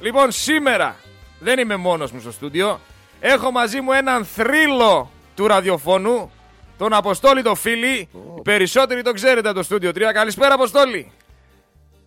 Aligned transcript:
Λοιπόν, 0.00 0.30
σήμερα 0.32 0.96
δεν 1.40 1.58
είμαι 1.58 1.76
μόνος 1.76 2.10
μου 2.12 2.20
στο 2.20 2.32
στούντιο. 2.32 2.80
Έχω 3.20 3.50
μαζί 3.50 3.80
μου 3.80 3.92
έναν 3.92 4.24
θρύλο 4.24 5.10
του 5.34 5.46
ραδιοφώνου, 5.46 6.30
τον 6.78 6.92
Αποστόλη 6.92 7.42
το 7.42 7.54
φίλη. 7.54 7.94
Οι 8.36 8.40
περισσότεροι 8.42 9.02
το 9.02 9.12
ξέρετε 9.12 9.48
από 9.48 9.56
το 9.56 9.62
στούντιο 9.64 9.90
3. 9.90 10.12
Καλησπέρα, 10.12 10.54
Αποστόλη. 10.54 11.12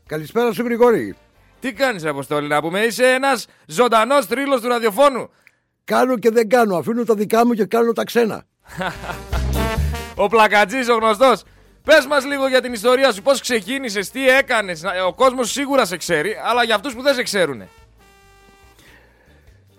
Καλησπέρα 0.07 0.54
σου 0.54 0.63
Γρηγόρη. 0.63 1.15
Τι 1.60 1.73
κάνεις, 1.73 2.05
Αποστόλη, 2.05 2.47
να 2.47 2.62
πούμε, 2.62 2.79
είσαι 2.79 3.05
ένας 3.13 3.46
ζωντανός 3.65 4.26
θρύλος 4.26 4.62
του 4.62 4.68
ραδιοφώνου. 4.68 5.30
Κάνω 5.84 6.18
και 6.18 6.30
δεν 6.32 6.50
κάνω. 6.50 6.76
Αφήνω 6.78 7.04
τα 7.04 7.14
δικά 7.14 7.46
μου 7.46 7.54
και 7.54 7.66
κάνω 7.66 7.92
τα 7.94 8.04
ξένα. 8.04 8.44
Ο 10.16 10.28
πλακατζής, 10.28 10.90
ο 10.90 10.94
γνωστός. 10.96 11.44
Πες 11.84 12.06
μας 12.06 12.26
λίγο 12.26 12.48
για 12.48 12.62
την 12.62 12.74
ιστορία 12.74 13.12
σου, 13.12 13.21
πώς 13.21 13.42
ξεκίνησες, 13.42 14.10
τι 14.12 14.30
έκανες. 14.30 14.82
Να- 14.82 15.04
Ο 15.06 15.14
κόσμος 15.14 15.52
σίγουρα 15.52 15.86
σε 15.86 15.98
ξέρει, 15.98 16.36
αλλά 16.50 16.64
για 16.64 16.76
αυτούς 16.76 16.94
που 16.94 17.02
δεν 17.02 17.14
σε 17.16 17.24
ξέρουν. 17.24 17.64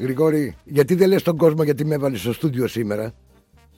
Γρηγόρη, 0.01 0.57
γιατί 0.65 0.95
δεν 0.95 1.09
λες 1.09 1.23
τον 1.23 1.37
κόσμο 1.37 1.63
γιατί 1.63 1.85
με 1.85 1.95
έβαλες 1.95 2.21
στο 2.21 2.33
στούντιο 2.33 2.67
σήμερα; 2.67 3.13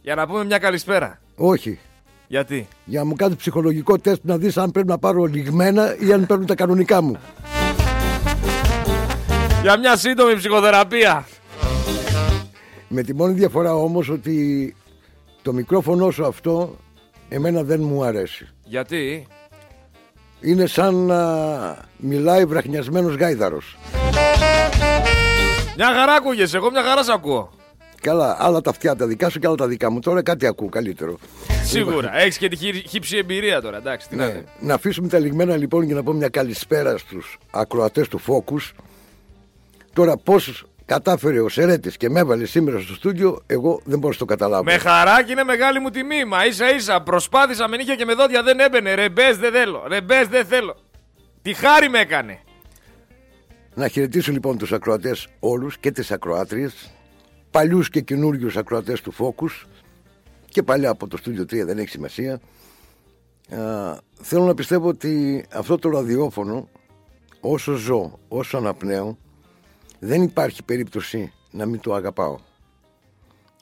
Για 0.03 0.15
να 0.15 0.27
πούμε 0.27 0.45
μια 0.45 0.59
καλησπέρα. 0.59 1.21
Όχι. 1.37 1.79
Γιατί; 2.27 2.69
Για 2.85 3.01
να 3.01 3.07
μου 3.07 3.15
κάνεις 3.15 3.37
ψυχολογικό 3.37 3.99
τεστ 3.99 4.21
να 4.25 4.37
δεις 4.37 4.57
αν 4.57 4.71
πρέπει 4.71 4.89
να 4.89 4.99
πάρω 4.99 5.25
λιγμένα 5.25 5.97
ή 5.99 6.13
αν 6.13 6.27
παίρνουν 6.27 6.47
τα 6.47 6.55
κανονικά 6.55 7.01
μου. 7.01 7.17
Για 9.63 9.79
μια 9.79 9.97
σύντομη 9.97 10.37
ψυχοθεραπεία. 10.37 11.27
Με 12.89 13.03
τη 13.03 13.15
μόνη 13.15 13.33
διαφορά 13.33 13.75
όμως 13.75 14.09
ότι 14.09 14.75
το 15.43 15.53
μικρόφωνο 15.53 16.11
σου 16.11 16.27
αυτό 16.27 16.77
εμένα 17.29 17.63
δεν 17.63 17.83
μου 17.83 18.05
αρέσει. 18.05 18.49
Γιατί; 18.65 19.27
Είναι 20.41 20.67
σαν 20.67 20.95
να 20.95 21.21
μιλάει 21.97 22.45
βραχνιασμένος 22.45 23.17
γάιδαρος. 23.17 23.77
Μια 25.77 25.87
χαρά 25.95 26.13
ακούγεσαι, 26.13 26.57
εγώ 26.57 26.71
μια 26.71 26.83
χαρά 26.83 27.03
σ' 27.03 27.09
ακούω. 27.09 27.51
Καλά, 28.01 28.37
άλλα 28.41 28.61
τα 28.61 28.71
αυτιά 28.71 28.97
τα 28.97 29.07
δικά 29.07 29.29
σου 29.31 29.39
και 29.39 29.47
άλλα 29.47 29.57
τα 29.57 29.67
δικά 29.67 29.91
μου. 29.91 30.01
Τώρα 30.01 30.23
κάτι 30.23 30.47
ακούω 30.47 30.69
καλύτερο. 30.69 31.19
Σίγουρα. 31.65 32.17
Έχεις 32.19 32.39
και 32.39 32.49
τη 32.49 32.57
χυ- 32.57 32.89
χύψη 32.89 33.17
εμπειρία 33.17 33.61
τώρα, 33.61 33.77
εντάξει. 33.77 34.09
Τι 34.09 34.17
να 34.17 34.27
Ναι. 34.27 34.33
δει. 34.33 34.45
Να 34.61 34.75
αφήσουμε 34.75 35.09
τα 35.09 35.19
λιγμένα 35.19 35.57
λοιπόν 35.57 35.87
και 35.87 35.95
να 35.95 36.03
πω 36.03 36.13
μια 36.13 36.29
καλησπέρα 36.29 36.99
στους 36.99 37.39
ακροατές 37.51 38.09
του 38.09 38.21
Focus. 38.27 38.71
Τώρα 39.93 40.17
πώς 40.17 40.65
κατάφερε 40.87 41.41
ο 41.41 41.49
Σερέτης 41.49 41.97
και 41.97 42.09
με 42.11 42.21
έβαλε 42.21 42.45
σήμερα 42.47 42.81
στο 42.81 42.95
στούντιο, 42.95 43.43
εγώ 43.47 43.81
δεν 43.85 43.99
μπορώ 43.99 44.13
να 44.13 44.19
το 44.19 44.25
καταλάβω. 44.25 44.63
Με 44.65 44.77
χαρά 44.79 45.23
και 45.23 45.33
είναι 45.33 45.45
μεγάλη 45.45 45.81
μου 45.81 45.91
τιμή. 45.91 46.25
Μα 46.25 46.47
ίσα 46.47 46.75
ίσα 46.75 47.01
προσπάθησα 47.03 47.69
με 47.69 47.77
νύχια 47.77 47.95
και 47.95 48.05
με 48.05 48.15
δόντια 48.15 48.43
δεν 48.43 48.61
έμπαινε. 48.61 48.95
Ρεμπέ 48.95 49.33
δεν 49.33 49.53
θέλω. 49.53 49.85
Ρεμπέ 49.89 50.25
δεν 50.31 50.47
θέλω. 50.47 50.77
Τι 51.43 51.53
χάρη 51.55 51.89
με 51.89 51.99
έκανε. 51.99 52.41
Να 53.75 53.89
χαιρετήσω 53.89 54.33
λοιπόν 54.33 54.59
τους 54.59 54.73
ακροατές 54.73 55.29
όλους 55.41 55.79
και 55.79 55.91
τις 55.91 56.11
ακροάτριες, 56.11 56.91
παλιούς 57.51 57.89
και 57.89 58.01
καινούριους 58.01 58.57
ακροατές 58.57 59.01
του 59.01 59.13
Focus 59.13 59.67
και 60.49 60.63
παλιά 60.63 60.91
από 60.91 61.09
το 61.09 61.17
στούντιο 61.17 61.43
3 61.43 61.65
δεν 61.65 61.79
έχει 61.79 61.89
σημασία. 61.89 62.41
Α, 63.59 63.99
θέλω 64.13 64.45
να 64.45 64.55
πιστεύω 64.55 64.89
ότι 64.89 65.45
αυτό 65.53 65.79
το 65.79 65.89
ραδιόφωνο 65.89 66.69
όσο 67.41 67.73
ζω, 67.75 68.19
όσο 68.29 68.57
αναπνέω 68.57 69.19
δεν 69.99 70.23
υπάρχει 70.23 70.63
περίπτωση 70.63 71.33
να 71.51 71.67
μην 71.67 71.81
το 71.81 71.95
αγαπάω. 71.95 72.39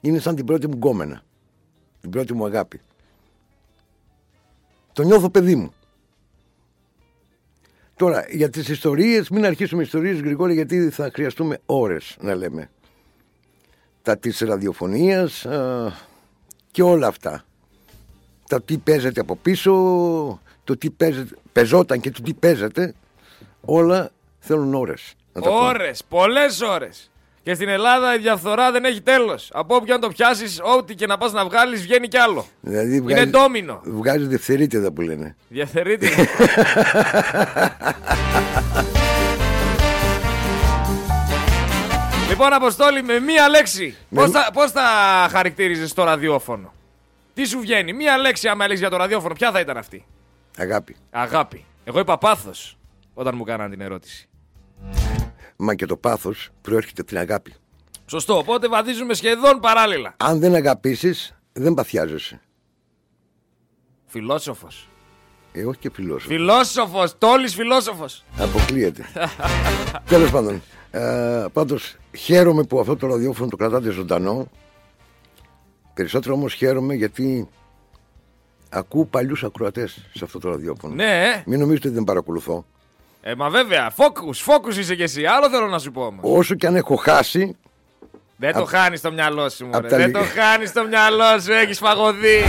Είναι 0.01 0.19
σαν 0.19 0.35
την 0.35 0.45
πρώτη 0.45 0.67
μου 0.67 0.73
γκόμενα, 0.73 1.23
την 2.01 2.09
πρώτη 2.09 2.33
μου 2.33 2.45
αγάπη. 2.45 2.81
Το 4.93 5.03
νιώθω 5.03 5.29
παιδί 5.29 5.55
μου. 5.55 5.73
Τώρα, 8.01 8.25
για 8.29 8.49
τις 8.49 8.67
ιστορίες, 8.69 9.29
μην 9.29 9.45
αρχίσουμε 9.45 9.83
ιστορίες 9.83 10.19
Γρηγόρη 10.19 10.53
γιατί 10.53 10.89
θα 10.89 11.11
χρειαστούμε 11.13 11.59
ώρες 11.65 12.17
να 12.19 12.35
λέμε. 12.35 12.69
Τα 14.01 14.17
της 14.17 14.39
ραδιοφωνίας 14.39 15.45
α, 15.45 15.91
και 16.71 16.83
όλα 16.83 17.07
αυτά. 17.07 17.45
Τα 18.47 18.61
τι 18.61 18.77
παίζεται 18.77 19.19
από 19.21 19.35
πίσω, 19.35 19.71
το 20.63 20.77
τι 20.77 20.89
παίζεται, 20.89 21.35
παίζονταν 21.51 21.99
και 21.99 22.11
το 22.11 22.21
τι 22.21 22.33
παίζεται, 22.33 22.93
όλα 23.61 24.11
θέλουν 24.39 24.73
ώρες. 24.73 25.13
να 25.33 25.41
τα 25.41 25.49
πούμε. 25.49 27.10
Ώρε, 27.45 27.53
πολλέ 27.53 27.53
ώρε. 27.53 27.53
Και 27.53 27.53
στην 27.53 27.67
Ελλάδα 27.69 28.15
η 28.15 28.17
διαφθορά 28.17 28.71
δεν 28.71 28.85
έχει 28.85 29.01
τέλος. 29.01 29.49
Από 29.53 29.75
όποιο 29.75 29.93
αν 29.93 29.99
το 30.01 30.07
πιάσεις, 30.07 30.59
ό,τι 30.77 30.95
και 30.95 31.05
να 31.05 31.17
πας 31.17 31.31
να 31.31 31.45
βγάλεις, 31.45 31.81
βγαίνει 31.81 32.07
κι 32.07 32.17
άλλο. 32.17 32.45
Δηλαδή 32.61 32.95
Είναι 32.95 33.13
βγάζει, 33.13 33.29
ντόμινο. 33.29 33.81
βγάζεις 33.83 34.27
δευτερίτιδα 34.27 34.91
που 34.91 35.01
λένε. 35.01 35.35
Διαφθερείται. 35.49 36.07
λοιπόν, 42.29 42.53
Αποστόλη, 42.53 43.03
με 43.03 43.19
μία 43.19 43.49
λέξη. 43.49 43.95
Με- 44.09 44.21
Πώς 44.21 44.31
θα, 44.31 44.49
πώς 44.53 44.71
θα 44.71 44.81
χαρακτήριζες 45.31 45.93
το 45.93 46.03
ραδιόφωνο; 46.03 46.73
Τι 47.33 47.45
σου 47.45 47.59
βγαίνει, 47.59 47.93
μία 47.93 48.17
λέξη 48.17 48.47
άμα 48.47 48.63
έλεγες 48.63 48.79
για 48.81 48.89
το 48.89 48.97
ραδιόφωνο, 48.97 49.33
ποια 49.33 49.51
θα 49.51 49.59
ήταν 49.59 49.77
αυτή; 49.77 50.05
Αγάπη. 50.57 50.95
Αγάπη. 51.11 51.65
Εγώ 51.83 51.99
είπα 51.99 52.17
πάθος 52.17 52.77
όταν 53.13 53.33
μου 53.35 53.43
κάναν 53.43 53.69
την 53.69 53.81
ερώτηση. 53.81 54.29
Μα 55.63 55.75
και 55.75 55.85
το 55.85 55.97
πάθος 55.97 56.49
προέρχεται 56.61 57.01
από 57.01 57.09
την 57.09 57.19
αγάπη. 57.19 57.53
Σωστό, 58.05 58.37
οπότε 58.37 58.67
βαδίζουμε 58.67 59.13
σχεδόν 59.13 59.59
παράλληλα. 59.59 60.13
Αν 60.17 60.39
δεν 60.39 60.55
αγαπήσεις, 60.55 61.35
δεν 61.53 61.73
παθιάζεσαι. 61.73 62.41
Φιλόσοφος. 64.05 64.89
Ε, 65.51 65.65
όχι 65.65 65.79
και 65.79 65.89
φιλόσοφος. 65.93 66.25
Φιλόσοφος, 66.35 67.17
τόλης 67.17 67.55
φιλόσοφος. 67.55 68.23
Αποκλείεται. 68.37 69.05
Τέλος 70.09 70.31
πάντων. 70.31 70.61
Ε, 70.91 71.45
Πάντως 71.53 71.95
χαίρομαι 72.17 72.63
που 72.63 72.79
αυτό 72.79 72.95
το 72.95 73.07
ραδιόφωνο 73.07 73.49
το 73.49 73.55
κρατάτε 73.55 73.89
ζωντανό. 73.89 74.47
Περισσότερο 75.93 76.33
όμως 76.33 76.53
χαίρομαι 76.53 76.93
γιατί 76.93 77.49
ακούω 78.69 79.05
παλιούς 79.05 79.43
ακροατές 79.43 80.09
σε 80.13 80.23
αυτό 80.23 80.39
το 80.39 80.49
ραδιόφωνο. 80.49 80.93
Ναι, 80.93 81.27
ε. 81.27 81.43
Μην 81.45 81.59
νομίζετε 81.59 81.87
ότι 81.87 81.95
δεν 81.95 82.03
παρακολουθώ. 82.05 82.65
Ε, 83.21 83.35
μα 83.35 83.49
βέβαια, 83.49 83.91
focus, 83.97 84.53
focus 84.53 84.75
είσαι 84.77 84.95
κι 84.95 85.01
εσύ. 85.03 85.25
Άλλο 85.25 85.49
θέλω 85.49 85.67
να 85.67 85.79
σου 85.79 85.91
πω 85.91 86.01
όμως. 86.01 86.19
Όσο 86.23 86.55
και 86.55 86.67
αν 86.67 86.75
έχω 86.75 86.95
χάσει, 86.95 87.55
Δεν 88.37 88.53
το 88.53 88.65
χάνεις 88.65 89.01
το 89.01 89.11
μυαλό 89.11 89.49
σου, 89.49 89.65
μωρέ. 89.65 89.77
απ' 89.77 89.87
τα 89.89 89.97
Δεν 89.97 90.05
λι- 90.05 90.15
το 90.17 90.23
χάνεις 90.23 90.71
το 90.73 90.83
μυαλό 90.87 91.39
σου, 91.39 91.51
έχεις 91.51 91.77
φαγωδεί. 91.77 92.41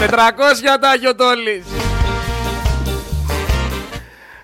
400 0.00 0.78
τα 0.80 0.92
έχει 0.92 1.06
ο 1.08 1.14
Τόλης. 1.14 1.64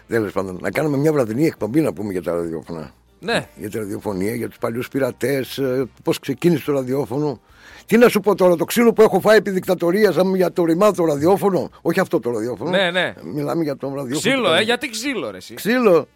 τέλος 0.09 0.33
πάντων, 0.33 0.59
να 0.61 0.71
κάνουμε 0.71 0.97
μια 0.97 1.13
βραδινή 1.13 1.47
εκπομπή 1.47 1.81
να 1.81 1.93
πούμε 1.93 2.13
για 2.13 2.23
τα 2.23 2.33
ραδιόφωνα. 2.33 2.91
Ναι, 3.21 3.47
Για 3.57 3.71
τη 3.71 3.79
ραδιοφωνία, 3.79 4.35
για 4.35 4.49
τους 4.49 4.59
παλιούς 4.59 4.89
πειρατές, 4.89 5.61
πώς 6.03 6.19
ξεκίνησε 6.19 6.65
το 6.65 6.73
ραδιόφωνο. 6.73 7.41
Τι 7.87 7.97
να 7.97 8.09
σου 8.09 8.21
πω 8.21 8.35
τώρα, 8.35 8.57
το 8.57 8.65
ξύλο 8.65 8.93
που 8.93 9.03
έχω 9.03 9.21
φάει 9.21 9.37
επί 9.37 9.51
δικτατορίας 9.51 10.17
για 10.35 10.53
το 10.53 10.65
ρημάδι 10.65 10.97
το 10.97 11.05
ραδιόφωνο. 11.05 11.71
Όχι 11.83 12.01
αυτό 12.01 12.21
το 12.21 12.31
ραδιόφωνο. 12.31 12.71
Ναι, 12.71 12.91
ναι. 12.91 13.15
Μιλάμε 13.23 13.63
για 13.63 13.77
το 13.77 13.87
ραδιόφωνο. 13.89 14.19
ξύλο, 14.19 14.49
το- 14.49 14.55
ε, 14.55 14.61
γιατί 14.63 14.91
ξύλο, 14.91 15.31
ρε, 15.31 15.37
εσύ; 15.37 15.55
Ξύλο. 15.55 16.09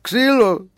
Ξύλο. 0.00 0.68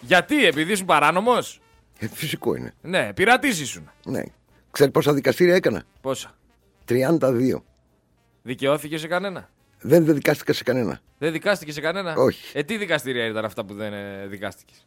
Γιατί, 0.00 0.46
επειδή 0.46 0.72
ήσουν 0.72 0.86
παράνομος; 0.86 1.60
Ε, 1.98 2.06
φυσικό 2.08 2.54
είναι. 2.54 2.74
Ναι, 2.82 3.12
πειρατή 3.14 3.48
ήσουν. 3.48 3.90
Ναι. 4.04 4.22
Ξέρει 4.70 4.90
πόσα 4.90 5.12
δικαστήρια 5.12 5.54
έκανα; 5.54 5.82
Πόσα; 6.00 6.30
32. 6.88 7.62
Δικαιώθηκε 8.42 8.98
σε 8.98 9.06
κανένα; 9.06 9.48
Δεν 9.80 10.04
δεν 10.04 10.14
δικάστηκα 10.14 10.52
σε 10.52 10.62
κανένα. 10.62 11.00
Δεν 11.18 11.32
δικάστηκε 11.32 11.72
σε 11.72 11.80
κανένα; 11.80 12.14
Όχι. 12.16 12.58
Ε, 12.58 12.62
τι 12.62 12.76
δικαστήρια 12.76 13.26
ήταν 13.26 13.44
αυτά 13.44 13.64
που 13.64 13.74
δεν 13.74 13.92
ε, 13.92 14.26
δικάστηκες; 14.28 14.86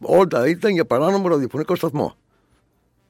Όλα 0.00 0.48
ήταν 0.48 0.72
για 0.72 0.84
παράνομο 0.84 1.28
ραδιοφωνικό 1.28 1.74
σταθμό. 1.74 2.16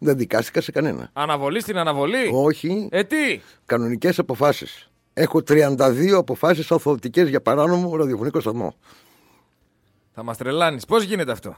Δεν 0.07 0.17
δικάστηκα 0.17 0.61
σε 0.61 0.73
κανένα. 0.73 1.11
Αναβολή 1.13 1.61
στην 1.61 1.79
αναβολή; 1.79 2.31
Όχι. 2.33 2.89
Ε, 2.91 3.05
τι; 3.05 3.41
Κανονικές 3.67 4.19
αποφάσεις. 4.19 4.91
Έχω 5.13 5.43
32 5.49 6.13
αποφάσεις 6.17 6.71
αθωωτικέ 6.71 7.23
για 7.23 7.41
παράνομο 7.41 7.97
ραδιοφωνικό 7.97 8.41
σταθμό. 8.41 8.75
Θα 10.15 10.23
μας 10.23 10.37
τρελάνεις. 10.37 10.85
Πώς 10.85 11.03
γίνεται 11.03 11.33
αυτό; 11.33 11.57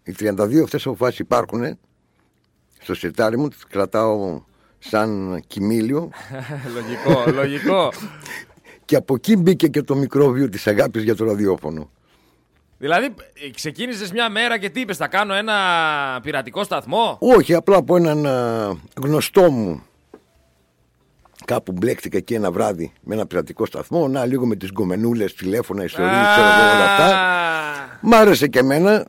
οι 0.03 0.15
32 0.19 0.63
αυτές 0.63 0.87
αποφάσεις 0.87 1.19
υπάρχουν 1.19 1.79
στο 2.83 2.95
σιρτάρι 2.95 3.39
μου, 3.39 3.49
τις 3.49 3.65
κρατάω 3.69 4.43
σαν 4.79 5.41
κοιμήλιο 5.47 6.11
λογικό, 6.75 7.31
λογικό. 7.33 7.93
και 8.85 8.97
από 8.97 9.15
εκεί 9.15 9.37
μπήκε 9.37 9.69
και 9.69 9.83
το 9.83 9.95
μικρόβιο 9.95 10.49
της 10.49 10.67
αγάπης 10.67 11.03
για 11.03 11.17
το 11.17 11.25
ραδιόφωνο. 11.25 11.91
Δηλαδή, 12.79 13.15
ξεκίνησες 13.55 14.13
μια 14.13 14.29
μέρα 14.31 14.59
και 14.59 14.71
τι 14.71 14.81
είπες, 14.81 14.97
Θα 14.97 15.07
κάνω 15.09 15.35
ένα 15.35 15.55
πειρατικό 16.23 16.65
σταθμό; 16.65 17.17
Όχι, 17.21 17.55
απλά 17.55 17.77
από 17.77 17.97
έναν 17.97 18.27
α, 18.27 18.77
γνωστό 19.03 19.51
μου. 19.51 19.83
Κάπου 21.45 21.73
μπλέκτηκα 21.73 22.17
εκεί 22.17 22.35
ένα 22.35 22.51
βράδυ 22.51 22.93
με 23.03 23.15
ένα 23.15 23.27
πειρατικό 23.27 23.67
σταθμό. 23.67 24.09
Να 24.09 24.25
λίγο 24.27 24.47
με 24.47 24.57
τις 24.57 24.71
γκομενούλες, 24.71 25.35
τηλέφωνα, 25.35 25.85
ιστορίες, 25.85 26.27
ξέρω 26.33 26.47
εγώ 26.47 26.75
όλα 26.75 26.85
αυτά. 26.93 27.05
Α, 27.07 27.99
Μ' 28.01 28.15
άρεσε 28.15 28.47
και 28.47 28.59
εμένα. 28.59 29.07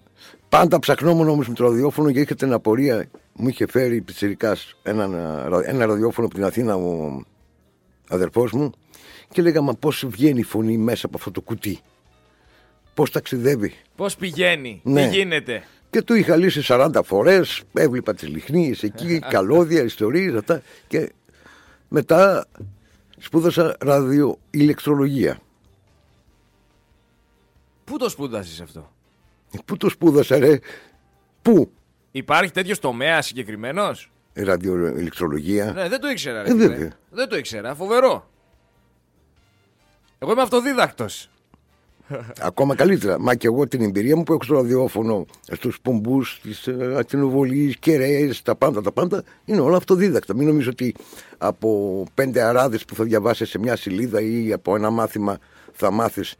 Πάντα 0.54 0.80
ψαχνόμουν 0.80 1.30
όμως 1.30 1.48
με 1.48 1.54
το 1.54 1.64
ραδιόφωνο 1.64 2.12
και 2.12 2.20
είχα 2.20 2.36
την 2.36 2.54
απορία. 2.54 3.10
Μου 3.34 3.48
είχε 3.48 3.68
φέρει 3.68 4.02
πιτσυρικά 4.02 4.58
ένα, 4.84 5.04
ένα 5.66 5.86
ραδιόφωνο 5.86 6.28
από 6.28 6.36
την 6.36 6.44
Αθήνα 6.46 6.76
ο 6.76 7.22
αδερφός 8.10 8.52
μου 8.52 8.72
και 9.30 9.42
λέγα 9.42 9.62
Μα 9.62 9.74
πώς 9.74 10.06
βγαίνει 10.08 10.40
η 10.40 10.44
φωνή 10.44 10.78
μέσα 10.78 11.06
από 11.06 11.18
αυτό 11.18 11.32
το 11.32 11.42
κουτί; 11.42 11.80
Πώς 12.94 13.12
ταξιδεύει; 13.12 13.74
Πώς 13.96 14.16
πηγαίνει, 14.16 14.82
Ναι. 14.84 15.08
τι 15.10 15.16
γίνεται; 15.16 15.64
Και 15.90 16.02
του 16.02 16.14
είχα 16.14 16.36
λύσει 16.36 16.62
40 16.68 17.04
φορές. 17.04 17.62
Έβλεπα 17.74 18.14
τις 18.14 18.28
λιχνίες 18.28 18.84
εκεί, 18.84 19.20
καλώδια, 19.34 19.84
ιστορίες, 19.84 20.34
αυτά. 20.36 20.62
Και 20.88 21.12
μετά 21.88 22.46
σπούδασα 23.18 23.78
ραδιοηλεκτρολογία. 23.80 25.40
Πού 27.84 27.98
το 27.98 28.10
σπούδασες 28.10 28.62
αυτό, 28.62 28.92
Πού 29.66 29.78
το 29.78 29.90
σπούδασα, 29.90 30.40
ρε; 30.40 30.60
Πού; 31.42 31.72
Υπάρχει 32.12 32.52
τέτοιος 32.52 32.80
τομέα 32.80 33.22
συγκεκριμένος; 33.22 34.12
Ραδιοηλεκτρολογία. 34.34 35.72
Ναι, 35.72 35.90
δεν 35.90 36.00
το 36.00 36.08
ήξερα. 36.08 36.42
Ρε, 36.44 36.50
Ε, 36.50 36.52
φίλε. 36.52 36.68
βέβαια. 36.68 36.92
δεν 37.10 37.28
το 37.30 37.38
ήξερα. 37.38 37.76
Φοβερό. 37.76 38.30
Εγώ 40.20 40.32
είμαι 40.32 40.42
αυτοδίδακτος. 40.42 41.28
Ακόμα 42.40 42.76
καλύτερα. 42.76 43.20
Μα 43.20 43.36
και 43.36 43.48
εγώ 43.48 43.68
την 43.68 43.82
εμπειρία 43.82 44.16
μου 44.16 44.24
που 44.24 44.34
έχω 44.34 44.44
στο 44.44 44.54
ραδιόφωνο, 44.54 45.26
στους 45.52 45.80
πομπούς, 45.82 46.32
στις 46.40 46.68
ε, 46.68 46.96
ακτινοβολίες, 46.98 47.78
κεραίες, 47.78 48.42
τα 48.42 48.56
πάντα, 48.56 48.82
τα 48.82 48.92
πάντα, 48.92 49.24
είναι 49.46 49.60
όλα 49.60 49.78
αυτοδίδακτα. 49.78 50.36
Μην 50.36 50.48
νομίζω 50.48 50.70
ότι 50.70 50.96
από 51.38 52.04
πέντε 52.14 52.42
αράδες 52.42 52.86
που 52.86 52.96
θα 52.96 53.04
διαβάσεις 53.04 53.50
σε 53.50 53.60
μια 53.60 53.76
σελίδα 53.76 54.22
ή 54.22 54.54
από 54.54 54.76
ένα 54.76 54.90
μάθημα 54.90 55.38
θα 55.74 55.92
μάθεις 55.92 56.36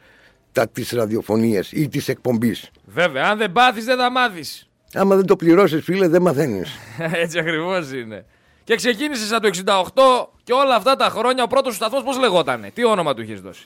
τα 0.54 0.68
τη 0.68 0.96
ραδιοφωνία 0.96 1.64
ή 1.72 1.88
τη 1.88 2.04
εκπομπής. 2.08 2.70
Βέβαια, 2.86 3.26
αν 3.30 3.38
δεν 3.38 3.52
πάθεις, 3.52 3.86
δεν 3.86 3.98
θα 3.98 4.12
μάθεις. 4.12 4.68
Άμα 4.94 5.16
δεν 5.16 5.26
το 5.26 5.36
πληρώσεις, 5.36 5.84
φίλε, 5.84 6.08
δεν 6.08 6.22
μαθαίνεις. 6.22 6.72
Έτσι 7.24 7.40
ακριβώς 7.40 7.92
είναι. 7.92 8.26
Και 8.64 8.76
ξεκίνησες 8.76 9.32
από 9.32 9.42
το 9.42 9.50
68 10.28 10.30
και 10.44 10.54
όλα 10.54 10.76
αυτά 10.76 10.96
τα 10.96 11.10
χρόνια 11.10 11.44
ο 11.44 11.48
πρώτος 11.48 11.72
σου 11.74 11.78
σταθμός 11.80 12.04
πώς 12.04 12.20
λεγότανε; 12.20 12.72
Τι 12.74 12.86
όνομα 12.86 13.14
του 13.14 13.22
είχες 13.22 13.42
δώσει; 13.42 13.66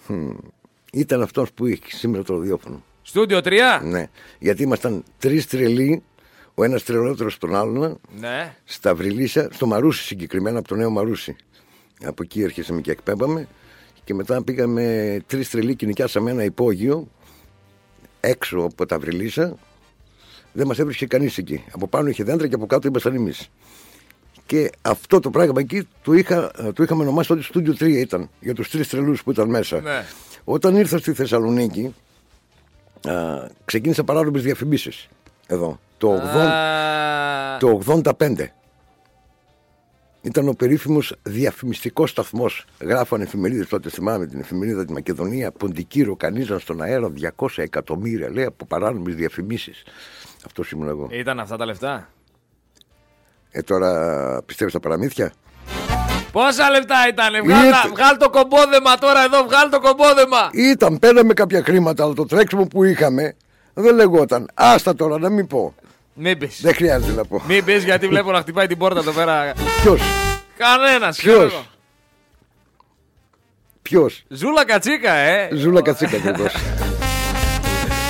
Ήταν 0.94 1.22
αυτός 1.22 1.52
που 1.52 1.66
είχε 1.66 1.82
σήμερα 1.88 2.24
το 2.24 2.34
ραδιόφωνο. 2.38 2.84
Στούντιο 3.02 3.40
3. 3.44 3.52
Ναι. 3.84 4.08
Γιατί 4.40 4.64
ήμασταν 4.64 5.04
τρεις 5.20 5.48
τρελοί, 5.48 6.04
ο 6.56 6.64
ένας 6.64 6.84
τρελότερος 6.84 7.38
τον 7.38 7.56
άλλον, 7.56 8.00
Ναι. 8.20 8.56
στα 8.64 8.96
Βρυλίσια, 8.96 9.50
στο 9.52 9.66
Μαρούσι 9.66 10.04
συγκεκριμένα, 10.04 10.60
από 10.60 10.68
το 10.68 10.76
νέο 10.76 10.90
Μαρούσι. 10.90 11.36
Από 12.06 12.24
εκεί 12.24 12.42
έρχεσαμε 12.42 12.82
και 12.82 12.92
εκπέμπαμε. 12.92 13.48
Και 14.08 14.14
μετά 14.14 14.44
πήγαμε 14.44 15.18
τρεις 15.28 15.50
τρελοί 15.50 15.76
και 15.76 15.86
νοικιάσαμε 15.86 16.32
ένα 16.32 16.44
υπόγειο 16.44 17.08
έξω 18.20 18.60
από 18.60 18.86
τα 18.86 19.00
Βρυλίσια. 19.00 19.56
Δεν 20.54 20.68
μας 20.68 20.80
έβρισκε 20.80 21.06
κανείς 21.06 21.38
εκεί. 21.38 21.64
Από 21.72 21.88
πάνω 21.88 22.10
είχε 22.10 22.24
δέντρα 22.24 22.48
και 22.48 22.56
από 22.56 22.66
κάτω 22.66 22.88
ήμασταν 22.88 23.16
εμείς. 23.16 23.50
Και 24.46 24.70
αυτό 24.82 25.20
το 25.20 25.30
πράγμα 25.30 25.60
εκεί 25.60 25.88
το, 26.04 26.14
είχα, 26.14 26.52
το 26.74 26.84
είχαμε 26.84 27.04
ονομάσει 27.04 27.28
τότε 27.28 27.44
Studio 27.54 27.84
3 27.84 27.90
ήταν, 27.90 28.30
για 28.40 28.54
τους 28.54 28.70
τρεις 28.70 28.88
τρελούς 28.88 29.24
που 29.24 29.32
ήταν 29.32 29.50
μέσα. 29.50 29.82
Ναι. 29.82 30.06
Όταν 30.44 30.76
ήρθα 30.76 30.98
στη 30.98 31.14
Θεσσαλονίκη, 31.14 31.96
α, 33.08 33.14
ξεκίνησα 33.66 34.04
παράνομες 34.04 34.44
διαφημίσεις. 34.44 35.08
Εδώ. 35.48 35.80
Το, 35.98 36.14
80, 36.14 36.18
Α, 36.18 37.58
το 37.58 37.82
85. 37.86 38.52
Ήταν 40.22 40.48
ο 40.48 40.54
περίφημος 40.54 41.16
διαφημιστικός 41.24 42.10
σταθμός. 42.10 42.66
Γράφανε 42.82 43.24
εφημερίδες 43.24 43.68
τότε, 43.68 43.90
θυμάμαι 43.90 44.26
την 44.28 44.40
εφημερίδα 44.40 44.86
της 44.86 44.94
Μακεδονία. 44.94 45.52
Ποντική 45.52 46.02
ροκανίζαν 46.04 46.60
στον 46.60 46.82
αέρα 46.82 47.10
200 47.10 47.62
εκατομμύρια, 47.62 48.30
λέει, 48.32 48.44
από 48.46 48.66
παράνομες 48.66 49.16
διαφημίσεις. 49.16 49.84
Αυτός 50.46 50.72
ήμουν 50.72 50.88
εγώ. 50.88 51.08
Ήταν 51.12 51.40
αυτά 51.40 51.58
τα 51.58 51.66
λεφτά; 51.66 52.10
Ε, 53.52 53.62
τώρα 53.62 54.42
πιστεύεις 54.46 54.74
τα 54.74 54.80
παραμύθια; 54.80 55.34
Πόσα 56.32 56.70
λεφτά 56.70 56.96
ήταν, 57.10 57.44
βγάλ, 57.46 57.60
τα- 57.62 57.66
Ήρθε. 57.68 57.88
βγάλ 57.90 58.18
το 58.18 58.30
κομπόδεμα 58.30 58.98
τώρα 58.98 59.24
εδώ, 59.24 59.44
βγάλ 59.44 59.70
το 59.70 59.80
κομπόδεμα. 59.80 60.50
Ήταν, 60.52 61.00
παίρναμε 61.00 61.34
κάποια 61.34 61.64
χρήματα, 61.64 62.04
αλλά 62.04 62.14
το 62.14 62.26
τρέξιμο 62.26 62.66
που 62.68 62.84
είχαμε 62.84 63.36
δεν 63.74 63.96
λεγόταν. 63.96 64.50
Άστα 64.54 64.96
τώρα, 64.96 65.20
να 65.20 65.30
μην 65.30 65.48
πω. 65.48 65.76
Μην 66.20 66.38
πεις. 66.38 66.60
Δεν 66.62 66.74
χρειάζεται 66.74 67.12
να 67.14 67.26
πω. 67.26 67.42
Μην 67.48 67.64
πεις 67.66 67.84
γιατί 67.84 68.08
βλέπω 68.08 68.32
να 68.32 68.40
χτυπάει 68.40 68.68
την 68.68 68.78
πόρτα 68.78 69.00
εδώ 69.00 69.12
πέρα. 69.12 69.54
Ποιος, 69.82 70.02
Κανένας. 70.58 71.18
Ποιος; 71.18 71.70
ποιος; 73.82 74.24
Ζούλα 74.28 74.66
κατσίκα, 74.66 75.14
ε. 75.14 75.50
Ζούλα 75.54 75.82
κατσίκα 75.82 76.18
ακριβώς. 76.18 76.54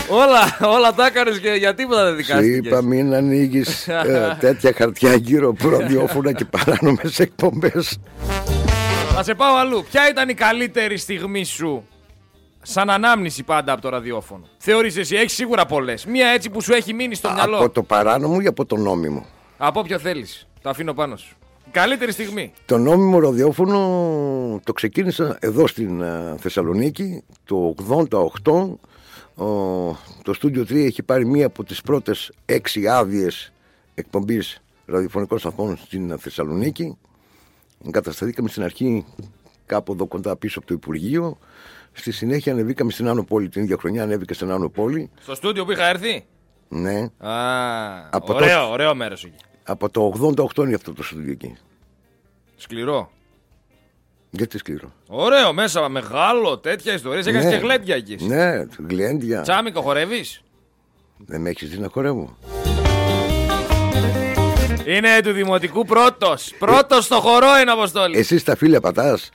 όλα, 0.09 0.57
όλα 0.75 0.93
τα 0.93 1.05
έκανες 1.05 1.39
και 1.39 1.49
για 1.49 1.73
τίποτα 1.73 2.03
δεν 2.03 2.11
Σου 2.11 2.17
δικάστηκες. 2.17 2.57
είπα 2.57 2.81
μην 2.81 3.13
ανοίγεις 3.13 3.89
τέτοια 4.39 4.73
χαρτιά 4.75 5.13
γύρω 5.15 5.49
από 5.49 5.69
ραδιόφωνα 5.69 6.31
και 6.31 6.45
παράνομες 6.45 7.19
εκπομπές. 7.19 7.99
Θα 9.15 9.23
σε 9.23 9.33
πάω 9.33 9.55
αλλού. 9.55 9.85
Ποια 9.91 10.09
ήταν 10.09 10.29
η 10.29 10.33
καλύτερη 10.33 10.97
στιγμή 10.97 11.43
σου; 11.43 11.87
Σαν 12.69 12.89
ανάμνηση 12.89 13.43
πάντα 13.43 13.71
από 13.71 13.81
το 13.81 13.89
ραδιόφωνο. 13.89 14.43
Θεωρείς 14.57 14.97
εσύ, 14.97 15.15
έχεις 15.15 15.33
σίγουρα 15.33 15.65
πολλές. 15.65 16.05
Μία 16.05 16.27
έτσι 16.27 16.49
που 16.49 16.61
σου 16.61 16.73
έχει 16.73 16.93
μείνει 16.93 17.15
στο 17.15 17.31
μυαλό. 17.31 17.57
από 17.57 17.69
το 17.69 17.83
παράνομο 17.83 18.37
ή 18.41 18.45
από 18.47 18.65
το 18.65 18.75
νόμιμο; 18.77 19.25
Από 19.57 19.79
όποιο 19.79 19.99
θέλεις. 19.99 20.47
Το 20.61 20.69
αφήνω 20.69 20.93
πάνω 20.93 21.15
σου. 21.15 21.35
Η 21.65 21.69
καλύτερη 21.71 22.11
στιγμή. 22.11 22.53
Το 22.65 22.77
νόμιμο 22.77 23.19
ραδιόφωνο 23.19 23.79
το 24.63 24.73
ξεκίνησα 24.73 25.37
εδώ 25.39 25.67
στην 25.67 26.03
α, 26.03 26.35
Θεσσαλονίκη 26.39 27.23
το 27.45 27.75
88. 27.89 28.25
Ο, 29.35 29.45
το 30.23 30.33
Studio 30.41 30.59
3 30.59 30.75
έχει 30.75 31.03
πάρει 31.03 31.25
μία 31.25 31.45
από 31.45 31.63
τις 31.63 31.81
πρώτες 31.81 32.31
έξι 32.45 32.87
άδειες 32.87 33.51
εκπομπής 33.93 34.61
ραδιοφωνικών 34.85 35.39
σταθμών 35.39 35.77
στην 35.77 36.17
Θεσσαλονίκη. 36.19 36.97
Εγκατασταθήκαμε 37.85 38.49
στην 38.49 38.63
αρχή 38.63 39.05
κάπου 39.65 39.91
εδώ 39.91 40.05
κοντά 40.05 40.35
πίσω 40.35 40.59
από 40.59 40.67
το 40.67 40.73
Υπουργείο. 40.73 41.37
Στη 41.99 42.11
συνέχεια 42.11 42.51
ανεβήκαμε 42.53 42.91
στην 42.91 43.07
Άνω 43.07 43.23
Πόλη. 43.23 43.49
Την 43.49 43.61
ίδια 43.63 43.77
χρονιά 43.79 44.03
ανέβηκα 44.03 44.33
στην 44.33 44.51
Άνω 44.51 44.69
Πόλη. 44.69 45.09
Στο 45.21 45.35
στούντιο 45.35 45.65
που 45.65 45.71
είχα 45.71 45.85
έρθει; 45.85 46.25
Ναι. 46.69 46.99
Α, 47.17 48.09
Από 48.09 48.33
ωραίο, 48.33 48.47
τότε- 48.47 48.71
ωραίο 48.71 48.95
μέρος 48.95 49.23
εκεί. 49.23 49.35
Από 49.63 49.89
το 49.89 50.01
88 50.05 50.63
είναι 50.65 50.75
αυτό 50.75 50.93
το 50.93 51.03
στούντιο 51.03 51.31
εκεί. 51.31 51.55
Σκληρό. 52.55 53.11
Γιατί 54.29 54.57
σκληρό; 54.57 54.91
Ωραίο 55.07 55.53
μέσα, 55.53 55.89
μεγάλο, 55.89 56.57
τέτοια 56.57 56.93
ιστορία. 56.93 57.19
Έκανες 57.19 57.43
Ναι. 57.43 57.49
και 57.51 57.57
γλέντια 57.57 57.95
εκεί. 57.95 58.13
εσύ. 58.13 58.25
Ναι, 58.25 58.65
γλέντια. 58.87 59.41
Τσάμικο 59.41 59.81
χορεύεις; 59.81 60.41
Δεν 61.17 61.41
με 61.41 61.49
έχεις 61.49 61.69
δει 61.69 61.77
να 61.77 61.87
χορεύω. 61.89 62.37
Είναι 64.89 65.21
του 65.23 65.31
δημοτικού 65.31 65.85
πρώτος. 65.85 66.53
Πρώτος 66.59 67.05
στο 67.05 67.15
χορό 67.15 67.47
είναι 67.61 67.71
αποστόλη. 67.71 68.17
Εσύ 68.17 68.45
τα 68.45 68.55
φίλια 68.55 68.79
πατάς. 68.81 69.29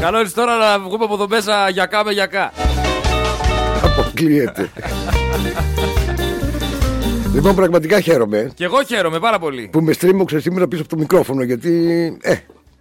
Καλό 0.00 0.20
είναι 0.20 0.28
τώρα 0.34 0.56
να 0.56 0.78
βγούμε 0.78 1.04
από 1.04 1.14
εδώ 1.14 1.28
μέσα 1.28 1.68
γιακά 1.68 2.04
με 2.04 2.12
γιακά. 2.12 2.52
Αποκλείεται. 3.84 4.70
λοιπόν, 7.34 7.54
πραγματικά 7.54 8.00
χαίρομαι 8.00 8.50
Και 8.54 8.64
εγώ 8.64 8.82
χαίρομαι 8.82 9.18
πάρα 9.18 9.38
πολύ. 9.38 9.68
που 9.72 9.80
με 9.80 9.92
στρίμωξες 9.92 10.42
σήμερα 10.42 10.68
πίσω 10.68 10.82
από 10.82 10.90
το 10.90 10.96
μικρόφωνο 10.96 11.42
γιατί 11.42 11.72
ε, 12.22 12.34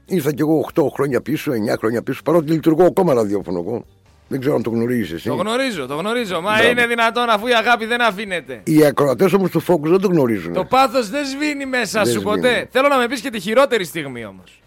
ήρθα 0.06 0.34
κι 0.34 0.42
εγώ 0.42 0.70
8 0.74 0.84
χρόνια 0.94 1.22
πίσω, 1.22 1.52
9 1.74 1.78
χρόνια 1.80 2.02
πίσω. 2.04 2.22
Παρότι 2.26 2.52
λειτουργώ 2.52 2.86
ακόμα 2.86 3.14
ραδιόφωνο 3.14 3.60
εγώ. 3.60 3.86
Δεν 4.32 4.40
ξέρω 4.40 4.56
αν 4.56 4.64
το 4.64 4.70
γνωρίζεις 4.70 5.12
εσύ. 5.12 5.28
Το 5.28 5.36
γνωρίζω, 5.36 5.86
το 5.88 5.96
γνωρίζω. 5.96 6.42
Μα 6.42 6.54
Μπράβο. 6.54 6.70
είναι 6.70 6.88
δυνατόν 6.88 7.30
αφού 7.30 7.48
η 7.48 7.54
αγάπη 7.54 7.86
δεν 7.86 8.02
αφήνεται. 8.02 8.62
Οι 8.64 8.86
ακροατές 8.86 9.34
όμως 9.34 9.50
του 9.50 9.62
Focus 9.68 9.82
δεν 9.90 10.00
το 10.00 10.08
γνωρίζουν. 10.08 10.54
Το 10.54 10.66
πάθος 10.66 11.10
δεν 11.10 11.26
σβήνει 11.26 11.66
μέσα 11.66 12.02
Δεν 12.04 12.14
σου 12.14 12.20
σβήνει. 12.20 12.36
ποτέ. 12.36 12.68
Θέλω 12.72 12.88
να 12.88 12.98
με 12.98 13.08
πεις 13.08 13.22
και 13.22 13.30
τη 13.30 13.40
χειρότερη 13.40 13.84
στιγμή 13.84 14.26
όμως. 14.26 14.62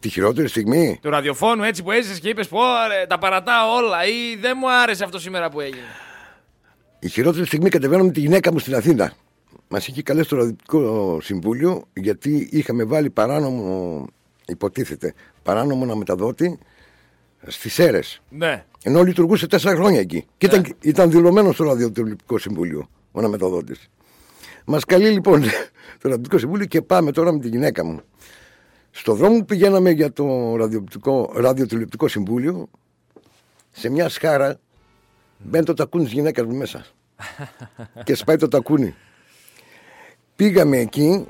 Τη 0.00 0.08
χειρότερη 0.08 0.48
στιγμή; 0.48 0.98
Του 1.02 1.10
ραδιοφώνου 1.10 1.62
έτσι 1.62 1.82
που 1.82 1.90
έζησες 1.90 2.18
και 2.20 2.28
είπες: 2.28 2.48
Πω, 2.48 2.58
ρε, 2.88 3.06
τα 3.06 3.18
παρατάω 3.18 3.74
όλα 3.76 4.06
ή 4.06 4.36
δεν 4.40 4.56
μου 4.60 4.70
άρεσε 4.72 5.04
αυτό 5.04 5.18
σήμερα 5.18 5.50
που 5.50 5.60
έγινε. 5.60 5.86
Η 6.98 7.08
χειρότερη 7.08 7.46
στιγμή 7.46 7.68
κατεβαίνω 7.68 8.04
με 8.04 8.10
τη 8.10 8.20
γυναίκα 8.20 8.52
μου 8.52 8.58
στην 8.58 8.74
Αθήνα. 8.74 9.12
Μας 9.68 9.86
είχε 9.86 10.02
καλέσει 10.02 10.28
το 10.28 10.36
Ραδιοτικό 10.36 11.18
Συμβούλιο 11.22 11.82
γιατί 11.92 12.48
είχαμε 12.50 12.84
βάλει 12.84 13.10
παράνομο, 13.10 14.06
υποτίθεται, 14.46 15.14
παράνομο 15.42 15.84
να 15.84 15.96
μεταδότη 15.96 16.58
στις 17.46 17.78
αίρες. 17.78 18.20
Ναι. 18.28 18.64
Ενώ 18.82 19.02
λειτουργούσε 19.02 19.46
τέσσερα 19.46 19.74
χρόνια 19.74 20.00
εκεί. 20.00 20.24
Και 20.38 20.46
ήταν, 20.46 20.74
ήταν 20.80 21.10
δηλωμένο 21.10 21.52
στο 21.52 21.64
Ραδιοτηλεοπτικό 21.64 22.38
Συμβούλιο 22.38 22.88
ο 23.12 23.18
αναμεταδότης. 23.18 23.90
Μας 24.64 24.84
καλεί 24.84 25.08
λοιπόν 25.10 25.40
το 25.42 25.48
Ραδιοτηλεοπτικό 26.02 26.38
Συμβούλιο 26.38 26.66
και 26.66 26.82
πάμε 26.82 27.12
τώρα 27.12 27.32
με 27.32 27.38
τη 27.38 27.48
γυναίκα 27.48 27.84
μου. 27.84 28.00
Στο 28.90 29.14
δρόμο 29.14 29.38
που 29.38 29.44
πηγαίναμε 29.44 29.90
για 29.90 30.12
το 30.12 30.24
ραδιοτηλεοπτικό, 30.56 31.32
ραδιοτηλεοπτικό 31.34 32.08
Συμβούλιο, 32.08 32.68
σε 33.70 33.88
μια 33.88 34.08
σχάρα 34.08 34.60
μπαίνει 35.38 35.64
το 35.64 35.74
τακούνι 35.74 36.04
της 36.04 36.12
γυναίκας 36.12 36.46
μου 36.46 36.54
μέσα. 36.56 36.86
και 38.04 38.14
σπάει 38.14 38.36
το 38.36 38.48
τακούνι. 38.48 38.94
Πήγαμε 40.36 40.78
εκεί 40.78 41.26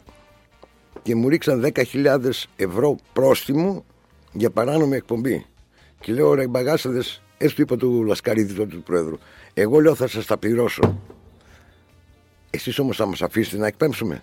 και 1.02 1.14
μου 1.14 1.28
ρίξαν 1.28 1.72
10.000 1.74 2.30
ευρώ 2.56 2.96
πρόστιμο 3.12 3.84
για 4.32 4.50
παράνομη 4.50 4.96
εκπομπή. 4.96 5.46
Και 6.04 6.12
λέω 6.12 6.34
ρε 6.34 6.46
μπαγάσαδες, 6.46 7.22
έστω 7.38 7.62
είπα 7.62 7.76
του 7.76 8.04
Λασκαρίδη 8.04 8.54
τότε 8.54 8.74
του 8.74 8.82
Πρόεδρου, 8.82 9.18
Εγώ 9.54 9.80
λέω 9.80 9.94
θα 9.94 10.06
σας 10.06 10.26
τα 10.26 10.36
πληρώσω. 10.36 11.00
Εσείς 12.50 12.78
όμως 12.78 12.96
θα 12.96 13.06
μας 13.06 13.22
αφήσετε 13.22 13.56
να 13.56 13.66
εκπέμψουμε. 13.66 14.22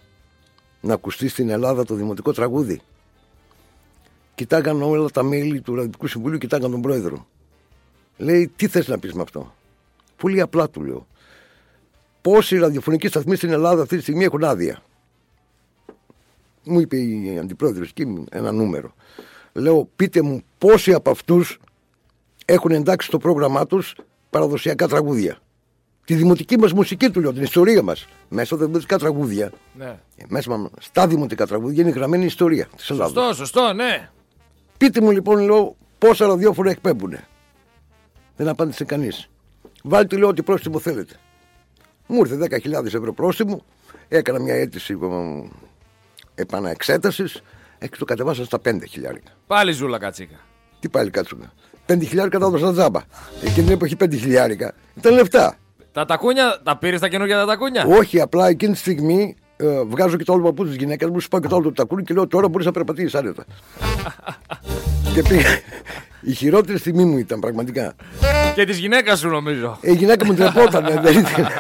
Να 0.82 0.94
ακουστεί 0.94 1.28
στην 1.28 1.50
Ελλάδα 1.50 1.86
το 1.86 1.96
δημοτικό 1.96 2.32
τραγούδι. 2.32 2.82
Κοιτάγαν 4.36 4.82
όλα 4.82 5.10
τα 5.10 5.24
μέλη 5.24 5.62
του 5.62 5.76
Ραδιοτικού 5.76 6.08
Συμβουλίου, 6.08 6.38
κοιτάγαν 6.38 6.72
τον 6.72 6.82
πρόεδρο. 6.82 7.28
Λέει, 8.18 8.52
τι 8.56 8.68
θες 8.68 8.88
να 8.88 9.00
πεις 9.00 9.14
με 9.14 9.22
αυτό; 9.22 9.56
Πολύ 10.18 10.42
απλά 10.42 10.70
του 10.70 10.84
λέω. 10.84 11.08
Πόσοι 12.22 12.58
ραδιοφωνικοί 12.58 13.08
σταθμοί 13.08 13.36
στην 13.36 13.52
Ελλάδα 13.52 13.82
αυτή 13.82 13.96
τη 13.96 14.02
στιγμή 14.02 14.24
έχουν 14.24 14.44
άδεια; 14.44 14.84
Μου 16.64 16.80
είπε 16.80 16.98
η 16.98 17.38
αντιπρόεδρος 17.40 17.90
εκεί 17.90 18.26
ένα 18.32 18.52
νούμερο. 18.52 18.94
Λέω, 19.54 19.90
πείτε 19.96 20.22
μου 20.22 20.44
πόσοι 20.58 20.94
από 20.94 21.10
αυτούς 21.10 21.60
έχουν 22.46 22.72
εντάξει 22.72 23.08
στο 23.08 23.18
πρόγραμμά 23.18 23.66
τους 23.66 23.96
παραδοσιακά 24.30 24.88
τραγούδια. 24.88 25.38
Τη 26.06 26.16
δημοτική 26.16 26.58
μας 26.58 26.74
μουσική 26.74 27.10
του 27.10 27.22
λέω, 27.22 27.34
την 27.34 27.44
ιστορία 27.44 27.82
μας. 27.82 28.08
Μέσα 28.30 28.56
στα 28.56 28.66
δημοτικά 28.66 28.98
τραγούδια. 28.98 29.52
Ναι. 29.74 30.00
Μέσα 30.28 30.72
στα 30.80 31.08
δημοτικά 31.08 31.48
τραγούδια 31.48 31.82
είναι 31.82 31.92
γραμμένη 31.92 32.24
η 32.24 32.26
ιστορία 32.26 32.68
της 32.76 32.90
Ελλάδα. 32.90 33.22
Σωστό, 33.22 33.34
σωστό, 33.34 33.74
ναι. 33.74 34.10
Πείτε 34.78 35.02
μου 35.02 35.12
λοιπόν, 35.12 35.40
λέω, 35.40 35.76
πόσα 35.98 36.26
ραδιόφωνα 36.26 36.70
εκπέμπουν. 36.70 37.18
Δεν 38.36 38.48
απάντησε 38.48 38.84
κανείς. 38.84 39.30
Βάλτε, 39.84 40.18
λέω, 40.18 40.28
ό,τι 40.28 40.44
πρόστιμο 40.44 40.80
θέλετε. 40.80 41.16
Μου 42.08 42.20
ήρθε 42.20 42.60
10.000 42.64 42.86
ευρώ 42.86 43.14
πρόστιμο, 43.14 43.64
έκανα 44.08 44.40
μια 44.40 44.54
αίτηση 44.54 44.98
επαναεξέτασης 46.36 47.42
και 47.80 47.98
το 47.98 48.06
κατεβάσα 48.06 48.46
στα 48.46 48.62
5 48.66 48.80
χιλιάρικα. 48.90 49.32
Πάλι 49.48 49.72
ζούλα 49.72 49.98
κατσίκα. 49.98 50.40
Τι 50.80 50.90
πάλι 50.90 51.10
κάτσουκα. 51.10 51.54
5 51.86 51.98
χιλιάρικα 52.08 52.40
τα 52.40 52.46
έδωσα 52.46 52.72
τζάμπα. 52.72 53.00
Εκείνη 53.44 53.66
την 53.66 53.74
εποχή 53.74 53.96
5 54.04 54.08
χιλιάρικα 54.12 54.74
ήταν 54.98 55.14
λεφτά. 55.14 55.56
Τα 55.92 56.06
τακούνια, 56.06 56.60
τα 56.64 56.78
πήρες 56.78 57.00
τα 57.00 57.08
καινούργια 57.08 57.38
τα 57.38 57.46
τακούνια; 57.46 57.86
Όχι, 57.86 58.22
απλά 58.22 58.48
εκείνη 58.48 58.74
τη 58.74 58.78
στιγμή 58.78 59.36
ε, 59.58 59.82
βγάζω 59.88 60.18
και 60.18 60.24
το 60.24 60.34
άλλο 60.34 60.44
παππού 60.44 60.66
τη 60.66 60.76
γυναίκα 60.76 61.10
μου, 61.10 61.20
σου 61.20 61.28
πάω 61.28 61.42
και 61.42 61.48
το 61.48 61.56
άλλο 61.56 61.64
του 61.64 61.74
τακούνι 61.74 62.04
και 62.04 62.14
λέω 62.14 62.28
τώρα 62.28 62.50
μπορείς 62.50 62.66
να 62.66 62.72
περπατήσεις 62.72 63.16
άνετα. 63.16 63.46
και 65.14 65.22
πήγα. 65.22 65.60
Η 66.22 66.34
χειρότερη 66.34 66.78
στιγμή 66.78 67.06
μου 67.06 67.18
ήταν 67.18 67.40
πραγματικά. 67.40 67.94
Και 68.56 68.66
της 68.66 68.78
γυναίκας 68.78 69.20
σου 69.20 69.30
νομίζω. 69.30 69.78
Ε, 69.82 69.92
η 69.92 69.96
γυναίκα 69.96 70.26
μου 70.26 70.34
τρεπόταν. 70.34 71.02
δεν 71.02 71.18
ήθελε. 71.18 71.48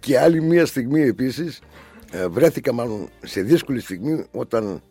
και 0.00 0.18
άλλη 0.18 0.42
μία 0.42 0.66
στιγμή 0.66 1.00
επίσης 1.00 1.60
ε, 2.10 2.26
βρέθηκα 2.28 2.72
μάλλον 2.72 3.08
σε 3.22 3.40
δύσκολη 3.40 3.80
στιγμή 3.80 4.24
όταν 4.32 4.66
ε, 4.66 4.82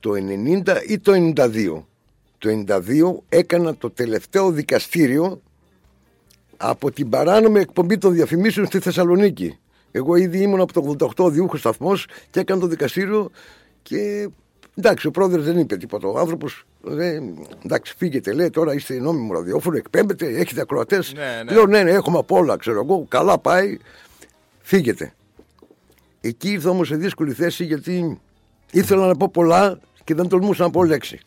το 0.00 0.10
90 0.10 0.76
ή 0.86 0.98
το 0.98 1.12
92 1.36 1.82
το 2.40 2.64
92 2.66 3.14
έκανα 3.28 3.76
το 3.76 3.90
τελευταίο 3.90 4.50
δικαστήριο 4.50 5.40
από 6.56 6.90
την 6.90 7.08
παράνομη 7.08 7.60
εκπομπή 7.60 7.98
των 7.98 8.12
διαφημίσεων 8.12 8.66
στη 8.66 8.78
Θεσσαλονίκη. 8.78 9.58
Εγώ 9.90 10.16
ήδη 10.16 10.42
ήμουν 10.42 10.60
από 10.60 10.96
το 10.96 11.12
88 11.16 11.30
διούχος 11.30 11.60
σταθμός 11.60 12.06
και 12.30 12.40
έκανα 12.40 12.60
το 12.60 12.66
δικαστήριο 12.66 13.30
και 13.82 14.28
εντάξει, 14.74 15.06
ο 15.06 15.10
πρόεδρος 15.10 15.44
δεν 15.44 15.58
είπε 15.58 15.76
τίποτα. 15.76 16.08
Ο 16.08 16.18
άνθρωπος 16.18 16.66
εντάξει, 17.64 17.94
φύγετε, 17.96 18.32
λέει 18.32 18.50
τώρα 18.50 18.74
είστε 18.74 18.94
νόμιμο 18.94 19.32
ραδιόφωνο, 19.32 19.76
εκπέμπετε, 19.76 20.26
έχετε 20.26 20.60
ακροατές. 20.60 21.12
Ναι, 21.12 21.42
ναι. 21.44 21.52
Λέω 21.52 21.66
ναι, 21.66 21.82
ναι, 21.82 21.90
έχουμε 21.90 22.18
απ' 22.18 22.32
όλα, 22.32 22.56
ξέρω 22.56 22.80
εγώ, 22.80 23.06
καλά 23.08 23.38
πάει, 23.38 23.78
φύγετε. 24.60 25.14
Εκεί 26.20 26.50
ήρθα 26.50 26.70
όμως 26.70 26.88
σε 26.88 26.96
δύσκολη 26.96 27.32
θέση 27.32 27.64
γιατί 27.64 28.20
ήθελα 28.70 29.06
να 29.06 29.14
πω 29.14 29.28
πολλά 29.28 29.78
και 30.04 30.14
δεν 30.14 30.28
τολμούσα 30.28 30.62
να 30.62 30.70
πω 30.70 30.84
λέξη. 30.84 31.20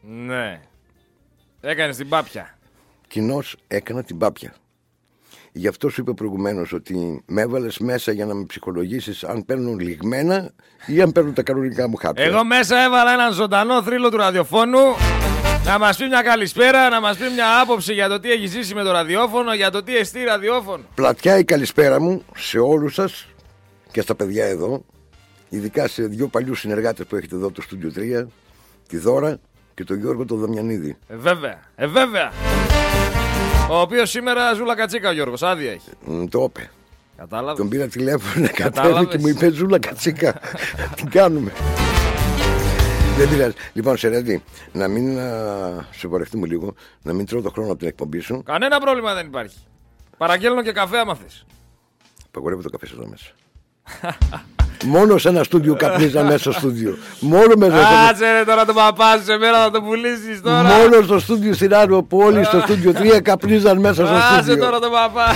Ναι. 0.00 0.60
Έκανες 1.60 1.96
την 1.96 2.08
πάπια. 2.08 2.58
Κοινώς 3.08 3.56
έκανα 3.68 4.02
την 4.02 4.18
πάπια. 4.18 4.54
Γι' 5.52 5.68
αυτό 5.68 5.88
σου 5.88 6.00
είπα 6.00 6.14
προηγουμένως 6.14 6.72
ότι 6.72 7.22
με 7.26 7.40
έβαλες 7.40 7.78
μέσα 7.78 8.12
για 8.12 8.26
να 8.26 8.34
με 8.34 8.44
ψυχολογήσεις 8.44 9.24
αν 9.24 9.44
παίρνουν 9.44 9.78
λιγμένα 9.78 10.50
ή 10.86 11.00
αν 11.00 11.12
παίρνουν 11.12 11.34
τα 11.34 11.42
κανονικά 11.42 11.88
μου 11.88 11.96
χάπια. 11.96 12.24
Εγώ 12.24 12.44
μέσα 12.44 12.84
έβαλα 12.84 13.12
έναν 13.12 13.32
ζωντανό 13.32 13.82
θρύλο 13.82 14.10
του 14.10 14.16
ραδιοφώνου 14.16 14.78
να 15.64 15.78
μας 15.78 15.96
πει 15.96 16.06
μια 16.06 16.22
καλησπέρα, 16.22 16.88
να 16.88 17.00
μας 17.00 17.16
πει 17.16 17.30
μια 17.34 17.60
άποψη 17.60 17.92
για 17.92 18.08
το 18.08 18.20
τι 18.20 18.32
έχει 18.32 18.46
ζήσει 18.46 18.74
με 18.74 18.82
το 18.82 18.90
ραδιόφωνο, 18.90 19.54
για 19.54 19.70
το 19.70 19.82
τι 19.82 19.96
εστί 19.96 20.24
ραδιόφωνο. 20.24 20.84
Πλατιά 20.94 21.38
η 21.38 21.44
καλησπέρα 21.44 22.00
μου 22.00 22.22
σε 22.36 22.58
όλους 22.58 22.94
σας 22.94 23.26
και 23.90 24.00
στα 24.00 24.14
παιδιά 24.14 24.44
εδώ, 24.44 24.84
ειδικά 25.50 25.88
σε 25.88 26.02
δύο 26.02 26.28
παλιούς 26.28 26.60
συνεργάτες 26.60 27.06
που 27.06 27.16
έχετε 27.16 27.34
εδώ 27.34 27.50
το 27.50 27.62
Studio 27.70 28.22
3, 28.22 28.26
τη 28.88 28.98
Δώρα 28.98 29.38
και 29.74 29.84
τον 29.84 29.98
Γιώργο 29.98 30.24
τον 30.24 30.38
Δαμιανίδη. 30.38 30.96
Ε, 31.08 31.16
βέβαια, 31.16 31.60
ε, 31.74 31.86
βέβαια. 31.86 32.32
Ο 33.70 33.80
οποίος 33.80 34.10
σήμερα 34.10 34.54
ζούλα 34.54 34.74
κατσίκα 34.74 35.08
ο 35.08 35.12
Γιώργος, 35.12 35.42
άδεια 35.42 35.70
έχει. 35.70 35.90
Mm, 36.08 36.26
το 36.30 36.42
είπε. 36.42 36.70
Κατάλαβες. 37.16 37.56
Τον 37.56 37.68
πήρα 37.68 37.86
τηλέφωνο 37.86 38.44
να 38.44 38.52
κατέβει 38.52 39.06
και 39.06 39.18
μου 39.18 39.28
είπε 39.28 39.50
ζούλα 39.50 39.78
κατσίκα. 39.78 40.40
Τι 40.96 41.04
κάνουμε; 41.04 41.52
Δεν 43.16 43.28
πειράζει. 43.28 43.54
Λοιπόν, 43.72 43.96
Σερέντι, 43.96 44.42
να 44.72 44.88
μην 44.88 45.18
σε 45.90 46.08
πορευτούμε 46.08 46.46
λίγο, 46.46 46.74
να 47.02 47.12
μην 47.12 47.26
τρώω 47.26 47.42
το 47.42 47.50
χρόνο 47.50 47.70
από 47.70 47.78
την 47.78 47.88
εκπομπή 47.88 48.18
σου. 48.18 48.42
Κανένα 48.42 48.80
πρόβλημα 48.80 49.14
δεν 49.14 49.26
υπάρχει. 49.26 49.58
Παραγγέλνω 50.16 50.62
και 50.62 50.72
καφέ 50.72 50.98
άμα 50.98 51.14
θες. 51.14 51.46
Παγορεύω 52.30 52.62
το 52.62 52.70
καφέ 52.70 52.86
εδώ 52.94 53.06
μέσα. 53.06 53.30
Μόνο 54.84 55.18
σε 55.18 55.28
ένα 55.28 55.42
στούντιο 55.42 55.74
καπνίζα 55.74 56.24
μέσα 56.24 56.38
στο 56.38 56.52
στούντιο. 56.52 56.98
Μόνο 57.20 57.54
μέσα 57.56 57.76
στο 57.76 57.94
Κάτσε 58.06 58.32
ρε 58.32 58.44
τώρα 58.44 58.64
το 58.64 58.72
παπά 58.72 59.18
σε 59.24 59.36
μέρα 59.36 59.58
να 59.58 59.70
το 59.70 59.82
πουλήσεις 59.82 60.40
τώρα. 60.42 60.62
Μόνο 60.62 61.02
στο 61.02 61.18
στούντιο 61.18 61.54
στην 61.54 61.74
Άνω 61.74 62.02
που 62.02 62.18
όλοι 62.18 62.44
στο 62.44 62.60
στούντιο 62.60 62.92
3 62.96 63.20
καπνίζαν 63.22 63.78
μέσα 63.78 64.06
στο 64.06 64.16
στούντιο. 64.16 64.36
Κάτσε 64.36 64.56
τώρα 64.56 64.78
το 64.78 64.88
παπά. 64.90 65.26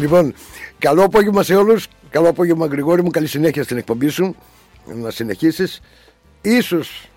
λοιπόν, 0.00 0.34
καλό 0.78 1.02
απόγευμα 1.04 1.42
σε 1.42 1.54
όλους. 1.54 1.86
Καλό 2.10 2.28
απόγευμα, 2.28 2.66
Γρηγόρη 2.66 3.02
μου. 3.02 3.10
Καλή 3.10 3.26
συνέχεια 3.26 3.62
στην 3.62 3.76
εκπομπή 3.76 4.08
σου. 4.08 4.36
Να 4.84 5.10
συνεχίσεις. 5.10 5.80
Ίσως, 6.40 7.08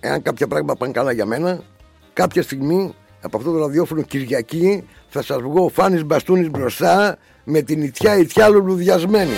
εάν 0.00 0.22
κάποια 0.22 0.46
πράγματα 0.46 0.76
πάνε 0.76 0.92
καλά 0.92 1.12
για 1.12 1.26
μένα, 1.26 1.60
κάποια 2.12 2.42
στιγμή 2.42 2.94
από 3.20 3.36
αυτό 3.36 3.52
το 3.52 3.58
ραδιόφωνο 3.58 4.02
Κυριακή 4.02 4.84
θα 5.12 5.22
σας 5.22 5.40
βγω 5.42 5.70
φάνης 5.74 6.04
μπαστούνης 6.04 6.50
μπροστά 6.50 7.18
με 7.44 7.62
την 7.62 7.82
ιτιά 7.82 8.16
ιτιά 8.16 8.48
λουλουδιασμένη. 8.48 9.32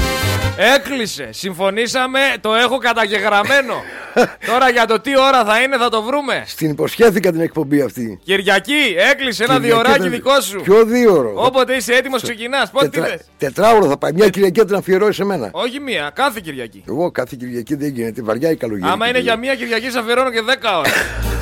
Έκλεισε. 0.56 1.28
Συμφωνήσαμε. 1.32 2.18
Το 2.40 2.54
έχω 2.54 2.78
καταγεγραμμένο. 2.78 3.74
Τώρα 4.50 4.70
για 4.70 4.86
το 4.86 5.00
τι 5.00 5.18
ώρα 5.18 5.44
θα 5.44 5.60
είναι 5.62 5.76
θα 5.76 5.88
το 5.88 6.02
βρούμε. 6.02 6.42
Στην 6.46 6.70
υποσχέθηκα 6.70 7.30
την 7.32 7.40
εκπομπή 7.40 7.80
αυτή. 7.80 8.18
Κυριακή, 8.24 8.94
έκλεισε 9.10 9.44
ένα 9.44 9.58
διωράκι 9.58 10.08
δικό 10.08 10.40
σου. 10.40 10.60
Ποιο 10.60 10.84
δύο 10.84 11.32
Όποτε 11.34 11.74
είσαι 11.74 11.92
έτοιμος, 11.92 12.22
ξεκινάς. 12.22 12.70
Πότε 12.70 12.88
Τετρα... 12.88 13.16
Τετράωρο 13.38 13.86
θα 13.88 13.98
πάει. 13.98 14.12
Μια 14.12 14.28
Κυριακή 14.28 14.58
θα 14.58 14.66
την 14.66 14.74
αφιερώσει 14.74 15.12
σε 15.12 15.24
μένα. 15.24 15.48
Όχι 15.52 15.80
μία, 15.80 16.10
κάθε 16.14 16.40
Κυριακή. 16.42 16.84
Εγώ 16.88 17.10
κάθε 17.10 17.36
Κυριακή 17.38 17.74
δεν 17.74 17.88
γίνεται. 17.88 18.22
Βαριά 18.22 18.50
η 18.50 18.56
καλογύρια. 18.56 18.92
Άμα 18.92 19.08
είναι 19.08 19.18
για 19.18 19.36
μία 19.36 19.54
Κυριακή, 19.54 19.90
σε 19.90 19.98
αφιερώνω 19.98 20.30
και 20.30 20.40
10 20.40 20.50
ώρα. 20.78 20.90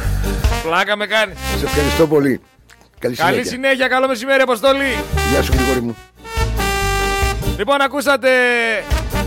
Πλάκα 0.64 0.96
με 0.96 1.06
κάνεις. 1.06 1.36
Σε 1.58 1.64
ευχαριστώ 1.64 2.06
πολύ. 2.06 2.40
Καλή 3.02 3.14
συνέχεια. 3.14 3.36
Καλή 3.36 3.48
συνέχεια, 3.48 3.88
καλό 3.88 4.08
μεσημέρι, 4.08 4.42
Αποστολή. 4.42 4.96
Γεια 5.30 5.42
σου, 5.42 5.52
Γρηγόρη 5.52 5.80
μου. 5.80 5.96
Λοιπόν, 7.58 7.80
ακούσατε 7.80 8.28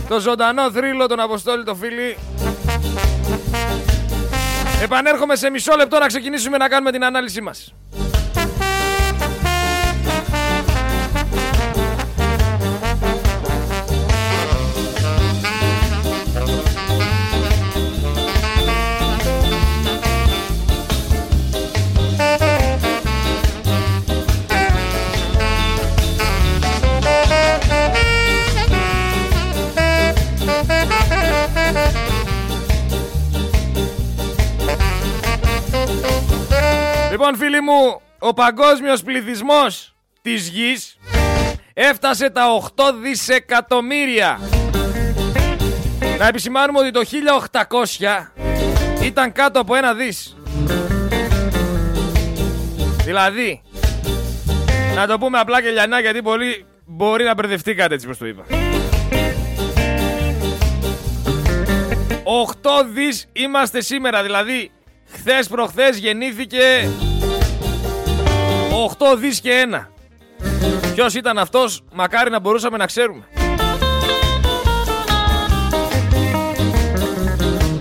το 0.08 0.20
ζωντανό 0.20 0.72
θρύλο 0.72 1.08
τον 1.08 1.20
Αποστόλη 1.20 1.64
το 1.64 1.76
φίλη. 1.76 2.18
Επανέρχομαι 4.84 5.36
σε 5.36 5.50
μισό 5.50 5.76
λεπτό 5.76 6.00
να 6.00 6.08
ξεκινήσουμε 6.08 6.58
να 6.58 6.68
κάνουμε 6.68 6.92
την 6.92 7.04
ανάλυση 7.04 7.42
μας. 7.42 7.74
Λοιπόν 37.36 37.52
φίλοι 37.52 37.62
μου, 37.62 38.02
ο 38.20 38.34
παγκόσμιος 38.34 39.04
πληθυσμός 39.04 39.96
της 40.22 40.48
γης 40.48 40.98
έφτασε 41.74 42.30
τα 42.30 42.44
8 42.76 42.94
δισεκατομμύρια. 43.02 44.40
Να 46.18 46.28
επισημάνουμε 46.28 46.80
ότι 46.80 46.92
το 46.92 47.02
1800 47.04 48.34
ήταν 49.02 49.32
κάτω 49.32 49.60
από 49.60 49.76
ένα 49.76 49.94
δις. 49.94 50.38
Δηλαδή, 53.04 53.62
να 54.96 55.08
το 55.08 55.18
πούμε 55.18 55.40
απλά 55.40 55.62
και 55.62 55.70
λιανά 55.70 56.00
γιατί 56.00 56.22
πολύ 56.22 56.66
μπορεί 56.86 57.24
να 57.24 57.34
μπερδευτήκατε 57.34 57.94
έτσι 57.94 58.08
πως 58.08 58.18
το 58.18 58.26
είπα. 58.26 58.46
8 62.24 62.86
δις 62.94 63.28
είμαστε 63.34 63.82
σήμερα, 63.82 64.24
δηλαδή 64.24 64.72
χθες 65.12 65.48
προχθές 65.48 65.98
γεννήθηκε 65.98 66.90
8 68.76 69.16
δις 69.18 69.42
και 69.42 69.52
ένα. 69.52 69.90
Ποιος 70.94 71.14
ήταν 71.14 71.38
αυτός, 71.38 71.82
μακάρι 71.94 72.30
να 72.30 72.40
μπορούσαμε 72.40 72.78
να 72.78 72.86
ξέρουμε. 72.86 73.24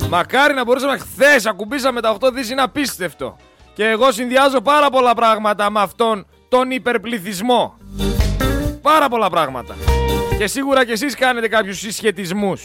Μακάρι 0.08 0.54
να 0.54 0.64
μπορούσαμε 0.64 0.98
χθες 0.98 1.46
ακουμπήσαμε 1.46 2.00
τα 2.00 2.16
8 2.20 2.30
δις, 2.32 2.50
είναι 2.50 2.62
απίστευτο. 2.62 3.36
Και 3.74 3.84
εγώ 3.84 4.12
συνδυάζω 4.12 4.60
πάρα 4.60 4.90
πολλά 4.90 5.14
πράγματα 5.14 5.70
με 5.70 5.80
αυτόν 5.80 6.26
τον 6.48 6.70
υπερπληθυσμό. 6.70 7.74
Πάρα 8.82 9.08
πολλά 9.08 9.30
πράγματα. 9.30 9.74
Και 10.38 10.46
σίγουρα 10.46 10.84
και 10.84 10.92
εσείς 10.92 11.14
κάνετε 11.14 11.48
κάποιους 11.48 11.78
συσχετισμούς. 11.78 12.62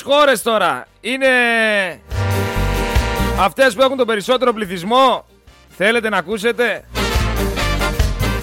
Χώρες 0.00 0.42
τώρα. 0.42 0.86
Είναι 1.00 1.28
αυτές 3.38 3.74
που 3.74 3.82
έχουν 3.82 3.96
τον 3.96 4.06
περισσότερο 4.06 4.52
πληθυσμό. 4.52 5.24
Θέλετε 5.76 6.08
να 6.08 6.16
ακούσετε; 6.16 6.84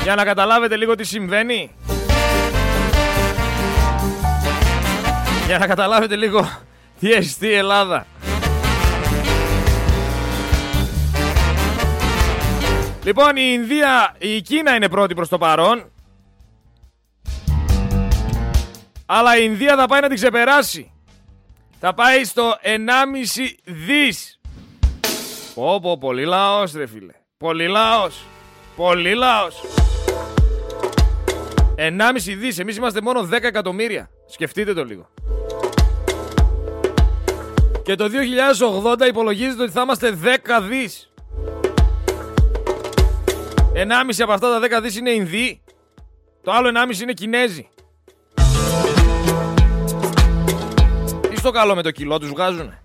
Για 0.03 0.15
να 0.15 0.23
καταλάβετε 0.23 0.75
λίγο 0.75 0.95
τι 0.95 1.03
συμβαίνει. 1.03 1.71
Για 5.45 5.57
να 5.57 5.67
καταλάβετε 5.67 6.15
λίγο 6.15 6.49
τι 6.99 7.11
έχει 7.11 7.35
η 7.39 7.53
Ελλάδα. 7.53 8.05
Λοιπόν 13.03 13.35
η 13.35 13.41
Ινδία, 13.53 14.15
η 14.17 14.41
Κίνα 14.41 14.75
είναι 14.75 14.89
πρώτη 14.89 15.13
προς 15.13 15.29
το 15.29 15.37
παρόν. 15.37 15.91
Αλλά 19.05 19.37
η 19.37 19.41
Ινδία 19.43 19.75
θα 19.75 19.85
πάει 19.85 20.01
να 20.01 20.07
την 20.07 20.15
ξεπεράσει 20.15 20.91
Θα 21.79 21.93
πάει 21.93 22.23
στο 22.23 22.57
1,5 22.61 22.77
δις 23.63 24.39
Πω 25.55 25.79
πω 25.81 25.97
πολύ 25.97 26.25
λαός 26.25 26.73
ρε 26.73 26.87
φίλε 26.87 27.13
Πολύ 27.39 27.67
λαός. 27.67 28.25
Πολύ 28.75 29.13
λαός. 29.13 29.61
1,5 31.75 32.35
δις. 32.35 32.59
Εμείς 32.59 32.77
είμαστε 32.77 33.01
μόνο 33.01 33.21
10 33.21 33.43
εκατομμύρια. 33.43 34.09
Σκεφτείτε 34.25 34.73
το 34.73 34.83
λίγο. 34.83 35.09
Και 37.83 37.95
το 37.95 38.07
2080 38.07 39.07
υπολογίζεται 39.07 39.63
ότι 39.63 39.71
θα 39.71 39.81
είμαστε 39.81 40.11
10 40.11 40.61
δις. 40.69 41.11
1,5 43.73 44.23
από 44.23 44.31
αυτά 44.31 44.59
τα 44.59 44.79
10 44.79 44.81
δις 44.81 44.97
είναι 44.97 45.09
Ινδοί. 45.09 45.61
Το 46.43 46.51
άλλο 46.51 46.67
1,5 46.67 47.01
είναι 47.01 47.13
Κινέζοι. 47.13 47.69
Στο 51.39 51.51
καλό 51.51 51.75
με 51.75 51.81
το 51.81 51.91
κιλό 51.91 52.19
τους 52.19 52.29
βγάζουνε. 52.29 52.81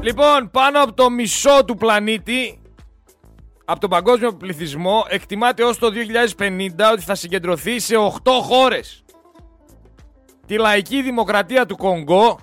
Λοιπόν, 0.00 0.50
πάνω 0.50 0.82
από 0.82 0.92
το 0.92 1.10
μισό 1.10 1.64
του 1.64 1.76
πλανήτη, 1.76 2.59
από 3.70 3.80
τον 3.80 3.90
παγκόσμιο 3.90 4.34
πληθυσμό, 4.34 5.04
εκτιμάται 5.08 5.64
ως 5.64 5.78
το 5.78 5.90
2050 5.90 6.90
ότι 6.92 7.02
θα 7.02 7.14
συγκεντρωθεί 7.14 7.78
σε 7.78 7.94
8 7.96 8.40
χώρες. 8.42 9.04
Τη 10.46 10.56
λαϊκή 10.56 11.02
δημοκρατία 11.02 11.66
του 11.66 11.76
Κονγκό, 11.76 12.38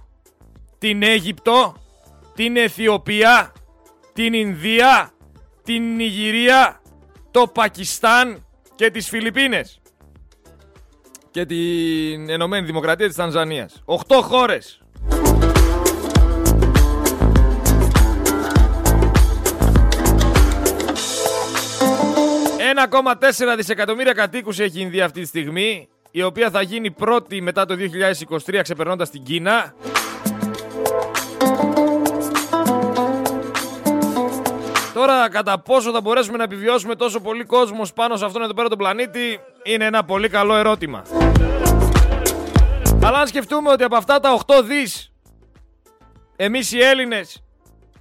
την 0.77 1.03
Αίγυπτο, 1.03 1.75
την 2.35 2.57
Αιθιοπία, 2.57 3.51
την 4.13 4.33
Ινδία, 4.33 5.11
την 5.63 5.95
Νιγηρία, 5.95 6.81
το 7.31 7.47
Πακιστάν 7.47 8.45
και 8.75 8.91
τις 8.91 9.09
Φιλιππίνες. 9.09 9.81
Και 11.31 11.45
την 11.45 12.29
Ενωμένη 12.29 12.65
Δημοκρατία 12.65 13.07
της 13.07 13.15
Τανζανίας. 13.15 13.81
8 13.85 14.21
χώρες. 14.21 14.81
1,4 22.91 23.53
δισεκατομμύρια 23.55 24.13
κατοίκους 24.13 24.59
έχει 24.59 24.77
η 24.77 24.81
Ινδία 24.83 25.05
αυτή 25.05 25.21
τη 25.21 25.27
στιγμή, 25.27 25.89
η 26.11 26.23
οποία 26.23 26.49
θα 26.49 26.61
γίνει 26.61 26.91
πρώτη 26.91 27.41
μετά 27.41 27.65
το 27.65 27.75
2023 28.45 28.59
ξεπερνώντας 28.61 29.09
την 29.09 29.23
Κίνα. 29.23 29.73
Τώρα, 34.93 35.29
κατά 35.29 35.59
πόσο 35.59 35.91
θα 35.91 36.01
μπορέσουμε 36.01 36.37
να 36.37 36.43
επιβιώσουμε 36.43 36.95
τόσο 36.95 37.19
πολύ 37.19 37.43
κόσμος 37.43 37.93
πάνω 37.93 38.15
σε 38.15 38.25
αυτόν 38.25 38.41
εδώ 38.41 38.53
πέρα 38.53 38.69
τον 38.69 38.77
πλανήτη, 38.77 39.39
είναι 39.63 39.85
ένα 39.85 40.03
πολύ 40.03 40.29
καλό 40.29 40.55
ερώτημα. 40.55 41.01
Αλλά 43.03 43.19
αν 43.19 43.27
σκεφτούμε 43.27 43.69
ότι 43.69 43.83
από 43.83 43.95
αυτά 43.95 44.19
τα 44.19 44.39
8 44.45 44.63
δις, 44.63 45.11
εμείς 46.35 46.71
οι 46.71 46.79
Έλληνες 46.79 47.43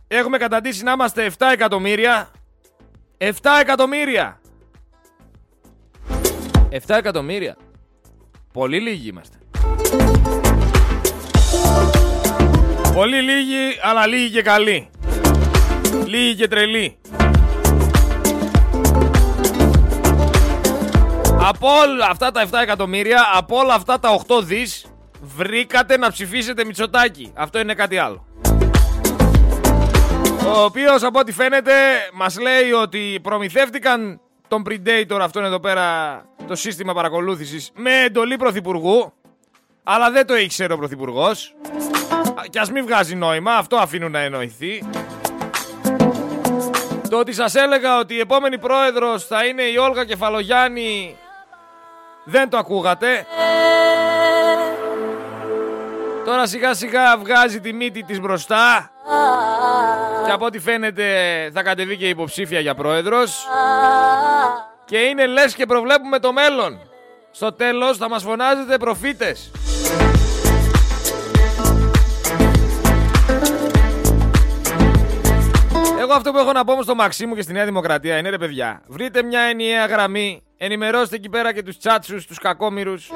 έχουμε 0.09 0.39
καταντήσει 0.39 0.83
να 0.83 0.93
είμαστε 0.93 1.31
7 1.39 1.47
εκατομμύρια, 1.53 2.31
7 3.19 3.31
εκατομμύρια! 3.61 4.41
7 6.71 6.79
εκατομμύρια. 6.97 7.57
Πολύ 8.53 8.81
λίγοι 8.81 9.09
είμαστε. 9.09 9.37
Πολύ 12.95 13.21
λίγοι, 13.21 13.79
αλλά 13.83 14.07
λίγοι 14.07 14.31
και 14.31 14.43
καλοί. 14.43 14.91
Λίγοι 16.07 16.35
και 16.35 16.49
τρελοί. 16.49 16.99
Από 21.41 21.69
όλα 21.69 22.07
αυτά 22.11 22.31
τα 22.31 22.47
7 22.51 22.59
εκατομμύρια, 22.63 23.25
από 23.35 23.57
όλα 23.57 23.75
αυτά 23.75 23.99
τα 23.99 24.21
8 24.27 24.43
δις, 24.43 24.87
βρήκατε 25.37 25.97
να 25.97 26.11
ψηφίσετε 26.11 26.65
Μητσοτάκη. 26.65 27.33
Αυτό 27.35 27.59
είναι 27.59 27.75
κάτι 27.75 27.99
άλλο. 27.99 28.27
Ο 30.57 30.63
οποίος 30.65 31.03
από 31.03 31.19
ό,τι 31.19 31.33
φαίνεται 31.33 31.73
μας 32.13 32.41
λέει 32.41 32.73
ότι 32.73 33.19
προμηθεύτηκαν 33.23 34.21
τον 34.49 34.63
Predator 34.69 35.19
αυτόν 35.21 35.45
εδώ 35.45 35.61
πέρα 35.61 35.85
το 36.47 36.55
σύστημα 36.55 36.95
παρακολούθησης 36.95 37.71
με 37.75 38.03
εντολή 38.03 38.37
πρωθυπουργού 38.37 39.13
αλλά 39.89 40.11
δεν 40.11 40.27
το 40.27 40.37
ήξερε 40.37 40.73
ο 40.73 40.77
πρωθυπουργός. 40.77 41.55
και 42.51 42.59
ας 42.59 42.71
μην 42.71 42.85
βγάζει 42.85 43.15
νόημα, 43.15 43.55
αυτό 43.55 43.77
αφήνουν 43.77 44.11
να 44.11 44.19
εννοηθεί. 44.19 44.85
Το 47.11 47.19
ότι 47.19 47.33
σας 47.33 47.55
έλεγα 47.55 47.99
ότι 47.99 48.15
η 48.15 48.19
επόμενη 48.19 48.59
πρόεδρος 48.59 49.27
θα 49.27 49.45
είναι 49.45 49.63
η 49.63 49.77
Όλγα 49.77 50.05
Κεφαλογιάννη 50.05 51.17
δεν 52.25 52.49
το 52.49 52.57
ακούγατε. 52.57 53.27
Τώρα 56.25 56.47
σιγά 56.47 56.75
σιγά 56.75 57.19
βγάζει 57.19 57.61
τη 57.61 57.73
μύτη 57.73 58.03
της 58.03 58.21
μπροστά 58.21 58.91
και 60.27 60.33
από 60.33 60.45
ό,τι 60.45 60.59
φαίνεται 60.59 61.07
θα 61.55 61.63
κατεβεί 61.63 61.97
και 61.97 62.09
υποψήφια 62.09 62.61
για 62.61 62.75
πρόεδρος 62.75 63.47
και 64.87 64.99
είναι 64.99 65.27
λες 65.27 65.55
και 65.55 65.67
προβλέπουμε 65.67 66.19
το 66.19 66.33
μέλλον. 66.33 66.79
Στο 67.31 67.53
τέλος 67.53 67.97
θα 67.97 68.09
μας 68.09 68.23
φωνάζετε 68.23 68.77
προφήτες. 68.77 69.51
Εγώ 76.01 76.13
αυτό 76.13 76.33
που 76.33 76.39
έχω 76.39 76.53
να 76.53 76.65
πω 76.65 76.73
όμως 76.73 76.85
στο 76.85 76.95
Μαξίμου 76.95 77.35
και 77.35 77.43
στη 77.43 77.53
Νέα 77.53 77.65
Δημοκρατία 77.65 78.19
είναι 78.19 78.29
ρε 78.29 78.39
παιδιά, 78.39 78.83
βρείτε 78.87 79.23
μια 79.23 79.41
ενιαία 79.41 79.87
γραμμή, 79.87 80.43
ενημερώστε 80.57 81.17
εκεί 81.17 81.29
πέρα 81.29 81.53
και 81.53 81.63
τους 81.63 81.79
τσάτσους, 81.79 82.27
τους 82.27 82.39
κακόμοιρους, 82.39 83.11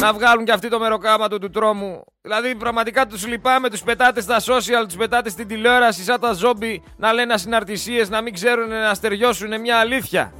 να 0.00 0.12
βγάλουν 0.12 0.44
και 0.44 0.52
αυτοί 0.52 0.68
το 0.68 0.78
μεροκάματο 0.78 1.38
του 1.38 1.50
τρόμου. 1.50 2.04
Δηλαδή, 2.22 2.54
πραγματικά 2.54 3.06
τους 3.06 3.26
λυπάμαι, 3.26 3.70
τους 3.70 3.82
πετάτε 3.82 4.20
στα 4.20 4.40
social, 4.40 4.84
τους 4.86 4.96
πετάτε 4.96 5.30
στην 5.30 5.48
τηλεόραση, 5.48 6.02
σαν 6.02 6.20
τα 6.20 6.32
ζόμπι 6.32 6.82
να 6.96 7.12
λένε 7.12 7.32
ασυναρτησίες, 7.32 8.08
να 8.08 8.20
μην 8.20 8.34
ξέρουν 8.34 8.68
να 8.68 8.94
στεριώσουν 8.94 9.60
μια 9.60 9.78
αλήθεια. 9.78 10.32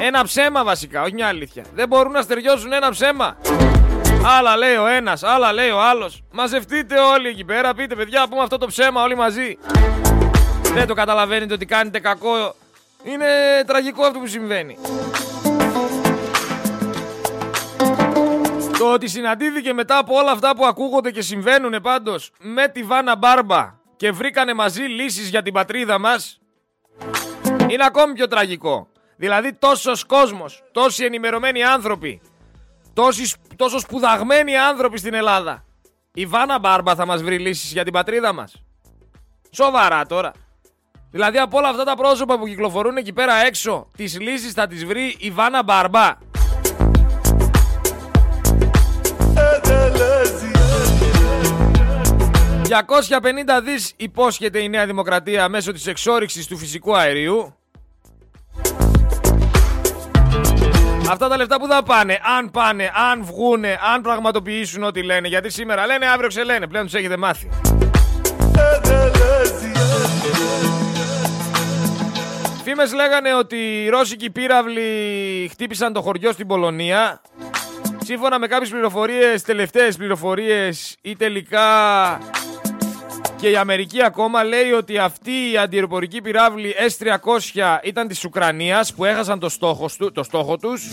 Ένα 0.00 0.24
ψέμα 0.24 0.64
βασικά, 0.64 1.02
όχι 1.02 1.14
μια 1.14 1.26
αλήθεια. 1.26 1.64
Δεν 1.74 1.88
μπορούν 1.88 2.12
να 2.12 2.22
στεριώσουν 2.22 2.72
ένα 2.72 2.90
ψέμα. 2.90 3.36
Άλλα 4.38 4.56
λέει 4.56 4.74
ο 4.76 4.86
ένας, 4.86 5.22
άλλα 5.22 5.52
λέει 5.52 5.70
ο 5.70 5.80
άλλος. 5.82 6.22
Μαζευτείτε 6.32 6.94
όλοι 6.98 7.28
εκεί 7.28 7.44
πέρα, 7.44 7.74
πείτε 7.74 7.94
παιδιά, 7.94 8.26
πούμε 8.28 8.42
αυτό 8.42 8.58
το 8.58 8.66
ψέμα 8.66 9.02
όλοι 9.02 9.16
μαζί. 9.16 9.58
Δεν 10.74 10.86
το 10.86 10.94
καταλαβαίνετε 10.94 11.54
ότι 11.54 11.66
κάνετε 11.66 11.98
κακό. 12.00 12.54
Είναι 13.04 13.26
τραγικό 13.66 14.04
αυτό 14.06 14.18
που 14.18 14.26
συμβαίνει. 14.26 14.78
Το 18.86 18.92
ότι 18.92 19.08
συναντήθηκε 19.08 19.72
μετά 19.72 19.98
από 19.98 20.14
όλα 20.14 20.30
αυτά 20.30 20.56
που 20.56 20.66
ακούγονται 20.66 21.10
και 21.10 21.20
συμβαίνουν 21.20 21.80
πάντως 21.82 22.30
με 22.38 22.68
τη 22.68 22.82
Βάνα 22.82 23.16
Μπάρμπα 23.16 23.74
και 23.96 24.10
βρήκανε 24.10 24.54
μαζί 24.54 24.82
λύσεις 24.82 25.28
για 25.28 25.42
την 25.42 25.52
πατρίδα 25.52 25.98
μας 25.98 26.40
είναι 27.68 27.84
ακόμη 27.84 28.12
πιο 28.12 28.26
τραγικό. 28.26 28.88
Δηλαδή 29.16 29.52
τόσος 29.52 30.04
κόσμος, 30.04 30.62
τόσοι 30.72 31.04
ενημερωμένοι 31.04 31.64
άνθρωποι, 31.64 32.20
τόσοι, 32.92 33.32
τόσος 33.56 33.82
σπουδαγμένοι 33.82 34.56
άνθρωποι 34.56 34.98
στην 34.98 35.14
Ελλάδα. 35.14 35.64
Η 36.14 36.26
Βάνα 36.26 36.58
Μπάρμπα 36.58 36.94
θα 36.94 37.06
μας 37.06 37.22
βρει 37.22 37.38
λύσεις 37.38 37.72
για 37.72 37.84
την 37.84 37.92
πατρίδα 37.92 38.32
μας. 38.32 38.62
Σοβαρά 39.50 40.06
τώρα. 40.06 40.32
Δηλαδή 41.10 41.38
από 41.38 41.58
όλα 41.58 41.68
αυτά 41.68 41.84
τα 41.84 41.96
πρόσωπα 41.96 42.38
που 42.38 42.46
κυκλοφορούν 42.46 42.96
εκεί 42.96 43.12
πέρα 43.12 43.34
έξω, 43.34 43.90
τις 43.96 44.20
λύσεις 44.20 44.52
θα 44.52 44.66
τις 44.66 44.84
βρει 44.84 45.16
η 45.18 45.30
Βάνα 45.30 45.62
Μπάρμπα. 45.62 46.34
250 52.68 53.60
δις 53.62 53.92
υπόσχεται 53.96 54.58
η 54.58 54.68
Νέα 54.68 54.86
Δημοκρατία 54.86 55.48
μέσω 55.48 55.72
της 55.72 55.86
εξόριξης 55.86 56.46
του 56.46 56.56
φυσικού 56.56 56.96
αερίου. 56.96 57.54
Αυτά 61.10 61.28
τα 61.28 61.36
λεφτά 61.36 61.56
που 61.56 61.66
θα 61.66 61.82
πάνε, 61.82 62.18
αν 62.38 62.50
πάνε, 62.50 62.90
αν 63.10 63.24
βγούνε, 63.24 63.78
αν 63.94 64.02
πραγματοποιήσουν 64.02 64.82
ό,τι 64.82 65.02
λένε, 65.02 65.28
γιατί 65.28 65.50
σήμερα 65.50 65.86
λένε, 65.86 66.06
αύριο 66.06 66.28
ξελένε, 66.28 66.66
πλέον 66.66 66.84
τους 66.84 66.94
έχετε 66.94 67.16
μάθει. 67.16 67.48
Φήμες 72.64 72.92
λέγανε 72.92 73.34
ότι 73.34 73.56
οι 73.56 73.88
Ρώσικοι 73.88 74.30
πύραυλοι 74.30 75.48
χτύπησαν 75.50 75.92
το 75.92 76.02
χωριό 76.02 76.32
στην 76.32 76.46
Πολωνία. 76.46 77.20
Σύμφωνα 78.06 78.38
με 78.38 78.46
κάποιες 78.46 78.70
πληροφορίες, 78.70 79.42
τελευταίες 79.42 79.96
πληροφορίες 79.96 80.96
ή 81.02 81.16
τελικά 81.16 81.62
και 83.36 83.50
η 83.50 83.56
Αμερική 83.56 84.02
ακόμα 84.02 84.44
λέει 84.44 84.72
ότι 84.72 84.98
αυτή 84.98 85.30
η 85.52 85.56
αντιεροπορική 85.56 86.20
πυράβλη 86.20 86.74
S-300 86.78 87.78
ήταν 87.82 88.08
της 88.08 88.24
Ουκρανίας 88.24 88.94
που 88.94 89.04
έχασαν 89.04 89.38
το 89.38 89.48
στόχος, 89.48 89.96
του, 89.96 90.12
το 90.12 90.22
στόχο 90.22 90.56
τους. 90.56 90.88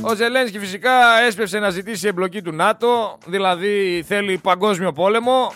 Ο 0.00 0.14
Ζελένσκι 0.14 0.58
φυσικά 0.58 1.20
έσπευσε 1.26 1.58
να 1.58 1.70
ζητήσει 1.70 2.08
εμπλοκή 2.08 2.42
του 2.42 2.52
ΝΑΤΟ, 2.52 3.18
δηλαδή 3.26 4.04
θέλει 4.06 4.38
παγκόσμιο 4.38 4.92
πόλεμο. 4.92 5.52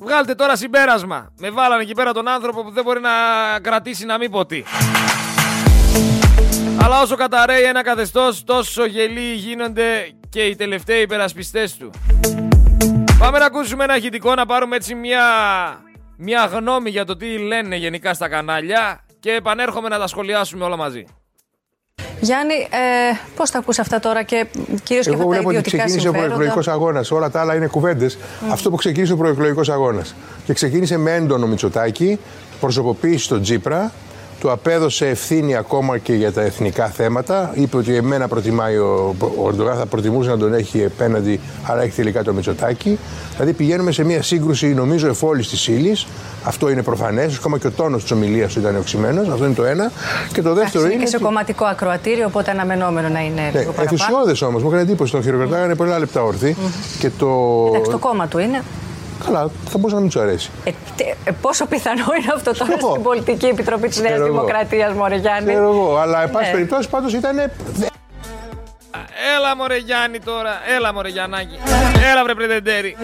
Βγάλτε 0.00 0.34
τώρα 0.34 0.56
συμπέρασμα. 0.56 1.32
Με 1.38 1.50
βάλανε 1.50 1.82
εκεί 1.82 1.94
πέρα 1.94 2.12
τον 2.12 2.28
άνθρωπο 2.28 2.62
που 2.62 2.70
δεν 2.70 2.84
μπορεί 2.84 3.00
να 3.00 3.10
κρατήσει 3.60 4.04
να 4.04 4.18
μην 4.18 4.30
πω 4.30 4.46
τι. 4.46 4.62
Αλλά 6.82 7.00
όσο 7.02 7.16
καταραίει 7.16 7.62
ένα 7.62 7.82
καθεστώς, 7.82 8.44
τόσο 8.44 8.84
γελοί 8.86 9.34
γίνονται 9.34 10.08
και 10.28 10.42
οι 10.42 10.56
τελευταίοι 10.56 11.00
υπερασπιστές 11.00 11.76
του. 11.76 11.90
Πάμε 13.18 13.38
να 13.38 13.44
ακούσουμε 13.44 13.84
ένα 13.84 13.96
ηχητικό, 13.96 14.34
να 14.34 14.46
πάρουμε 14.46 14.76
έτσι 14.76 14.94
μια, 14.94 15.22
μια 16.16 16.44
γνώμη 16.44 16.90
για 16.90 17.04
το 17.04 17.16
τι 17.16 17.38
λένε 17.38 17.76
γενικά 17.76 18.14
στα 18.14 18.28
κανάλια 18.28 19.00
και 19.20 19.30
επανέρχομαι 19.30 19.88
να 19.88 19.98
τα 19.98 20.06
σχολιάσουμε 20.06 20.64
όλα 20.64 20.76
μαζί. 20.76 21.04
Γιάννη, 22.20 22.54
ε, 22.54 23.16
πώς 23.36 23.50
τα 23.50 23.58
ακούς 23.58 23.78
αυτά 23.78 24.00
τώρα 24.00 24.22
και 24.22 24.46
κυρίως 24.82 25.06
και 25.06 25.12
Εγώ 25.12 25.28
βλέπω 25.28 25.48
ότι 25.48 25.60
ξεκίνησε 25.60 26.08
ο 26.08 26.12
προεκλογικός 26.12 26.68
αγώνας. 26.68 27.10
Όλα 27.10 27.30
τα 27.30 27.40
άλλα 27.40 27.54
είναι 27.54 27.66
κουβέντες. 27.66 28.18
Αυτό 28.50 28.70
που 28.70 28.76
ξεκίνησε 28.76 29.12
ο 29.12 29.16
προεκλογικός 29.16 29.68
αγώνας. 29.68 30.14
Και 30.44 30.52
ξεκίνησε 30.52 30.96
με 30.96 31.14
έντονο 31.14 31.46
Μητσοτάκι, 31.46 32.18
προσωποποίηση 32.60 33.24
στον 33.24 33.42
Τζίπρα, 33.42 33.92
του 34.44 34.50
απέδωσε 34.50 35.06
ευθύνη 35.06 35.56
ακόμα 35.56 35.98
και 35.98 36.12
για 36.12 36.32
τα 36.32 36.42
εθνικά 36.42 36.86
θέματα. 36.86 37.50
Είπε 37.54 37.76
ότι 37.76 37.96
εμένα 37.96 38.28
προτιμάει 38.28 38.76
ο, 38.76 39.14
ο 39.42 39.52
θα 39.52 39.86
προτιμούσε 39.86 40.30
να 40.30 40.38
τον 40.38 40.54
έχει 40.54 40.80
επέναντι, 40.80 41.40
αλλά 41.62 41.82
έχει 41.82 41.96
τελικά 41.96 42.22
το 42.22 42.32
Μητσοτάκι. 42.32 42.98
Δηλαδή 43.32 43.52
πηγαίνουμε 43.52 43.92
σε 43.92 44.04
μια 44.04 44.22
σύγκρουση, 44.22 44.66
νομίζω, 44.66 45.08
εφόλης 45.08 45.48
της 45.48 45.68
ύλης. 45.68 46.06
Αυτό 46.44 46.70
είναι 46.70 46.82
προφανές. 46.82 47.36
Ακόμα 47.36 47.58
και 47.58 47.66
ο 47.66 47.70
τόνος 47.70 48.02
της 48.02 48.10
ομιλίας 48.10 48.52
του 48.52 48.60
ήταν 48.60 48.76
οξυμένος. 48.76 49.28
Αυτό 49.28 49.44
είναι 49.44 49.54
το 49.54 49.64
ένα. 49.64 49.90
Και 50.32 50.42
το 50.42 50.54
δεύτερο 50.54 50.84
είναι. 50.84 50.94
και 50.94 51.06
σε 51.06 51.18
κομματικό 51.18 51.64
ακροατήριο, 51.64 52.26
οπότε 52.26 52.50
αναμενόμενο 52.50 53.08
να 53.08 53.20
είναι. 53.20 53.50
Ναι, 53.52 53.66
Εθουσιώδες 53.82 54.42
όμως. 54.42 54.62
Μου 54.62 54.68
έκανε 54.68 54.82
εντύπωση. 54.82 55.12
Τον 55.12 55.22
χειροκροτάγανε 55.22 55.74
πολλά 55.74 55.98
λεπτά 55.98 56.22
όρθιοι. 56.22 56.56
Mm. 56.58 56.70
Και 56.98 57.10
το... 57.18 57.26
Εντάξει, 57.68 57.90
το 57.90 57.98
κόμμα 57.98 58.26
του 58.26 58.38
είναι. 58.38 58.62
Καλά, 59.24 59.50
θα 59.68 59.78
μπορούσε 59.78 59.94
να 59.94 60.00
μην 60.00 60.10
του 60.10 60.20
αρέσει. 60.20 60.50
Ε, 60.64 60.70
ε, 61.24 61.30
πόσο 61.40 61.66
πιθανό 61.66 62.04
είναι 62.20 62.32
αυτό 62.34 62.52
τώρα 62.52 62.76
στην 62.76 63.02
Πολιτική 63.02 63.46
Επιτροπή 63.46 63.88
της 63.88 64.00
Νέας 64.00 64.22
Δημοκρατίας, 64.22 64.92
Μωρέ 64.92 65.16
Γιάννη; 65.16 65.50
Ξέρω 65.50 65.70
εγώ, 65.70 65.96
αλλά 65.96 66.22
εν 66.22 66.30
πάση 66.30 66.46
ναι. 66.46 66.52
περιπτώσει 66.52 66.88
πάντως 66.88 67.12
ήταν. 67.12 67.38
Έλα 69.36 69.56
μωρέ 69.56 69.76
Γιάννη 69.76 70.18
τώρα, 70.18 70.52
έλα 70.76 70.92
μωρέ 70.92 71.08
Γιαννάκη, 71.08 71.58
έλα 72.12 72.24
βρε 72.24 72.34
πρετεντέρι. 72.34 72.96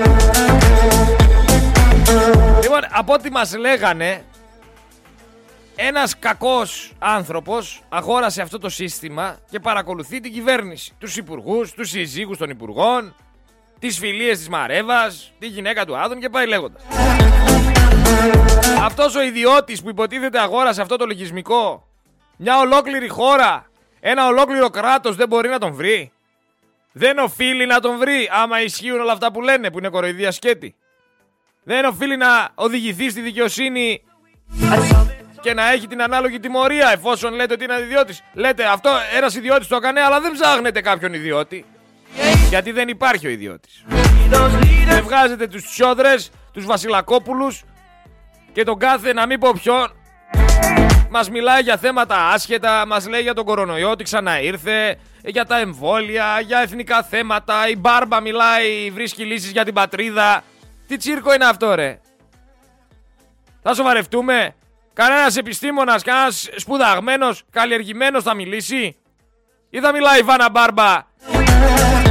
Λοιπόν, 2.63 2.81
από 2.91 3.13
ό,τι 3.13 3.31
μας 3.31 3.57
λέγανε, 3.57 4.25
ένας 5.77 6.19
κακός 6.19 6.93
άνθρωπος 6.99 7.83
αγόρασε 7.89 8.43
αυτό 8.43 8.59
το 8.59 8.69
σύστημα 8.69 9.37
και 9.51 9.61
παρακολουθεί 9.61 10.21
την 10.21 10.33
κυβέρνηση. 10.33 10.93
Τους 10.99 11.17
υπουργούς, 11.17 11.73
τους 11.73 11.89
συζύγους 11.89 12.39
των 12.39 12.51
υπουργών, 12.51 13.15
τις 13.81 13.99
φιλίες 13.99 14.39
της 14.39 14.49
Μαρέβας, 14.49 15.33
τη 15.39 15.47
γυναίκα 15.47 15.85
του 15.87 15.97
Άδων 15.97 16.21
και 16.21 16.29
πάει 16.29 16.47
λέγοντας. 16.47 16.83
Αυτός 18.83 19.15
ο 19.15 19.23
ιδιώτης 19.23 19.83
που 19.83 19.89
υποτίθεται 19.89 20.41
αγόρασε 20.41 20.81
αυτό 20.81 20.97
το 20.97 21.07
λογισμικό, 21.07 21.89
μια 22.37 22.59
ολόκληρη 22.59 23.09
χώρα, 23.09 23.71
ένα 24.01 24.27
ολόκληρο 24.27 24.71
κράτος 24.71 25.17
δεν 25.17 25.29
μπορεί 25.29 25.49
να 25.49 25.59
τον 25.59 25.73
βρει. 25.73 26.13
Δεν 26.93 27.19
οφείλει 27.19 27.67
να 27.67 27.81
τον 27.81 27.99
βρει 27.99 28.29
άμα 28.33 28.63
ισχύουν 28.63 29.01
όλα 29.01 29.13
αυτά 29.13 29.33
που 29.33 29.43
λένε 29.43 29.71
που 29.71 29.79
είναι 29.79 29.89
κοροϊδία 29.89 30.31
σκέτη. 30.31 30.75
Δεν 31.63 31.85
οφείλει 31.85 32.17
να 32.17 32.49
οδηγηθεί 32.55 33.11
στη 33.11 33.21
δικαιοσύνη 33.21 34.03
και 35.41 35.55
να 35.55 35.71
έχει 35.71 35.87
την 35.87 36.03
ανάλογη 36.03 36.41
τιμωρία 36.41 36.91
εφόσον 36.93 37.35
λέτε 37.35 37.55
ότι 37.55 37.65
είναι 37.65 37.81
ιδιώτης. 37.81 38.23
Λέτε 38.33 38.65
αυτό 38.65 38.91
ένας 39.17 39.35
ιδιώτης 39.35 39.67
το 39.67 39.77
έκανε 39.77 40.01
αλλά 40.01 40.21
δεν 40.21 40.33
ψάχνετε 40.33 40.81
κάποιον 40.81 41.15
ιδιώτη. 41.15 41.65
Γιατί 42.49 42.73
δεν 42.73 42.89
υπάρχει 42.89 43.27
ο 43.27 43.31
ιδιώτης. 43.31 43.85
Δεν 44.87 45.03
βγάζετε 45.03 45.47
τους 45.47 45.65
τσιόδρες, 45.65 46.31
τους 46.53 46.67
βασιλακόπουλους 46.67 47.63
και 48.53 48.65
τον 48.65 48.79
κάθε 48.79 49.13
να 49.13 49.27
μην 49.27 49.41
πω 49.41 49.53
ποιον 49.63 49.93
μας 51.11 51.31
μιλάει 51.31 51.63
για 51.63 51.77
θέματα 51.77 52.29
άσχετα, 52.29 52.87
μας 52.87 53.09
λέει 53.09 53.21
για 53.21 53.35
τον 53.35 53.45
κορονοϊό 53.45 53.91
ότι 53.91 54.05
ξαναήρθε, 54.05 54.99
για 55.25 55.45
τα 55.45 55.59
εμβόλια, 55.59 56.41
για 56.41 56.59
εθνικά 56.59 57.03
θέματα, 57.03 57.69
η 57.69 57.77
Μπάρμπα 57.77 58.21
μιλάει, 58.21 58.91
βρίσκει 58.91 59.25
λύσεις 59.25 59.51
για 59.51 59.65
την 59.65 59.75
πατρίδα. 59.75 60.43
Τι 60.87 60.97
τσίρκο 60.97 61.35
είναι 61.35 61.45
αυτό 61.45 61.75
ρε; 61.75 62.01
Θα 63.63 63.75
σοβαρευτούμε; 63.75 64.55
Κανένας 64.93 65.37
επιστήμονας, 65.37 66.03
κανένας 66.03 66.49
σπουδαγμένος, 66.57 67.43
καλλιεργημένος 67.51 68.23
θα 68.23 68.35
μιλήσει; 68.35 68.97
Ή 69.71 69.81
θα 69.81 69.93
μιλάει 69.93 70.19
η 70.19 70.23
Βάνα 70.23 70.51
Μπάρμπα 70.51 71.09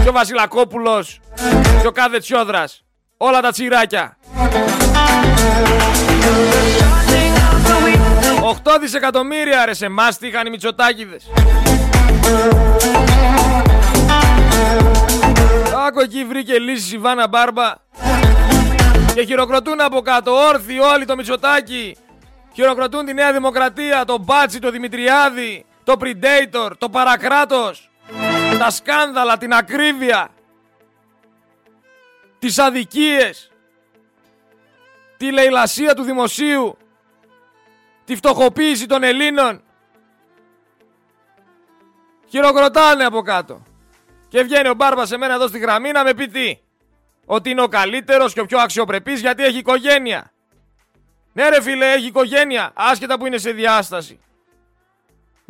και 0.09 0.15
ο 0.15 0.17
Βασιλακόπουλος 0.17 1.19
και 1.81 1.87
ο 1.87 1.91
κάθε 1.91 2.19
Τσιόδρας. 2.19 2.83
Όλα 3.17 3.41
τα 3.41 3.51
τσιράκια. 3.51 4.17
8 8.63 8.77
δισεκατομμύρια 8.79 9.65
ρε 9.65 9.73
σε 9.73 9.85
εμάς 9.85 10.17
τι 10.17 10.27
είχαν 10.27 10.47
οι 10.47 10.49
Μητσοτάκηδες. 10.49 11.31
Άκου 15.87 15.99
εκεί 15.99 16.25
βρήκε 16.25 16.59
λύση 16.59 16.95
η 16.95 16.97
Βάνα 16.97 17.27
Μπάρμπα 17.27 17.73
και 19.13 19.23
χειροκροτούν 19.23 19.81
από 19.81 20.01
κάτω 20.01 20.31
όρθιοι 20.31 20.77
όλοι 20.93 21.05
το 21.05 21.15
Μητσοτάκι. 21.15 21.97
Χειροκροτούν 22.53 23.05
τη 23.05 23.13
Νέα 23.13 23.33
Δημοκρατία, 23.33 24.05
το 24.05 24.17
Μπάτσι, 24.19 24.59
το 24.59 24.71
Δημητριάδη, 24.71 25.65
το 25.83 25.93
Predator, 25.99 26.71
το 26.77 26.89
Παρακράτος 26.89 27.88
τα 28.59 28.69
σκάνδαλα, 28.69 29.37
την 29.37 29.53
ακρίβεια, 29.53 30.29
τις 32.39 32.59
αδικίες, 32.59 33.51
τη 35.17 35.31
λαιλασία 35.31 35.95
του 35.95 36.03
δημοσίου, 36.03 36.77
τη 38.05 38.15
φτωχοποίηση 38.15 38.85
των 38.85 39.03
Ελλήνων. 39.03 39.61
Χειροκροτάνε 42.29 43.03
από 43.03 43.21
κάτω. 43.21 43.63
Και 44.27 44.41
βγαίνει 44.43 44.69
ο 44.69 44.73
Μπάρμπας 44.73 45.07
σε 45.07 45.17
μένα 45.17 45.33
εδώ 45.33 45.47
στη 45.47 45.59
γραμμή 45.59 45.91
να 45.91 46.03
με 46.03 46.13
πει 46.13 46.27
τι. 46.27 46.59
Ότι 47.25 47.49
είναι 47.49 47.61
ο 47.61 47.67
καλύτερος 47.67 48.33
και 48.33 48.41
ο 48.41 48.45
πιο 48.45 48.59
αξιοπρεπής 48.59 49.19
γιατί 49.19 49.43
έχει 49.43 49.57
οικογένεια. 49.57 50.31
Ναι 51.33 51.49
ρε 51.49 51.61
φίλε 51.61 51.91
έχει 51.91 52.05
οικογένεια 52.05 52.71
άσχετα 52.73 53.17
που 53.17 53.25
είναι 53.25 53.37
σε 53.37 53.51
διάσταση. 53.51 54.19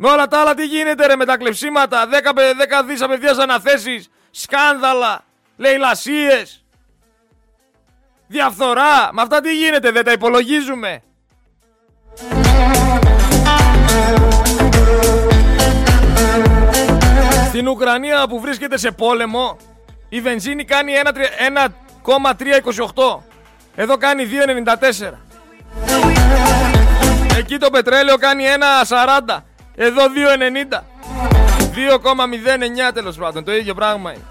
Με 0.02 0.08
όλα 0.08 0.26
τα 0.28 0.40
άλλα 0.40 0.54
τι 0.54 0.64
γίνεται 0.64 1.06
ρε 1.06 1.16
με 1.16 1.24
τα 1.24 1.36
κλεψίματα, 1.36 2.06
10, 2.06 2.32
10 2.80 2.84
δις 2.86 3.02
απευθείας 3.02 3.38
αναθέσεις, 3.38 4.10
σκάνδαλα, 4.30 5.24
λαιλασίες, 5.56 6.64
διαφθορά. 8.26 9.10
Με 9.12 9.22
αυτά 9.22 9.40
τι 9.40 9.54
γίνεται, 9.54 9.90
δεν 9.90 10.04
τα 10.04 10.12
υπολογίζουμε. 10.12 11.02
Στην 17.46 17.68
Ουκρανία 17.68 18.26
που 18.28 18.40
βρίσκεται 18.40 18.78
σε 18.78 18.90
πόλεμο, 18.90 19.56
η 20.08 20.20
βενζίνη 20.20 20.64
κάνει 20.64 20.92
1,328. 22.02 23.22
Εδώ 23.74 23.96
κάνει 23.96 24.24
2,94. 24.24 25.12
Εκεί 27.38 27.58
το 27.58 27.70
πετρέλαιο 27.70 28.16
κάνει 28.16 28.44
1,40. 28.88 29.44
Εδώ 29.82 30.02
2,90. 30.70 30.84
2,09 31.74 32.92
τέλος 32.94 33.16
πάντων. 33.16 33.44
Το 33.44 33.52
ίδιο 33.52 33.74
πράγμα 33.74 34.12
είναι. 34.12 34.24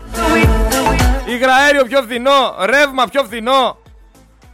Υγραέριο 1.25 1.83
πιο 1.83 2.01
φθηνό. 2.01 2.55
Ρεύμα 2.59 3.07
πιο 3.07 3.23
φθηνό. 3.23 3.77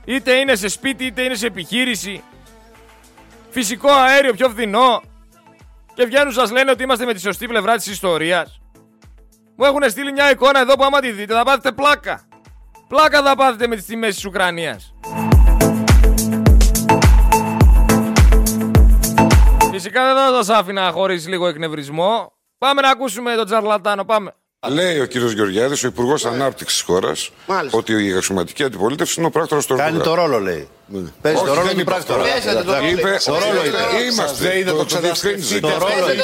Είτε 0.06 0.34
είναι 0.34 0.56
σε 0.56 0.68
σπίτι 0.68 1.06
είτε 1.06 1.22
είναι 1.22 1.36
σε 1.36 1.46
επιχείρηση. 1.46 2.24
Φυσικό 3.50 3.92
αέριο 3.92 4.34
πιο 4.34 4.50
φθηνό. 4.50 5.02
Και 5.94 6.06
βγαίνουν 6.06 6.34
σας 6.34 6.52
λένε 6.52 6.72
ότι 6.72 6.84
είμαστε 6.84 7.06
με 7.06 7.14
τη 7.14 7.20
σωστή 7.20 7.48
πλευρά 7.48 7.76
της 7.76 7.88
ιστορίας. 7.88 8.62
Μου 9.56 9.66
έχουν 9.66 9.90
στείλει 9.90 10.12
μια 10.12 10.32
εικόνα 10.32 10.60
εδώ 10.60 10.76
που 10.76 10.84
άμα 10.84 11.00
τη 11.00 11.12
δείτε 11.12 11.34
θα 11.34 11.44
πάθετε 11.44 11.72
πλάκα. 11.72 12.28
Πλάκα 12.88 13.22
θα 13.24 13.36
πάθετε 13.36 13.68
με 13.68 13.76
τις 13.76 13.86
τιμές 13.86 14.16
της 14.16 14.26
Ουκρανίας. 14.26 14.94
Φυσικά 19.76 20.06
δεν 20.06 20.16
θα 20.16 20.44
σας 20.44 20.58
άφηνα 20.60 20.92
χωρίς 20.92 21.28
λίγο 21.28 21.48
εκνευρισμό. 21.48 22.32
Πάμε 22.58 22.82
να 22.82 22.90
ακούσουμε 22.90 23.36
τον 23.36 23.46
Τζαρλατάνο, 23.46 24.06
πάμε. 24.06 24.34
Λέει 24.68 25.00
ο 25.00 25.06
κύριος 25.06 25.32
Γεωργιάδης, 25.32 25.84
ο 25.84 25.88
Υπουργός 25.88 26.26
Ανάπτυξης 26.26 26.78
της 26.78 26.86
χώρας, 26.88 27.30
ότι 27.72 28.06
η 28.08 28.14
αξιωματική 28.14 28.64
αντιπολίτευση 28.64 29.16
είναι 29.18 29.28
ο 29.28 29.30
πράκτορας 29.30 29.66
του 29.66 29.76
Κάνει 29.76 30.00
το 30.00 30.14
ρόλο, 30.14 30.40
λέει. 30.40 30.70
Παίζει 31.22 31.44
το 31.44 31.54
ρόλο 31.54 31.74
του 31.74 31.84
πράκτορα. 31.84 32.24
Είπε, 32.92 33.18
το 33.26 33.34
ρόλο 33.34 33.66
είπε. 33.66 33.78
Είμαστε. 34.12 34.48
Δεν 34.48 34.58
είδε 34.58 34.72
το 34.72 35.00
διευκρίνησε. 35.00 35.60
Το 35.60 35.68
ρόλο 35.68 36.12
είπε. 36.12 36.24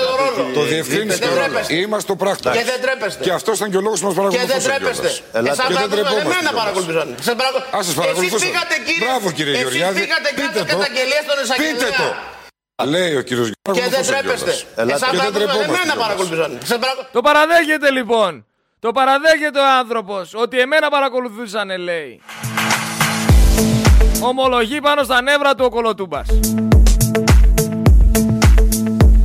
Το 0.53 0.61
διευκρίνησε. 0.63 1.23
Είμαστε 1.69 2.11
ο 2.11 2.15
πράκτορας. 2.15 2.57
Και 2.57 2.63
δεν 2.63 2.81
τρέπεστε. 2.81 3.23
Και 3.23 3.31
αυτός 3.31 3.57
ήταν 3.57 3.71
και 3.71 3.77
ο 3.77 3.81
λόγος 3.81 3.99
που 3.99 4.13
μας 4.13 4.33
Και 4.35 4.45
δεν 4.45 4.63
τρέπεστε. 4.63 5.09
Και 5.09 5.73
δεν 5.79 5.89
τρεπόμαστε. 5.89 6.21
Εμένα 6.21 6.51
παρακολουθούσαν. 6.55 7.15
Α 7.77 7.83
σας 7.83 7.93
παρακολουθούσαν. 7.93 8.37
Εσείς 8.37 8.49
πήγατε 8.49 8.75
κύριε. 8.85 9.05
Μπράβο 9.05 9.31
κύριε 9.31 9.55
Γεωργιάδη. 9.57 9.97
Εσείς 9.97 10.07
πήγατε 10.07 10.29
Πείτε 10.35 10.47
κάτω 10.47 10.59
το. 10.59 10.65
καταγγελία 10.73 11.21
στον 11.25 11.35
Πείτε 11.61 11.77
το. 11.77 11.85
εισαγγελέα. 11.85 12.39
Λέει 12.85 13.15
ο 13.15 13.21
κύριος 13.21 13.49
Γεωργιάδη. 13.63 13.95
Και 13.95 14.01
δεν 14.03 14.05
τρέπεστε. 14.21 14.49
Εσάς 14.51 14.65
Και 14.75 14.77
δεν 14.77 14.99
παρακολουθούσαν. 14.99 15.33
τρεπόμαστε. 15.33 15.63
Εμένα 15.63 15.81
κιόλας. 15.83 15.95
παρακολουθούσαν. 15.97 16.57
Σας 16.63 16.77
παρακολου- 16.79 17.07
Το 17.11 17.21
παραδέχεται 17.21 17.91
λοιπόν. 17.91 18.45
Το 18.79 18.91
παραδέχεται 18.91 19.59
ο 19.59 19.63
άνθρωπος 19.79 20.33
ότι 20.35 20.59
εμένα 20.59 20.89
παρακολουθούσαν 20.89 21.77
λέει. 21.79 22.21
Ομολογεί 24.23 24.81
πάνω 24.81 25.03
στα 25.03 25.21
νεύρα 25.21 25.55
του 25.55 25.63
ο 25.65 25.69
Κολοτούμπας. 25.69 26.27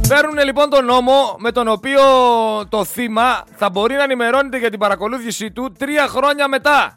Παίρνουν 0.08 0.38
λοιπόν 0.44 0.70
τον 0.70 0.84
νόμο 0.84 1.36
με 1.38 1.52
τον 1.52 1.68
οποίο 1.68 2.00
το 2.68 2.84
θύμα 2.84 3.44
θα 3.56 3.70
μπορεί 3.70 3.94
να 3.94 4.02
ενημερώνεται 4.02 4.58
για 4.58 4.70
την 4.70 4.78
παρακολούθησή 4.78 5.50
του 5.50 5.72
τρία 5.78 6.06
χρόνια 6.08 6.48
μετά. 6.48 6.96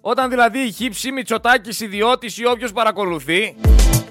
Όταν 0.00 0.30
δηλαδή 0.30 0.58
η 0.58 0.70
χύψη, 0.72 1.12
Μητσοτάκης, 1.12 1.80
ιδιώτης 1.80 2.38
ή 2.38 2.46
όποιος 2.46 2.72
παρακολουθεί 2.72 3.54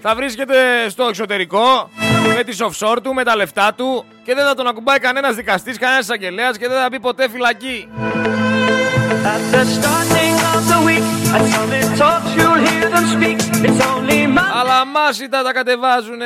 θα 0.01 0.15
βρίσκεται 0.15 0.55
στο 0.89 1.03
εξωτερικό 1.03 1.89
με 2.35 2.43
τις 2.43 2.57
offshore 2.61 2.97
του, 3.03 3.13
με 3.13 3.23
τα 3.23 3.35
λεφτά 3.35 3.73
του 3.75 4.05
και 4.23 4.33
δεν 4.35 4.45
θα 4.45 4.53
τον 4.53 4.67
ακουμπάει 4.67 4.99
κανένας 4.99 5.35
δικαστής, 5.35 5.77
κανένας 5.77 6.03
εισαγγελέας 6.03 6.57
και 6.57 6.67
δεν 6.67 6.77
θα 6.81 6.89
πει 6.89 6.99
ποτέ 6.99 7.29
φυλακή. 7.29 7.87
At 9.33 9.41
the 9.55 9.63
starting 9.77 10.35
of 10.53 10.61
the 10.71 10.79
week, 10.87 11.05
at 11.35 11.43
Summit 11.53 11.87
Talks, 11.99 12.31
you'll 12.37 12.61
hear 12.67 12.87
them 12.95 13.05
speak. 13.15 13.37
It's 13.67 13.81
only 13.91 14.19
my 14.37 14.45
Αλλά 14.59 14.85
μάσιτα 14.85 15.43
τα 15.43 15.51
κατεβάζουνε. 15.53 16.25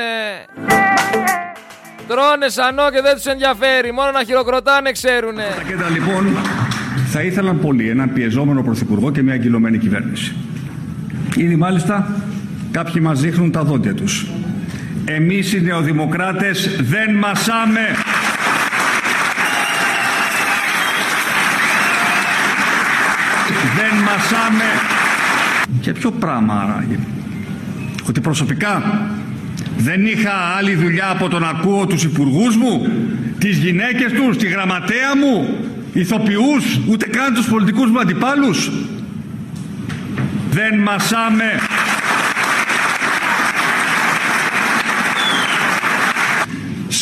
Τρώνε 2.08 2.50
σανό 2.50 2.90
και 2.90 3.02
δεν 3.02 3.16
τους 3.16 3.26
ενδιαφέρει, 3.26 3.92
μόνο 3.92 4.12
να 4.12 4.24
χειροκροτάνε 4.24 4.92
ξέρουνε. 4.92 5.44
πακέτα 5.56 5.90
λοιπόν 5.90 6.38
θα 7.08 7.22
ήθελαν 7.22 7.60
πολύ 7.60 7.90
έναν 7.90 8.14
πιεζόμενο 8.14 8.64
πρωθυπουργό 8.64 9.12
και 9.12 9.22
μια 9.22 9.34
αγκυλωμένη 9.34 9.78
κυβέρνηση. 9.78 10.36
Ήδη 11.36 11.56
μάλιστα 11.56 12.16
κάποιοι 12.76 13.02
μας 13.06 13.20
δείχνουν 13.22 13.52
τα 13.52 13.64
δόντια 13.64 13.94
τους. 13.94 14.26
Εμείς 15.06 15.54
οι 15.54 15.62
νεοδημοκράτες 15.62 16.76
δεν 16.82 17.16
μασάμε. 17.16 17.80
Δεν 23.76 24.00
μασάμε. 24.04 24.64
Και 25.82 25.92
ποιο 25.92 26.12
πράγμα 26.12 26.54
άραγε. 26.54 27.00
Ότι 28.08 28.22
προσωπικά 28.22 29.02
δεν 29.78 30.06
είχα 30.06 30.34
άλλη 30.58 30.76
δουλειά 30.76 31.10
από 31.10 31.30
το 31.30 31.40
να 31.40 31.48
ακούω 31.48 31.86
τους 31.86 32.04
υπουργούς 32.04 32.56
μου, 32.56 32.88
τις 33.38 33.58
γυναίκες 33.58 34.12
τους, 34.12 34.38
τη 34.38 34.48
γραμματέα 34.48 35.16
μου, 35.18 35.58
ηθοποιούς, 35.94 36.80
ούτε 36.88 37.08
καν 37.08 37.34
τους 37.34 37.48
πολιτικούς 37.48 37.90
μου 37.92 38.00
αντιπάλους. 38.00 38.72
Δεν 40.52 40.80
μασάμε. 40.80 41.60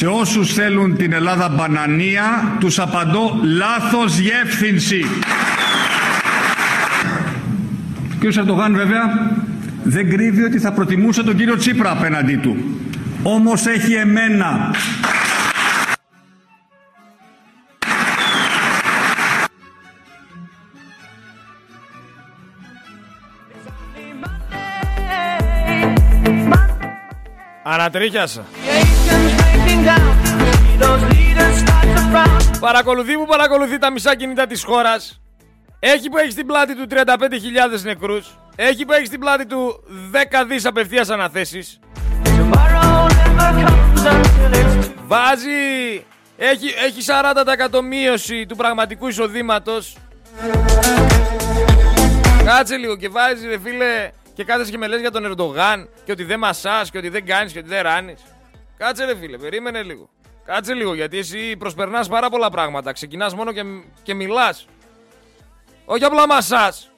Σε 0.04 0.10
όσους 0.10 0.54
θέλουν 0.54 0.96
την 0.96 1.14
Ελλάδα 1.14 1.50
μπανανία, 1.50 2.56
τους 2.60 2.80
απαντώ 2.80 3.40
λάθος 3.44 4.16
διεύθυνση. 4.16 5.06
Ο 8.12 8.16
κ. 8.20 8.36
Ερντογάν 8.36 8.76
βέβαια 8.76 9.32
δεν 9.84 10.10
κρύβει 10.10 10.44
ότι 10.44 10.60
θα 10.60 10.72
προτιμούσε 10.72 11.24
τον 11.24 11.36
κύριο 11.36 11.58
Τσίπρα 11.58 11.92
απέναντί 11.92 12.36
του. 12.36 12.58
Όμως 13.24 13.66
έχει 13.66 13.94
εμένα. 13.94 14.76
Ανατρίχιασα. 27.64 28.44
Παρακολουθεί 32.64 33.16
που 33.16 33.26
παρακολουθεί 33.26 33.78
τα 33.78 33.92
μισά 33.92 34.16
κινητά 34.16 34.48
της 34.48 34.64
χώρας. 34.64 35.22
Έχει 35.80 36.10
που 36.10 36.18
έχει 36.18 36.32
στην 36.32 36.46
πλάτη 36.46 36.76
του 36.76 36.86
35.000 36.90 37.82
νεκρούς. 37.84 38.38
Έχει 38.56 38.86
που 38.86 38.94
έχει 38.94 39.06
στην 39.06 39.20
πλάτη 39.20 39.46
του 39.46 39.84
10 40.12 40.46
δις 40.48 40.66
απευθείας 40.66 41.10
αναθέσεις. 41.10 41.80
Tomorrow 42.24 43.08
never 43.10 43.52
comes 43.66 44.06
until 44.06 44.54
it's 44.54 44.88
too 44.88 44.94
Βάζει... 45.08 46.06
Έχει, 46.38 46.68
έχει 46.86 47.02
40% 47.72 47.82
μείωση 47.84 48.46
του 48.46 48.56
πραγματικού 48.56 49.08
εισοδήματος. 49.08 49.98
Κάτσε 52.46 52.76
λίγο 52.76 52.96
και 52.96 53.10
βάζει 53.10 53.48
ρε 53.48 53.60
φίλε 53.60 54.12
και 54.34 54.44
κάθεσαι 54.44 54.72
και 54.72 54.78
με 54.78 54.88
λες 54.88 55.00
για 55.00 55.12
τον 55.12 55.26
Ερντογάν 55.26 55.90
και 56.06 56.12
ότι 56.12 56.24
δεν 56.24 56.40
μασάς 56.40 56.92
και 56.92 56.98
ότι 56.98 57.10
δεν 57.10 57.26
κάνεις 57.26 57.54
και 57.54 57.60
ότι 57.60 57.68
δεν 57.68 57.82
ράνεις. 57.82 58.22
Κάτσε 58.78 59.06
ρε 59.06 59.16
φίλε, 59.16 59.38
περίμενε 59.38 59.82
λίγο. 59.84 60.10
Κάτσε 60.46 60.74
λίγο 60.74 60.94
γιατί 60.94 61.18
εσύ 61.18 61.56
προσπερνάς 61.58 62.08
πάρα 62.08 62.30
πολλά 62.30 62.50
πράγματα. 62.50 62.92
Ξεκινάς 62.92 63.34
μόνο 63.36 63.52
και, 63.52 63.64
και 64.04 64.14
μιλάς. 64.14 64.66
Όχι 65.86 66.04
απλά 66.04 66.28
μασάς. 66.28 66.92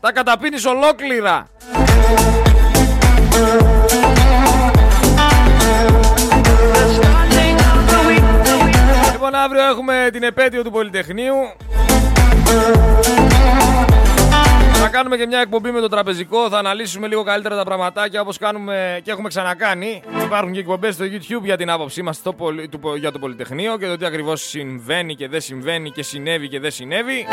Τα 0.00 0.12
καταπίνεις 0.12 0.64
ολόκληρα. 0.64 1.46
starting 6.96 7.58
of 7.72 7.80
the 7.90 7.98
week. 8.08 9.12
Λοιπόν, 9.12 9.34
αύριο 9.34 9.62
έχουμε 9.62 10.08
την 10.12 10.22
επέτειο 10.22 10.62
του 10.62 10.70
Πολυτεχνείου. 10.70 11.34
Θα 14.84 14.88
κάνουμε 14.90 15.16
και 15.16 15.26
μια 15.26 15.40
εκπομπή 15.40 15.70
με 15.70 15.80
το 15.80 15.88
τραπεζικό. 15.88 16.48
Θα 16.48 16.58
αναλύσουμε 16.58 17.06
λίγο 17.06 17.22
καλύτερα 17.22 17.56
τα 17.56 17.64
πραγματάκια 17.64 18.20
όπως 18.20 18.38
κάνουμε 18.38 19.00
και 19.04 19.10
έχουμε 19.10 19.28
ξανακάνει. 19.28 20.02
Υπάρχουν 20.24 20.52
και 20.52 20.58
εκπομπές 20.58 20.94
στο 20.94 21.04
YouTube 21.04 21.42
για 21.42 21.56
την 21.56 21.70
άποψή 21.70 22.02
μας 22.02 22.16
στο 22.16 22.32
πολυ- 22.32 22.70
του 22.70 22.78
πο- 22.78 22.96
για 22.96 23.12
το 23.12 23.18
Πολυτεχνείο 23.18 23.76
και 23.78 23.86
το 23.86 23.96
τι 23.96 24.04
ακριβώς 24.06 24.42
συμβαίνει 24.42 25.14
και 25.14 25.28
δεν 25.28 25.40
συμβαίνει 25.40 25.90
και 25.90 26.02
συνέβη 26.02 26.48
και 26.48 26.60
δεν 26.60 26.70
συνέβη. 26.70 27.26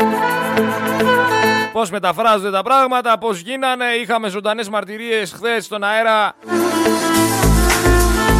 Πώς 1.72 1.90
μεταφράζονται 1.90 2.50
τα 2.50 2.62
πράγματα, 2.62 3.18
πώς 3.18 3.40
γίνανε. 3.40 3.84
Είχαμε 4.02 4.28
ζωντανές 4.28 4.68
μαρτυρίες 4.68 5.32
χθες 5.32 5.64
στον 5.64 5.82
αέρα. 5.84 6.32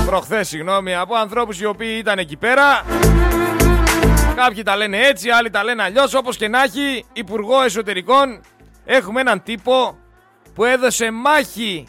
Προχθές, 0.06 0.48
συγγνώμη, 0.48 0.94
από 0.94 1.14
ανθρώπους 1.14 1.60
οι 1.60 1.64
οποίοι 1.64 1.96
ήταν 1.98 2.18
εκεί 2.18 2.36
πέρα. 2.36 2.82
Κάποιοι 4.36 4.62
τα 4.62 4.76
λένε 4.76 4.98
έτσι, 4.98 5.30
άλλοι 5.30 5.50
τα 5.50 5.64
λένε 5.64 5.82
αλλιώς. 5.82 6.14
Όπως 6.14 6.36
και 6.36 6.48
να 6.48 6.62
έχει, 6.62 7.04
Υπουργό 7.12 7.62
Εσωτερικών, 7.62 8.40
έχουμε 8.84 9.20
έναν 9.20 9.42
τύπο 9.42 9.98
που 10.54 10.64
έδωσε 10.64 11.10
μάχη 11.10 11.86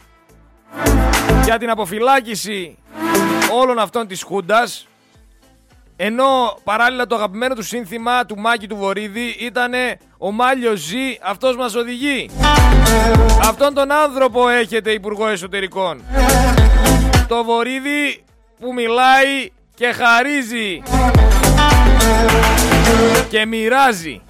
για 1.44 1.58
την 1.58 1.70
αποφυλάκηση 1.70 2.78
όλων 3.60 3.78
αυτών 3.78 4.06
της 4.06 4.22
Χούντας 4.22 4.86
ενώ 5.96 6.58
παράλληλα 6.64 7.06
το 7.06 7.14
αγαπημένο 7.14 7.54
του 7.54 7.62
σύνθημα 7.62 8.26
του 8.26 8.38
Μάκη 8.38 8.66
του 8.66 8.76
Βορύδη 8.76 9.36
ήταν 9.38 9.72
«Ο 10.18 10.30
Μάλιος 10.30 10.80
ζει, 10.80 11.18
αυτός 11.22 11.56
μας 11.56 11.74
οδηγεί». 11.74 12.30
Αυτόν 13.42 13.74
τον 13.74 13.92
άνθρωπο 13.92 14.48
έχετε 14.48 14.90
Υπουργό 14.90 15.26
Εσωτερικών. 15.26 16.02
Το 17.28 17.44
Βορύδη 17.44 18.24
που 18.60 18.72
μιλάει 18.72 19.50
και 19.74 19.92
χαρίζει. 19.92 20.82
και 23.28 23.46
μοιράζει. 23.46 24.22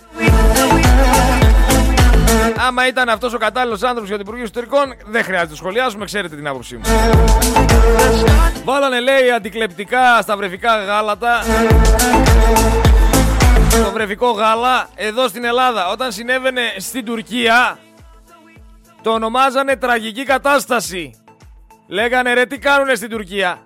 Άμα 2.67 2.87
ήταν 2.87 3.09
αυτός 3.09 3.35
ο 3.35 3.39
κατάλληλος 3.39 3.83
άνθρωπος 3.83 4.09
για 4.09 4.17
την 4.17 4.27
Υπουργείο 4.27 4.45
Εσωτερικών, 4.45 4.95
δεν 5.07 5.25
χρειάζεται 5.25 5.43
να 5.43 5.49
το 5.49 5.57
σχολιάσουμε, 5.57 6.05
ξέρετε 6.05 6.37
την 6.37 6.47
άποψή 6.47 6.77
μου. 6.77 6.83
Βάλανε 8.65 9.01
λέει 9.01 9.31
αντικλεπτικά 9.31 10.23
στα 10.23 10.37
βρεφικά 10.37 10.85
γάλατα. 10.85 11.43
Το 13.85 13.91
βρεφικό 13.93 14.31
γάλα 14.31 14.89
εδώ 14.95 15.29
στην 15.29 15.45
Ελλάδα. 15.45 15.89
Όταν 15.89 16.13
συνέβαινε 16.13 16.61
στην 16.79 17.05
Τουρκία, 17.05 17.79
το 19.03 19.11
ονομάζανε 19.11 19.77
τραγική 19.77 20.25
κατάσταση. 20.25 21.23
Λέγανε 21.87 22.33
ρε 22.33 22.47
τι 22.47 22.59
κάνουνε 22.59 22.95
στην 22.95 23.11
Τουρκία; 23.11 23.65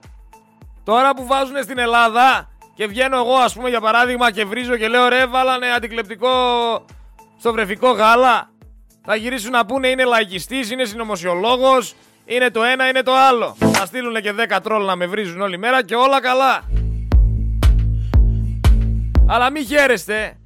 Τώρα 0.84 1.14
που 1.14 1.26
βάζουν 1.26 1.62
στην 1.62 1.78
Ελλάδα 1.78 2.48
και 2.74 2.86
βγαίνω 2.86 3.16
εγώ 3.16 3.34
ας 3.34 3.54
πούμε 3.54 3.68
για 3.68 3.80
παράδειγμα 3.80 4.30
και 4.30 4.44
βρίζω 4.44 4.76
και 4.76 4.88
λέω 4.88 5.08
ρε 5.08 5.26
βάλανε 5.26 5.66
αντικλεπτικό 5.72 6.30
στο 7.38 7.52
βρεφικό 7.52 7.90
γάλα. 7.90 8.54
Θα 9.08 9.14
γυρίσουν 9.14 9.50
να 9.50 9.66
πούνε 9.66 9.88
είναι 9.88 10.04
λαϊκιστής, 10.04 10.70
είναι 10.70 10.84
συνωμοσιολόγος, 10.84 11.94
είναι 12.24 12.50
το 12.50 12.62
ένα, 12.62 12.88
είναι 12.88 13.02
το 13.02 13.12
άλλο. 13.14 13.56
Θα 13.58 13.86
στείλουν 13.86 14.14
και 14.22 14.32
10 14.32 14.58
τρόλ 14.62 14.84
να 14.84 14.96
με 14.96 15.06
βρίζουν 15.06 15.40
όλη 15.40 15.58
μέρα 15.58 15.84
και 15.84 15.94
όλα 15.94 16.20
καλά. 16.20 16.62
Αλλά 19.28 19.50
μην 19.50 19.66
χαίρεστε. 19.66 20.36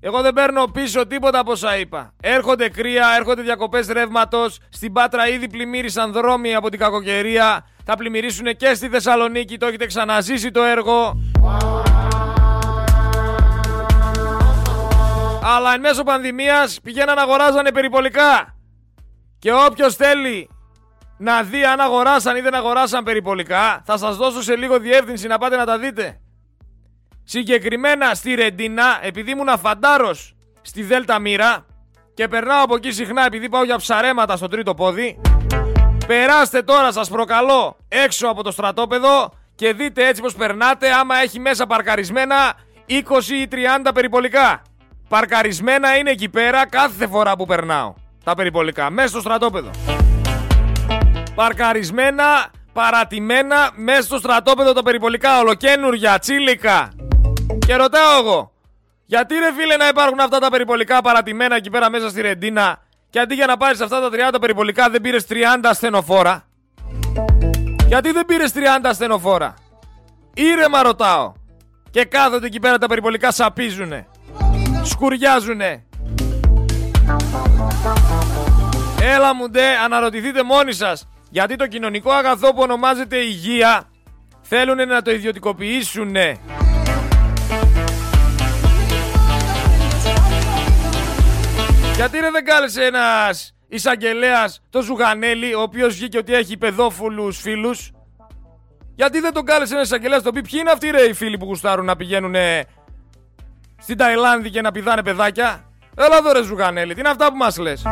Εγώ 0.00 0.22
δεν 0.22 0.32
παίρνω 0.32 0.64
πίσω 0.64 1.06
τίποτα 1.06 1.38
από 1.38 1.50
όσα 1.50 1.76
είπα. 1.76 2.14
Έρχονται 2.22 2.68
κρύα, 2.68 3.06
έρχονται 3.16 3.42
διακοπές 3.42 3.86
ρεύματος. 3.86 4.58
Στην 4.68 4.92
Πάτρα 4.92 5.28
ήδη 5.28 5.48
πλημμύρισαν 5.48 6.12
δρόμοι 6.12 6.54
από 6.54 6.68
την 6.68 6.78
κακοκαιρία. 6.78 7.66
Θα 7.84 7.96
πλημμυρίσουν 7.96 8.56
και 8.56 8.74
στη 8.74 8.88
Θεσσαλονίκη. 8.88 9.56
Το 9.56 9.66
έχετε 9.66 9.86
ξαναζήσει 9.86 10.50
το 10.50 10.62
έργο. 10.62 11.16
Αλλά 15.46 15.74
εν 15.74 15.80
μέσω 15.80 16.02
πανδημίας 16.02 16.80
πηγαίναν 16.82 17.18
αγοράζανε 17.18 17.72
περιπολικά. 17.72 18.54
Και 19.38 19.52
όποιος 19.52 19.96
θέλει 19.96 20.48
να 21.18 21.42
δει 21.42 21.64
αν 21.64 21.80
αγοράσαν 21.80 22.36
ή 22.36 22.40
δεν 22.40 22.54
αγοράσαν 22.54 23.04
περιπολικά, 23.04 23.82
θα 23.84 23.96
σας 23.98 24.16
δώσω 24.16 24.42
σε 24.42 24.56
λίγο 24.56 24.78
διεύθυνση 24.78 25.26
να 25.26 25.38
πάτε 25.38 25.56
να 25.56 25.64
τα 25.64 25.78
δείτε. 25.78 26.20
Συγκεκριμένα 27.24 28.14
στη 28.14 28.34
Ρεντίνα, 28.34 28.98
επειδή 29.02 29.30
ήμουν 29.30 29.48
αφαντάρος 29.48 30.34
στη 30.62 30.82
Δέλτα 30.82 31.18
Μοίρα 31.18 31.66
και 32.14 32.28
περνάω 32.28 32.62
από 32.62 32.74
εκεί 32.76 32.92
συχνά 32.92 33.24
επειδή 33.24 33.48
πάω 33.48 33.64
για 33.64 33.76
ψαρέματα 33.76 34.36
στο 34.36 34.48
τρίτο 34.48 34.74
πόδι, 34.74 35.20
περάστε 36.06 36.62
τώρα 36.62 36.92
σας 36.92 37.08
προκαλώ 37.08 37.76
έξω 37.88 38.28
από 38.28 38.42
το 38.42 38.50
στρατόπεδο 38.50 39.32
και 39.54 39.72
δείτε 39.72 40.06
έτσι 40.06 40.22
πως 40.22 40.34
περνάτε 40.34 40.92
άμα 40.92 41.16
έχει 41.16 41.40
μέσα 41.40 41.66
παρκαρισμένα 41.66 42.54
20 42.88 42.92
ή 43.28 43.48
30 43.50 43.90
περιπολικά. 43.94 44.62
Παρκαρισμένα 45.14 45.96
είναι 45.96 46.10
εκεί 46.10 46.28
πέρα 46.28 46.66
κάθε 46.66 47.06
φορά 47.06 47.36
που 47.36 47.46
περνάω 47.46 47.94
τα 48.24 48.34
περιπολικά, 48.34 48.90
μέσα 48.90 49.08
στο 49.08 49.20
στρατόπεδο. 49.20 49.70
Παρκαρισμένα, 51.34 52.24
παρατημένα, 52.72 53.70
μέσα 53.74 54.02
στο 54.02 54.18
στρατόπεδο 54.18 54.72
τα 54.72 54.82
περιπολικά, 54.82 55.38
ολοκένουργια, 55.38 56.18
τσίλικα. 56.18 56.88
Και 57.66 57.76
ρωτάω 57.76 58.18
εγώ, 58.20 58.52
γιατί 59.04 59.34
ρε 59.34 59.52
φίλε 59.52 59.76
να 59.76 59.88
υπάρχουν 59.88 60.20
αυτά 60.20 60.38
τα 60.38 60.50
περιπολικά 60.50 61.00
παρατημένα 61.00 61.56
εκεί 61.56 61.70
πέρα 61.70 61.90
μέσα 61.90 62.08
στη 62.08 62.20
Ρεντίνα; 62.20 62.78
Και 63.10 63.18
αντί 63.18 63.34
για 63.34 63.46
να 63.46 63.56
πάρεις 63.56 63.80
αυτά 63.80 64.00
τα 64.00 64.08
30 64.34 64.40
περιπολικά 64.40 64.88
δεν 64.90 65.00
πήρες 65.00 65.26
30 65.28 65.34
ασθενοφόρα; 65.62 66.44
Γιατί 67.86 68.12
δεν 68.12 68.24
πήρες 68.24 68.52
30 68.52 68.58
ασθενοφόρα; 68.82 69.54
Ήρεμα 70.34 70.82
ρωτάω. 70.82 71.32
Και 71.90 72.04
κάθονται 72.04 72.46
εκεί 72.46 72.60
πέρα 72.60 72.78
τα 72.78 72.86
περιπολικά 72.86 73.30
σαπίζουνε. 73.30 74.06
Σκουριάζουνε. 74.84 75.84
Έλα 79.00 79.34
μου 79.34 79.50
ντε, 79.50 79.76
αναρωτηθείτε 79.84 80.42
μόνοι 80.42 80.72
σας. 80.72 81.08
Γιατί 81.30 81.56
το 81.56 81.66
κοινωνικό 81.66 82.12
αγαθό 82.12 82.54
που 82.54 82.60
ονομάζεται 82.60 83.16
υγεία 83.16 83.88
θέλουν 84.40 84.88
να 84.88 85.02
το 85.02 85.10
ιδιωτικοποιήσουνε. 85.10 86.38
Γιατί 91.94 92.18
ρε 92.18 92.30
δεν 92.30 92.44
κάλεσε 92.44 92.84
ένας 92.84 93.54
εισαγγελέας 93.68 94.62
το 94.70 94.82
Ζουγανέλη, 94.82 95.54
ο 95.54 95.60
οποίος 95.60 95.94
βγήκε 95.94 96.18
ότι 96.18 96.34
έχει 96.34 96.56
παιδόφουλους 96.56 97.40
φίλους; 97.40 97.90
Γιατί 98.94 99.20
δεν 99.20 99.32
τον 99.32 99.44
κάλεσε 99.44 99.74
ένας 99.74 99.86
εισαγγελέας 99.86 100.22
το 100.22 100.32
πει 100.32 100.40
ποιοι 100.40 100.58
είναι 100.62 100.70
αυτοί 100.70 100.90
ρε 100.90 101.02
οι 101.02 101.12
φίλοι 101.12 101.36
που 101.38 101.44
γουστάρουν 101.44 101.84
να 101.84 101.96
πηγαίνουν 101.96 102.34
στην 103.78 103.96
Ταϊλάνδη 103.96 104.50
και 104.50 104.60
να 104.60 104.72
πηδάνε 104.72 105.02
παιδάκια. 105.02 105.64
Έλα 105.96 106.16
εδώ 106.16 106.32
ρε 106.32 106.42
Ζουγανέλη, 106.42 106.94
τι 106.94 107.00
είναι 107.00 107.08
αυτά 107.08 107.28
που 107.28 107.36
μας 107.36 107.56
λες; 107.56 107.82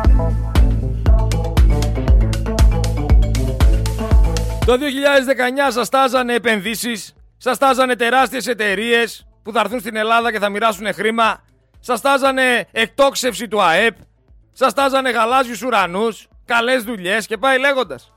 Το 4.67 4.77
2019 4.77 5.71
σας 5.71 5.89
τάζανε 5.89 6.35
επενδύσεις, 6.35 7.15
σας 7.37 7.59
τάζανε 7.59 7.97
τεράστιες 7.97 8.47
εταιρείες 8.47 9.27
που 9.43 9.53
θα 9.53 9.61
έρθουν 9.61 9.81
στην 9.81 9.97
Ελλάδα 9.97 10.33
και 10.33 10.39
θα 10.39 10.49
μοιράσουν 10.49 10.95
χρήμα, 10.95 11.43
σας 11.81 12.01
τάζανε 12.01 12.67
εκτόξευση 12.73 13.49
του 13.49 13.63
ΑΕΠ, 13.63 13.97
σας 14.53 14.73
τάζανε 14.75 15.11
γαλάζιους 15.11 15.63
ουρανούς, 15.63 16.29
καλές 16.45 16.83
δουλειές 16.83 17.27
και 17.27 17.37
πάει 17.37 17.59
λέγοντας. 17.59 18.13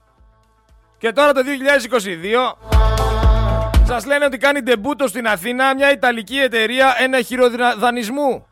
Και 0.98 1.12
τώρα 1.12 1.32
το 1.32 1.42
2022 1.44 2.58
σας 3.86 4.06
λένε 4.06 4.26
ότι 4.26 4.38
κάνει 4.38 4.60
ντεμπούτο 4.60 5.08
στην 5.08 5.28
Αθήνα 5.28 5.76
μια 5.76 5.92
Ιταλική 5.92 6.38
εταιρεία 6.38 6.96
ένα 6.98 7.22
χειροδανισμού. 7.22 8.46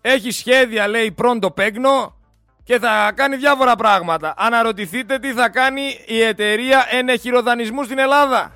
Έχει 0.00 0.30
σχέδια 0.30 0.88
λέει 0.88 1.12
πρώτο 1.12 1.50
παίγνο 1.50 2.14
και 2.64 2.78
θα 2.78 3.12
κάνει 3.14 3.36
διάφορα 3.36 3.76
πράγματα. 3.76 4.34
Αναρωτηθείτε 4.36 5.18
τι 5.18 5.32
θα 5.32 5.48
κάνει 5.48 5.82
η 6.06 6.20
εταιρεία 6.20 6.86
ενεχειροδανισμού 6.90 7.82
στην 7.82 7.98
Ελλάδα. 7.98 8.52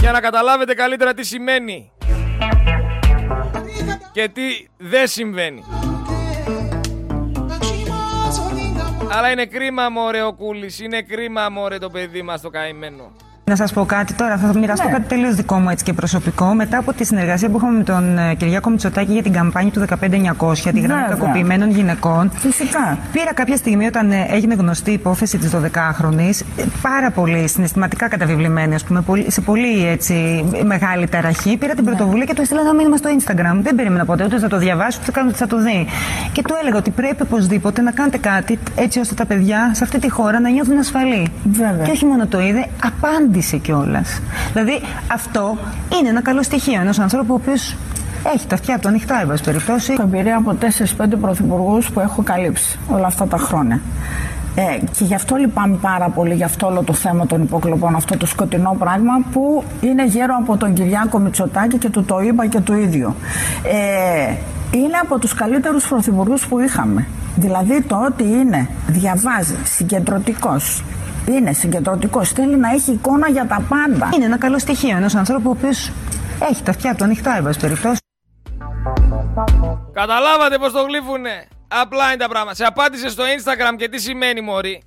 Για 0.00 0.12
να 0.12 0.20
καταλάβετε 0.20 0.74
καλύτερα 0.74 1.14
τι 1.14 1.24
σημαίνει. 1.24 1.92
Και 4.12 4.28
τι 4.28 4.66
δεν 4.76 5.06
συμβαίνει. 5.06 5.64
Αλλά 9.12 9.30
είναι 9.30 9.46
κρίμα 9.46 9.88
μωρέ 9.88 10.22
ο 10.22 10.32
Κούλης, 10.32 10.80
είναι 10.80 11.02
κρίμα 11.02 11.48
μωρέ 11.48 11.78
το 11.78 11.90
παιδί 11.90 12.22
μας 12.22 12.40
το 12.40 12.50
καημένο. 12.50 13.12
Να 13.52 13.58
σας 13.58 13.72
πω 13.72 13.84
κάτι 13.84 14.14
τώρα, 14.14 14.36
θα 14.36 14.58
μοιραστώ 14.58 14.86
ναι. 14.86 14.92
κάτι 14.92 15.08
τελείως 15.08 15.34
δικό 15.34 15.58
μου 15.58 15.68
έτσι 15.68 15.84
και 15.84 15.92
προσωπικό. 15.92 16.54
Μετά 16.54 16.78
από 16.78 16.92
τη 16.92 17.04
συνεργασία 17.04 17.48
που 17.48 17.56
είχαμε 17.56 17.76
με 17.76 17.84
τον 17.84 18.18
ε, 18.18 18.34
Κυριάκο 18.34 18.70
Μητσοτάκη 18.70 19.12
για 19.12 19.22
την 19.22 19.32
καμπάνια 19.32 19.70
του 19.70 19.80
15900, 19.80 20.56
τη 20.72 20.80
γραμμή 20.80 21.02
κακοποιημένων 21.08 21.70
γυναικών. 21.70 22.30
Φυσικά. 22.34 22.98
Πήρα 23.12 23.34
κάποια 23.34 23.56
στιγμή 23.56 23.86
όταν 23.86 24.10
ε, 24.10 24.26
έγινε 24.30 24.54
γνωστή 24.54 24.90
η 24.90 24.92
υπόθεση 24.92 25.38
της 25.38 25.50
12χρονη, 25.54 26.40
ε, 26.56 26.62
πάρα 26.82 27.10
πολύ 27.10 27.48
συναισθηματικά 27.48 28.08
καταβιβλημένη, 28.08 28.74
ας 28.74 28.84
πούμε, 28.84 29.04
σε 29.26 29.40
πολύ 29.40 29.86
έτσι, 29.88 30.44
μεγάλη 30.64 31.08
ταραχή. 31.08 31.56
Πήρα 31.56 31.74
την 31.74 31.84
ναι. 31.84 31.90
πρωτοβουλία 31.90 32.24
και 32.24 32.34
του 32.34 32.40
έστειλα 32.40 32.60
ένα 32.60 32.74
μήνυμα 32.74 32.96
στο 32.96 33.10
Instagram. 33.18 33.60
Δεν 33.62 33.74
περίμενα 33.74 34.04
ποτέ 34.04 34.24
ούτε 34.24 34.38
θα 34.38 34.48
το 34.48 34.58
διαβάσω, 34.58 34.98
ούτε 35.02 35.12
θα, 35.12 35.30
θα 35.34 35.46
το 35.46 35.62
δει. 35.62 35.86
Και 36.32 36.42
του 36.42 36.54
έλεγα 36.60 36.76
ότι 36.76 36.90
πρέπει 36.90 37.22
οπωσδήποτε 37.22 37.82
να 37.82 37.90
κάνετε 37.90 38.18
κάτι 38.18 38.58
έτσι 38.74 38.98
ώστε 38.98 39.14
τα 39.14 39.26
παιδιά 39.26 39.70
σε 39.74 39.84
αυτή 39.84 39.98
τη 39.98 40.10
χώρα 40.10 40.40
να 40.40 40.50
νιώθουν 40.50 40.78
ασφαλή. 40.78 41.28
Βέβαια. 41.44 41.84
Και 41.84 41.90
όχι 41.90 42.04
μόνο 42.04 42.26
το 42.26 42.40
είδε, 42.40 42.66
απάντησε 42.84 43.41
απάντησε 43.42 43.56
κιόλας. 43.56 44.20
Δηλαδή 44.52 44.80
αυτό 45.12 45.58
είναι 45.98 46.08
ένα 46.08 46.22
καλό 46.22 46.42
στοιχείο 46.42 46.80
ενό 46.80 46.90
ανθρώπου 47.00 47.32
ο 47.34 47.38
οποίος 47.42 47.76
έχει 48.34 48.46
τα 48.46 48.54
αυτιά 48.54 48.78
του 48.78 48.88
ανοιχτά, 48.88 49.20
εν 49.20 49.26
πάση 49.26 49.42
περιπτώσει. 49.42 49.92
Έχω 49.92 50.02
εμπειρία 50.02 50.36
από 50.36 50.56
4-5 50.98 51.16
πρωθυπουργούς 51.20 51.90
που 51.90 52.00
έχω 52.00 52.22
καλύψει 52.22 52.78
όλα 52.88 53.06
αυτά 53.06 53.26
τα 53.26 53.36
χρόνια. 53.36 53.80
Ε, 54.54 54.78
και 54.98 55.04
γι' 55.04 55.14
αυτό 55.14 55.36
λυπάμαι 55.36 55.76
πάρα 55.76 56.08
πολύ 56.08 56.34
για 56.34 56.46
αυτό 56.46 56.66
όλο 56.66 56.82
το 56.82 56.92
θέμα 56.92 57.26
των 57.26 57.42
υποκλοπών, 57.42 57.94
αυτό 57.94 58.16
το 58.16 58.26
σκοτεινό 58.26 58.76
πράγμα 58.78 59.12
που 59.32 59.64
είναι 59.80 60.06
γέρο 60.06 60.36
από 60.40 60.56
τον 60.56 60.74
Κυριάκο 60.74 61.18
Μητσοτάκη 61.18 61.78
και 61.78 61.88
του 61.88 62.04
το 62.04 62.20
είπα 62.20 62.46
και 62.46 62.60
το 62.60 62.74
ίδιο. 62.74 63.14
Ε, 63.62 64.34
είναι 64.70 64.96
από 65.02 65.18
τους 65.18 65.34
καλύτερους 65.34 65.88
πρωθυπουργούς 65.88 66.46
που 66.46 66.60
είχαμε. 66.60 67.06
Δηλαδή 67.36 67.82
το 67.82 67.96
ότι 68.06 68.24
είναι, 68.24 68.68
διαβάζει, 68.86 69.56
συγκεντρωτικός, 69.64 70.82
είναι 71.32 71.52
συγκεντρωτικό. 71.52 72.24
Θέλει 72.24 72.56
να 72.56 72.70
έχει 72.70 72.92
εικόνα 72.92 73.28
για 73.28 73.46
τα 73.46 73.64
πάντα. 73.68 74.10
Είναι 74.14 74.24
ένα 74.24 74.38
καλό 74.38 74.58
στοιχείο 74.58 74.96
ενός 74.96 75.14
ανθρώπου 75.14 75.48
ο 75.48 75.52
οποίος 75.52 75.90
έχει 76.50 76.62
τα 76.62 76.70
αυτιά 76.70 76.94
του 76.94 77.04
ανοιχτά, 77.04 77.36
εν 77.36 77.54
περιπτώσει. 77.60 78.00
Καταλάβατε 79.92 80.58
πώ 80.58 80.70
το 80.70 80.82
γλύφουνε. 80.82 81.48
Απλά 81.68 82.06
είναι 82.08 82.16
τα 82.16 82.28
πράγματα. 82.28 82.54
Σε 82.54 82.64
απάντησε 82.64 83.08
στο 83.08 83.22
Instagram 83.24 83.76
και 83.76 83.88
τι 83.88 84.00
σημαίνει, 84.00 84.40
Μωρή; 84.40 84.82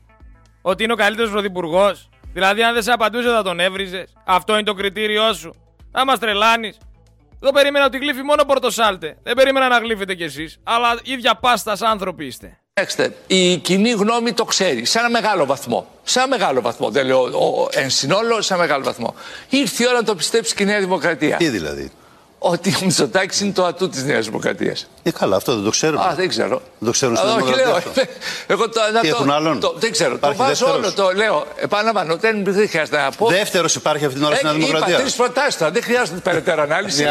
Ότι 0.62 0.84
είναι 0.84 0.94
ο 0.94 0.96
καλύτερος 0.96 1.32
πρωθυπουργός. 1.32 2.10
Δηλαδή, 2.34 2.64
αν 2.64 2.74
δεν 2.74 2.84
σε 2.84 2.92
απαντούσε, 2.92 3.30
θα 3.30 3.44
τον 3.44 3.60
έβριζες. 3.60 4.14
Αυτό 4.26 4.54
είναι 4.54 4.64
το 4.64 4.74
κριτήριό 4.74 5.34
σου. 5.34 5.56
Θα 5.92 6.06
μας 6.06 6.20
τρελάνεις. 6.20 6.78
Εγώ 7.44 7.52
περίμενα 7.52 7.86
ότι 7.86 7.98
γλύφει 7.98 8.24
μόνο 8.24 8.44
πορτοσάλτε. 8.44 9.18
Δεν 9.24 9.36
περίμενα 9.36 9.68
να 9.68 9.78
γλύφετε 9.78 10.16
κι 10.16 10.24
εσείς. 10.24 10.58
Αλλά 10.64 11.00
ίδια 11.04 11.36
πάστα 11.36 11.78
άνθρωποι 11.82 12.26
είστε. 12.26 12.58
Κοιτάξτε, 12.80 13.16
η 13.28 13.58
κοινή 13.58 13.90
γνώμη 13.92 14.34
το 14.34 14.46
ξέρει 14.46 14.86
σε 14.86 15.00
ένα 15.00 15.10
μεγάλο 15.10 15.46
βαθμό. 15.46 15.88
Σε 16.04 16.20
ένα 16.20 16.28
μεγάλο 16.28 16.62
βαθμό. 16.62 16.90
Δεν 16.90 17.06
λέω 17.06 17.28
εν 17.72 17.90
συνόλο, 17.90 18.42
σε 18.42 18.54
ένα 18.54 18.62
μεγάλο 18.64 18.84
βαθμό. 18.84 19.16
Ήρθε 19.50 19.84
η 19.84 19.88
ώρα 19.88 19.96
να 19.98 20.04
το 20.04 20.16
πιστέψει 20.16 20.56
και 20.56 20.64
η 20.64 20.66
Νέα 20.66 20.80
Δημοκρατία. 20.80 21.38
Τι 21.38 21.50
δηλαδή; 21.50 21.92
ότι 22.40 22.70
ο 22.70 22.86
Μητσοτάκης 22.86 23.40
είναι 23.42 23.52
το 23.52 23.66
ατού 23.66 23.90
της 23.90 24.04
Νέας 24.04 24.26
Δημοκρατίας. 24.26 24.88
Ε, 25.04 25.12
καλά, 25.12 25.36
αυτό 25.36 25.56
δεν 25.56 25.64
το 25.64 25.70
ξέρουμε. 25.70 26.04
Α, 26.04 26.14
δεν 26.16 26.28
ξέρω. 26.30 26.62
Δεν 26.80 26.86
το 26.88 26.92
ξέρουν 26.92 27.16
Α, 27.16 27.18
στην 27.18 27.30
όχι, 27.30 27.40
Δημοκρατία 27.40 27.66
λέω. 27.68 27.76
αυτό. 27.76 27.92
Εγώ 28.54 28.70
το, 28.70 28.80
να 28.94 29.00
Τι, 29.00 29.10
το, 29.10 29.16
έχουν 29.16 29.32
άλλον; 29.32 29.60
Το, 29.60 29.74
δεν 29.78 29.92
ξέρω. 29.92 30.16
Υπάρχει 30.16 30.38
το 30.38 30.44
βάζω 30.44 30.66
όλο. 30.66 30.80
δεύτερος; 30.82 31.10
Το 31.12 31.18
λέω. 31.18 31.46
Επαναλαμβάνω. 31.56 32.16
Δεν, 32.16 32.44
δεν 32.44 32.70
χρειάζεται 32.70 32.98
να 32.98 33.12
πω. 33.12 33.28
Δεύτερος 33.28 33.76
υπάρχει 33.76 34.06
αυτή 34.06 34.18
την 34.18 34.26
ώρα 34.28 34.36
στην 34.36 34.48
Ε, 34.48 34.52
Νέα 34.52 34.58
είπα 34.60 34.68
Δημοκρατία. 34.68 34.98
τρεις 35.00 35.16
προτάσεις 35.16 35.58
τώρα. 35.58 35.72
Δεν 35.72 35.84
χρειάζεται 35.84 36.20
περαιτέρω 36.20 36.62
ανάλυση. 36.62 37.06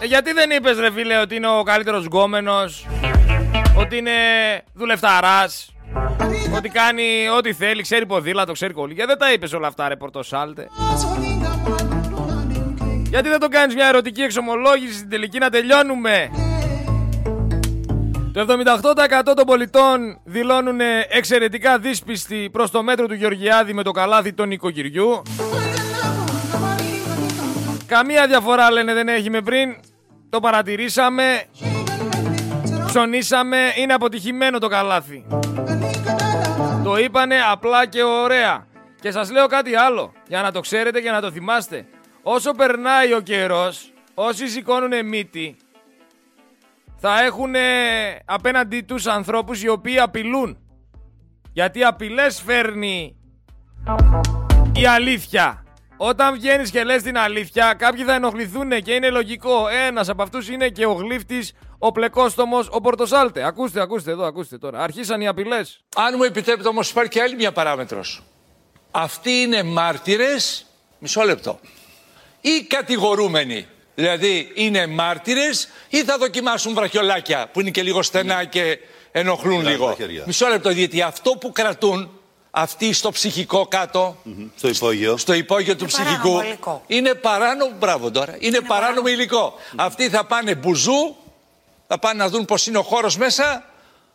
Ε, 0.00 0.06
γιατί 0.06 0.32
δεν 0.32 0.50
είπες, 0.50 0.78
ρε 0.78 0.92
φίλε, 0.92 1.18
ότι 1.18 1.34
είναι 1.34 1.48
ο 1.48 1.62
καλύτερος 1.62 2.04
γκόμενος, 2.04 2.86
ότι 3.76 3.96
είναι 3.96 4.10
δουλευταράς, 4.74 5.72
ότι 6.56 6.68
κάνει 6.68 7.28
ό,τι 7.36 7.52
θέλει, 7.52 7.82
ξέρει 7.82 8.06
ποδήλατο, 8.06 8.52
ξέρει 8.52 8.72
κολλήγια. 8.72 9.06
Δεν 9.06 9.18
τα 9.18 9.32
είπες 9.32 9.52
όλα 9.52 9.66
αυτά, 9.66 9.88
ρε 9.88 9.96
Πορτοσάλτε. 9.96 10.68
Γιατί 13.08 13.28
δεν 13.28 13.40
το 13.40 13.48
κάνεις 13.48 13.74
μια 13.74 13.86
ερωτική 13.86 14.22
εξομολόγηση 14.22 14.92
στην 14.92 15.08
τελική 15.08 15.38
να 15.38 15.50
τελειώνουμε; 15.50 16.30
Το 18.32 18.40
78% 18.40 19.34
των 19.36 19.46
πολιτών 19.46 20.20
δηλώνουν 20.24 20.80
εξαιρετικά 21.08 21.78
δύσπιστοι 21.78 22.48
προς 22.52 22.70
το 22.70 22.82
μέτρο 22.82 23.06
του 23.06 23.14
Γεωργιάδη 23.14 23.72
με 23.72 23.82
το 23.82 23.90
καλάθι 23.90 24.32
των 24.32 24.50
οικοκυριού. 24.50 25.22
Καμία 27.88 28.26
διαφορά 28.26 28.70
λένε 28.70 28.94
δεν 28.94 29.08
έχει 29.08 29.30
με 29.30 29.40
πριν. 29.40 29.76
Το 30.28 30.40
παρατηρήσαμε. 30.40 31.42
Ψωνίσαμε. 32.86 33.72
Είναι 33.76 33.92
αποτυχημένο 33.92 34.58
το 34.58 34.68
καλάθι. 34.68 35.26
Το 36.84 36.96
είπανε 36.96 37.36
απλά 37.50 37.86
και 37.86 38.02
ωραία. 38.02 38.66
Και 39.00 39.10
σας 39.10 39.30
λέω 39.30 39.46
κάτι 39.46 39.74
άλλο. 39.74 40.12
Για 40.26 40.42
να 40.42 40.52
το 40.52 40.60
ξέρετε 40.60 41.00
και 41.00 41.10
να 41.10 41.20
το 41.20 41.30
θυμάστε. 41.30 41.86
Όσο 42.22 42.52
περνάει 42.52 43.14
ο 43.14 43.20
καιρός, 43.20 43.92
όσοι 44.14 44.48
σηκώνουν 44.48 45.06
μύτη, 45.06 45.56
θα 46.96 47.22
έχουν 47.22 47.54
απέναντι 48.24 48.80
τους 48.80 49.06
ανθρώπους 49.06 49.62
οι 49.62 49.68
οποίοι 49.68 49.98
απειλούν. 49.98 50.58
Γιατί 51.52 51.84
απειλές 51.84 52.42
φέρνει 52.42 53.16
η 54.72 54.86
αλήθεια. 54.86 55.62
Όταν 56.00 56.34
βγαίνεις 56.34 56.70
και 56.70 56.84
λες 56.84 57.02
την 57.02 57.18
αλήθεια, 57.18 57.74
κάποιοι 57.78 58.04
θα 58.04 58.14
ενοχληθούν 58.14 58.82
και 58.82 58.92
είναι 58.92 59.10
λογικό. 59.10 59.68
Ένας 59.86 60.08
από 60.08 60.22
αυτούς 60.22 60.48
είναι 60.48 60.68
και 60.68 60.86
ο 60.86 60.92
γλύφτης, 60.92 61.52
ο 61.78 61.92
πλεκόστομος, 61.92 62.68
ο 62.70 62.80
Πορτοσάλτε. 62.80 63.44
Ακούστε, 63.46 63.80
ακούστε 63.80 64.10
εδώ, 64.10 64.24
ακούστε 64.24 64.58
τώρα. 64.58 64.80
Αρχίσαν 64.82 65.20
οι 65.20 65.26
απειλές. 65.28 65.84
Αν 65.96 66.14
μου 66.16 66.22
επιτρέπετε 66.22 66.68
όμως 66.68 66.90
υπάρχει 66.90 67.10
και 67.10 67.20
άλλη 67.22 67.34
μια 67.34 67.52
παράμετρος. 67.52 68.22
Αυτοί 68.90 69.30
είναι 69.30 69.62
μάρτυρες, 69.62 70.66
μισό 70.98 71.22
λεπτό, 71.22 71.60
ή 72.40 72.62
κατηγορούμενοι. 72.68 73.66
Δηλαδή 73.94 74.50
είναι 74.54 74.86
μάρτυρες 74.86 75.68
ή 75.88 76.04
θα 76.04 76.18
δοκιμάσουν 76.18 76.74
βραχιολάκια 76.74 77.48
που 77.52 77.60
είναι 77.60 77.70
και 77.70 77.82
λίγο 77.82 78.02
στενά 78.02 78.44
και 78.44 78.78
ενοχλούν 79.12 79.58
Κοιτάξτε 79.58 79.70
λίγο. 79.78 79.86
τα 79.88 79.94
χέρια. 79.94 80.22
Μισό 80.26 80.46
λεπτό, 80.48 80.70
γιατί 80.70 81.02
αυτό 81.02 81.30
που 81.30 81.52
κρατούν 81.52 82.17
αυτοί 82.60 82.92
στο 82.92 83.10
ψυχικό 83.10 83.66
κάτω, 83.66 84.16
Στο 84.56 84.68
υπόγειο. 84.68 85.16
στο 85.16 85.32
υπόγειο 85.32 85.76
του 85.76 85.86
ψυχικού, 85.86 86.12
παράνομο 86.20 86.42
υλικό. 86.42 86.82
είναι 86.86 87.14
παράνομο, 87.14 87.72
μπράβο 87.78 88.10
τώρα, 88.10 88.36
είναι, 88.38 88.60
παράνομο 88.60 89.08
υλικό. 89.08 89.54
Αυτοί 89.76 90.08
θα 90.08 90.24
πάνε 90.24 90.54
μπουζού, 90.54 91.16
θα 91.88 91.98
πάνε 91.98 92.22
να 92.22 92.28
δουν 92.28 92.44
πώς 92.44 92.66
είναι 92.66 92.78
ο 92.78 92.82
χώρος 92.82 93.16
μέσα 93.16 93.64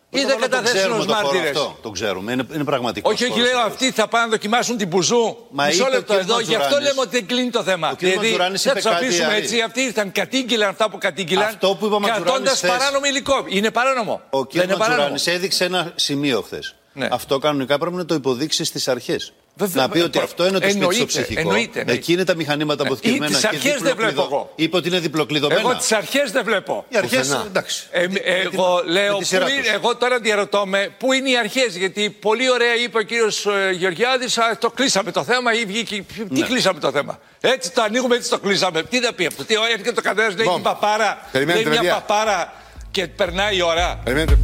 ή 0.09 0.19
Πρώτα 0.21 0.27
θα 0.29 0.33
απ' 0.35 0.41
όλα 0.41 0.49
το 0.49 0.55
καταθέσουν 0.55 0.77
ξέρουμε 0.79 0.99
ως 0.99 1.05
το 1.05 1.13
χώρο 1.13 1.25
μάρτυρες. 1.27 1.49
αυτό. 1.57 1.77
Το 1.81 1.89
ξέρουμε. 1.89 2.31
Είναι, 2.31 2.45
είναι 2.53 2.63
πραγματικός. 2.63 3.13
Όχι, 3.13 3.25
όχι, 3.31 3.39
λέω 3.39 3.59
αυτοί 3.59 3.91
θα 3.91 4.07
πάνε 4.07 4.23
να 4.25 4.29
δοκιμάσουν 4.31 4.77
την 4.77 4.87
μπουζού. 4.87 5.37
Μα 5.49 5.65
Μισό 5.65 5.77
είπε 5.77 5.89
ο 5.89 5.93
λεπτό 5.93 6.13
κύριος 6.13 6.23
εδώ, 6.29 6.39
γι' 6.39 6.55
αυτό 6.55 6.59
Ματζουράνης. 6.63 6.87
λέμε 6.87 7.01
ότι 7.01 7.09
δεν 7.17 7.27
κλείνει 7.27 7.49
το 7.49 7.63
θέμα. 7.63 7.89
Ο 7.91 7.95
κύριος 7.95 8.17
Ματζουράνης 8.17 8.63
δεν 8.63 8.71
είπε 8.71 8.81
του 8.81 8.89
κάτι 8.89 9.05
αφήσουμε 9.05 9.27
άλλο. 9.27 9.35
έτσι. 9.37 9.61
Αυτοί 9.61 9.81
ήρθαν, 9.81 10.11
κατήγγειλαν 10.11 10.69
αυτά 10.69 10.89
που 10.89 10.97
κατήγγειλαν. 10.97 11.47
Αυτό 11.47 11.75
που 11.75 11.85
είπε 11.85 11.95
ο 11.95 11.99
Ματζουράνης 11.99 12.23
Κρατώντας 12.25 12.57
χθες. 12.57 12.69
παράνομο 12.69 13.05
υλικό. 13.05 13.45
Είναι 13.47 13.71
παράνομο. 13.71 14.21
Ο 14.29 14.37
δεν 14.37 14.47
κ. 14.47 14.53
είναι 14.53 14.75
παράνομο. 14.75 15.09
Ματζουράνη 15.09 15.37
έδειξε 15.37 15.63
ένα 15.65 15.91
σημείο 15.95 16.41
χθες. 16.41 16.75
Ναι. 16.93 17.07
Αυτό 17.11 17.37
κανονικά 17.39 17.77
πρέπει 17.77 17.95
να 17.95 18.05
το 18.05 18.13
υποδείξεις 18.15 18.67
στις 18.67 18.87
αρχές. 18.87 19.33
Βέβαια, 19.55 19.83
να 19.83 19.89
πει 19.89 19.99
ότι 19.99 20.09
προ- 20.09 20.23
αυτό 20.23 20.47
είναι 20.47 20.59
το 20.59 20.69
σπίτι 20.69 20.71
στο 20.77 20.89
εννοείται, 20.89 21.05
ψυχικό. 21.05 21.39
εννοείται, 21.39 21.79
εννοείται. 21.79 21.91
Εκεί 22.01 22.13
είναι 22.13 22.23
τα 22.23 22.35
μηχανήματα 22.35 22.83
αποθηκευμένα. 22.83 23.25
τις 23.27 23.39
και 23.39 23.47
αρχές 23.47 23.61
δεν 23.71 23.81
βλέπω 23.81 23.89
διπλοκλειδω- 23.95 24.25
εγώ. 24.31 24.51
Είπε 24.55 24.75
ότι 24.77 24.87
είναι 24.87 24.99
διπλοκλειδωμένα. 24.99 25.59
Εγώ 25.59 25.75
τις 25.75 25.91
αρχές 25.91 26.31
δεν 26.31 26.43
βλέπω. 26.43 26.85
Οι 26.89 26.97
αρχές. 26.97 27.19
Πουθενά. 27.19 27.43
Εντάξει. 27.47 27.83
Ε, 27.91 28.07
Με- 28.07 28.19
εγώ 28.19 28.81
με 28.85 28.91
λέω, 28.91 29.13
τη 29.13 29.19
πού 29.19 29.25
σειρά 29.25 29.49
είναι, 29.51 29.61
τους. 29.61 29.69
εγώ 29.71 29.95
τώρα 29.95 30.19
διαρωτώ 30.19 30.65
με, 30.65 30.93
πού 30.99 31.13
είναι 31.13 31.29
οι 31.29 31.37
αρχές. 31.37 31.75
Γιατί 31.77 32.09
πολύ 32.09 32.51
ωραία 32.51 32.75
είπε 32.75 32.97
ο 32.97 33.01
κύριος 33.01 33.45
Γεωργιάδης, 33.77 34.37
το 34.59 34.69
κλείσαμε 34.69 35.11
το 35.11 35.23
θέμα 35.23 35.53
ή 35.53 35.65
βγήκε. 35.65 36.03
Τι 36.33 36.39
Ναι. 36.39 36.45
κλείσαμε 36.45 36.79
το 36.79 36.91
θέμα; 36.91 37.19
Έτσι 37.39 37.71
το 37.71 37.81
ανοίγουμε, 37.81 38.15
έτσι 38.15 38.29
το 38.29 38.39
κλείσαμε. 38.39 38.83
Τι 38.83 38.99
θα 38.99 39.13
πει 39.13 39.25
αυτό. 39.25 39.43
Τι 39.43 39.53
έρχεται 39.71 39.91
το 39.91 40.01
καθένα, 40.01 40.27
λέει 40.27 40.45
Μπομ. 40.45 40.53
την 40.53 40.63
παπάρα. 40.63 41.27
Περιμένετε, 41.31 41.63
λέει 41.69 41.71
μια 41.79 41.81
παιδιά. 41.81 41.93
παπάρα 42.05 42.53
και 42.91 43.07
περνάει 43.07 43.55
η 43.57 43.61
ώρα. 43.61 43.99
Περιμένετε. 44.03 44.37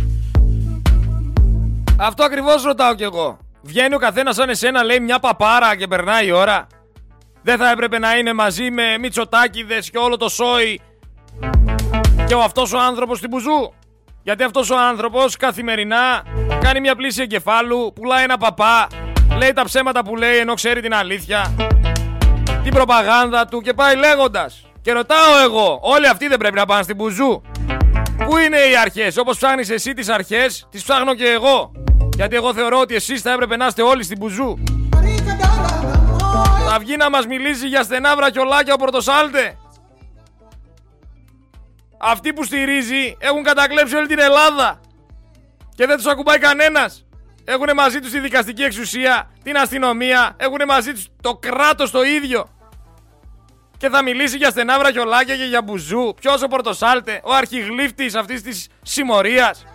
Αυτό 2.01 2.23
ακριβώς 2.23 2.63
ρωτάω 2.63 2.95
κι 2.95 3.03
εγώ. 3.03 3.37
Βγαίνει 3.61 3.95
ο 3.95 3.97
καθένας 3.97 4.35
σαν 4.35 4.49
εσένα, 4.49 4.83
λέει 4.83 4.99
μια 4.99 5.19
παπάρα 5.19 5.75
και 5.75 5.87
περνάει 5.87 6.27
η 6.27 6.31
ώρα. 6.31 6.67
Δεν 7.41 7.57
θα 7.57 7.71
έπρεπε 7.71 7.99
να 7.99 8.17
είναι 8.17 8.33
μαζί 8.33 8.71
με 8.71 8.97
Μητσοτάκηδες 8.97 9.89
και 9.89 9.97
όλο 9.97 10.17
το 10.17 10.29
σόι 10.29 10.81
και 12.25 12.33
ο 12.33 12.41
αυτός 12.41 12.73
ο 12.73 12.79
άνθρωπος 12.79 13.17
στην 13.17 13.29
Μπουζού. 13.29 13.73
Γιατί 14.23 14.43
αυτός 14.43 14.69
ο 14.69 14.77
άνθρωπος 14.77 15.37
καθημερινά 15.37 16.23
κάνει 16.61 16.79
μια 16.79 16.95
πλήση 16.95 17.21
εγκεφάλου, 17.21 17.93
πουλάει 17.95 18.23
ένα 18.23 18.37
παπά, 18.37 18.87
λέει 19.37 19.53
τα 19.53 19.63
ψέματα 19.63 20.03
που 20.03 20.15
λέει 20.15 20.37
ενώ 20.37 20.53
ξέρει 20.53 20.81
την 20.81 20.93
αλήθεια, 20.93 21.53
την 22.63 22.73
προπαγάνδα 22.73 23.45
του 23.45 23.61
και 23.61 23.73
πάει 23.73 23.95
λέγοντας. 23.95 24.65
Και 24.81 24.91
ρωτάω 24.91 25.43
εγώ, 25.43 25.79
όλοι 25.81 26.07
αυτοί 26.07 26.27
δεν 26.27 26.37
πρέπει 26.37 26.55
να 26.55 26.65
πάνε 26.65 26.83
στην 26.83 26.95
Μπουζού. 26.95 27.41
Πού 28.29 28.37
είναι 28.37 28.57
οι 28.57 28.77
αρχές, 28.77 29.17
όπως 29.17 29.37
ψάχνεις 29.37 29.69
εσύ 29.69 29.93
τις 29.93 30.09
αρχές, 30.09 30.67
τις 30.71 30.83
ψάχνω 30.83 31.15
και 31.15 31.29
εγώ. 31.29 31.71
Γιατί 32.15 32.35
εγώ 32.35 32.53
θεωρώ 32.53 32.79
ότι 32.79 32.95
εσείς 32.95 33.21
θα 33.21 33.31
έπρεπε 33.31 33.55
να 33.55 33.65
είστε 33.65 33.81
όλοι 33.81 34.03
στην 34.03 34.17
Μπουζού. 34.17 34.57
Θα 36.69 36.79
βγει 36.79 36.97
να 36.97 37.09
μας 37.09 37.25
μιλήσει 37.25 37.67
για 37.67 37.83
στενά 37.83 38.15
βραχιολάκια 38.15 38.73
ο 38.73 38.77
Πορτοσάλτε. 38.77 39.57
Αυτοί 41.97 42.33
που 42.33 42.43
στηρίζει 42.43 43.17
έχουν 43.19 43.43
κατακλέψει 43.43 43.95
όλη 43.95 44.07
την 44.07 44.19
Ελλάδα. 44.19 44.79
Και 45.75 45.85
δεν 45.85 45.95
τους 45.95 46.05
ακουμπάει 46.05 46.37
κανένας. 46.37 47.05
Έχουν 47.43 47.67
μαζί 47.75 47.99
τους 47.99 48.11
τη 48.11 48.19
δικαστική 48.19 48.63
εξουσία, 48.63 49.31
την 49.43 49.57
αστυνομία, 49.57 50.35
έχουν 50.37 50.59
μαζί 50.67 50.91
τους 50.93 51.07
το 51.21 51.35
κράτος 51.35 51.91
το 51.91 52.03
ίδιο. 52.03 52.58
Και 53.79 53.89
θα 53.89 54.03
μιλήσει 54.03 54.37
για 54.37 54.49
στενά 54.49 54.79
βραχιολάκια 54.79 55.35
και 55.35 55.43
για 55.43 55.61
μπουζού. 55.61 56.13
Ποιος 56.21 56.41
ο 56.41 56.47
Πορτοσάλτε, 56.47 57.19
ο 57.23 57.33
αρχιγλύφτης 57.33 58.15
αυτής 58.15 58.41
της 58.41 58.67
συμμορίας. 58.81 59.65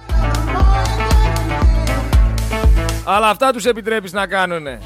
Αλλά 3.04 3.28
αυτά 3.28 3.52
τους 3.52 3.64
επιτρέπεις 3.64 4.12
να 4.12 4.26
κάνουνε. 4.26 4.80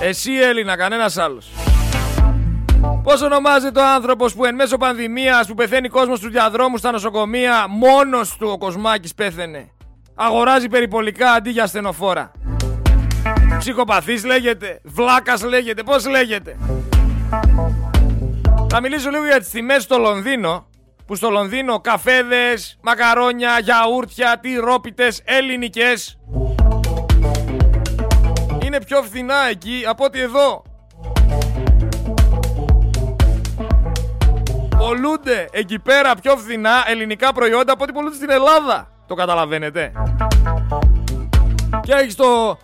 Εσύ 0.00 0.32
Έλληνα, 0.32 0.76
κανένας 0.76 1.16
άλλος. 1.16 1.50
Πώς 3.02 3.22
ονομάζεται 3.22 3.80
ο 3.80 3.86
άνθρωπος 3.94 4.34
που 4.34 4.44
εν 4.44 4.54
μέσω 4.54 4.76
πανδημίας 4.76 5.46
που 5.46 5.54
πεθαίνει 5.54 5.88
κόσμος 5.88 6.18
στους 6.18 6.30
διαδρόμους 6.30 6.80
στα 6.80 6.90
νοσοκομεία 6.90 7.66
μόνος 7.68 8.36
του 8.36 8.48
ο 8.52 8.58
Κοσμάκης 8.58 9.14
πέθαινε. 9.14 9.70
Αγοράζει 10.14 10.68
περιπολικά 10.68 11.32
αντί 11.32 11.50
για 11.50 11.62
ασθενοφόρα. 11.62 12.30
Ψυχοπαθής 13.58 14.24
λέγεται, 14.24 14.80
βλάκας 14.84 15.42
λέγεται, 15.42 15.82
πώς 15.82 16.06
λέγεται. 16.06 16.56
Θα 18.72 18.80
μιλήσω 18.80 19.10
λίγο 19.10 19.24
για 19.24 19.38
τις 19.38 19.50
τιμές 19.50 19.82
στο 19.82 19.98
Λονδίνο 19.98 20.66
που 21.06 21.14
στο 21.14 21.30
Λονδίνο 21.30 21.80
καφέδες, 21.80 22.78
μακαρόνια, 22.82 23.58
γιαούρτια, 23.58 24.38
τυρόπιτες, 24.40 25.20
ελληνικές 25.24 26.18
είναι 28.64 28.84
πιο 28.84 29.02
φθηνά 29.02 29.48
εκεί 29.50 29.82
από 29.86 30.04
ότι 30.04 30.20
εδώ. 30.20 30.62
Πολλούνται 34.78 35.48
εκεί 35.52 35.78
πέρα 35.78 36.14
πιο 36.14 36.36
φθηνά 36.36 36.84
ελληνικά 36.86 37.32
προϊόντα 37.32 37.72
από 37.72 37.82
ό,τι 37.82 37.92
πολλούνται 37.92 38.14
στην 38.14 38.30
Ελλάδα. 38.30 38.90
Το 39.06 39.14
καταλαβαίνετε. 39.14 39.92
Και 41.82 41.92
έχεις 41.92 42.14
το, 42.14 42.58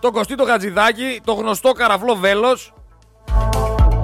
το 0.00 0.10
Κωστή 0.10 0.34
το 0.34 0.44
Χατζηδάκη, 0.44 1.20
το 1.24 1.32
γνωστό 1.32 1.72
καραφλό 1.72 2.14
βέλος, 2.14 2.72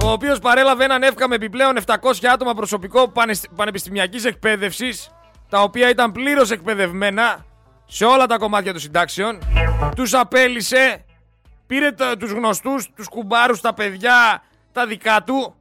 ο 0.03 0.11
οποίος 0.11 0.39
παρέλαβε 0.39 0.83
έναν 0.83 1.03
εύκα 1.03 1.27
με 1.27 1.35
επιπλέον 1.35 1.77
700 1.85 1.95
άτομα 2.33 2.53
προσωπικό 2.53 3.07
πανεσ- 3.09 3.47
πανεπιστημιακής 3.55 4.25
εκπαίδευσης, 4.25 5.09
τα 5.49 5.61
οποία 5.61 5.89
ήταν 5.89 6.11
πλήρως 6.11 6.51
εκπαιδευμένα 6.51 7.45
σε 7.85 8.05
όλα 8.05 8.25
τα 8.25 8.37
κομμάτια 8.37 8.71
των 8.71 8.81
συντάξεων, 8.81 9.37
τους 9.95 10.13
απέλησε, 10.13 11.05
πήρε 11.67 11.91
τα, 11.91 12.17
τους 12.17 12.31
γνωστούς, 12.31 12.89
τους 12.95 13.07
κουμπάρους, 13.07 13.61
τα 13.61 13.73
παιδιά, 13.73 14.43
τα 14.71 14.85
δικά 14.85 15.23
του 15.23 15.55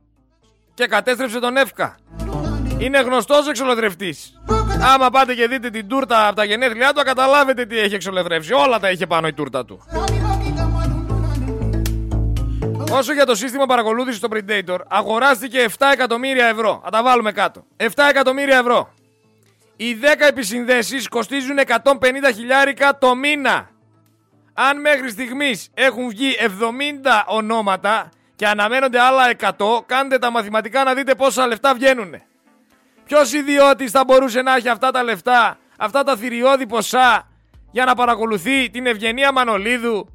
και 0.74 0.86
κατέστρεψε 0.86 1.38
τον 1.38 1.57
εύκα. 1.57 1.97
Είναι 2.78 3.01
γνωστός 3.01 3.49
εξολοδρευτής. 3.49 4.40
Άμα 4.95 5.11
πάτε 5.11 5.34
και 5.34 5.47
δείτε 5.47 5.70
την 5.70 5.88
τούρτα 5.88 6.26
από 6.26 6.36
τα 6.36 6.45
γενέθλιά 6.45 6.88
του, 6.93 6.99
θα 6.99 7.05
καταλάβετε 7.05 7.66
τι 7.66 7.78
έχει 7.78 7.95
εξολοδρεύσει. 7.95 8.53
Όλα 8.53 8.78
τα 8.78 8.90
είχε 8.90 9.07
πάνω 9.07 9.26
η 9.26 9.32
τούρτα 9.32 9.64
του. 9.64 9.82
Όσο 12.95 13.12
για 13.12 13.26
το 13.26 13.34
σύστημα 13.34 13.66
παρακολούθησης 13.66 14.18
στο 14.18 14.28
Predator, 14.32 14.78
αγοράστηκε 14.88 15.66
7 15.78 15.86
εκατομμύρια 15.93 16.47
ευρώ. 16.47 16.80
Θα 16.84 16.90
τα 16.90 17.03
βάλουμε 17.03 17.32
κάτω. 17.32 17.64
7 17.76 17.86
εκατομμύρια 18.11 18.57
ευρώ. 18.57 18.95
Οι 19.76 19.95
10 19.95 20.26
επισυνδέσεις 20.28 21.09
κοστίζουν 21.09 21.59
150 21.59 22.32
χιλιάρικα 22.34 22.99
το 22.99 23.14
μήνα. 23.14 23.70
Αν 24.55 24.80
μέχρι 24.80 25.11
στιγμής 25.11 25.68
έχουν 25.74 26.09
βγει 26.09 26.36
70 26.38 27.24
ονόματα 27.26 28.09
και 28.36 28.47
αναμένονται 28.47 29.01
άλλα 29.01 29.30
100, 29.40 29.49
κάντε 29.86 30.18
τα 30.18 30.30
μαθηματικά 30.30 30.84
να 30.84 30.95
δείτε 30.95 31.14
πόσα 31.14 31.47
λεφτά 31.47 31.74
βγαίνουν. 31.74 32.14
Ποιος 33.05 33.32
ιδιώτης 33.32 33.90
θα 33.90 34.05
μπορούσε 34.05 34.43
να 34.43 34.55
έχει 34.55 34.68
αυτά 34.68 34.90
τα 34.90 35.03
λεφτά, 35.03 35.59
αυτά 35.78 36.03
τα 36.03 36.16
θηριώδη 36.16 36.66
ποσά 36.66 37.28
για 37.70 37.84
να 37.84 37.95
παρακολουθεί 37.95 38.70
την 38.70 38.86
Ευγενία 38.86 39.32
Μανολίδου, 39.32 40.09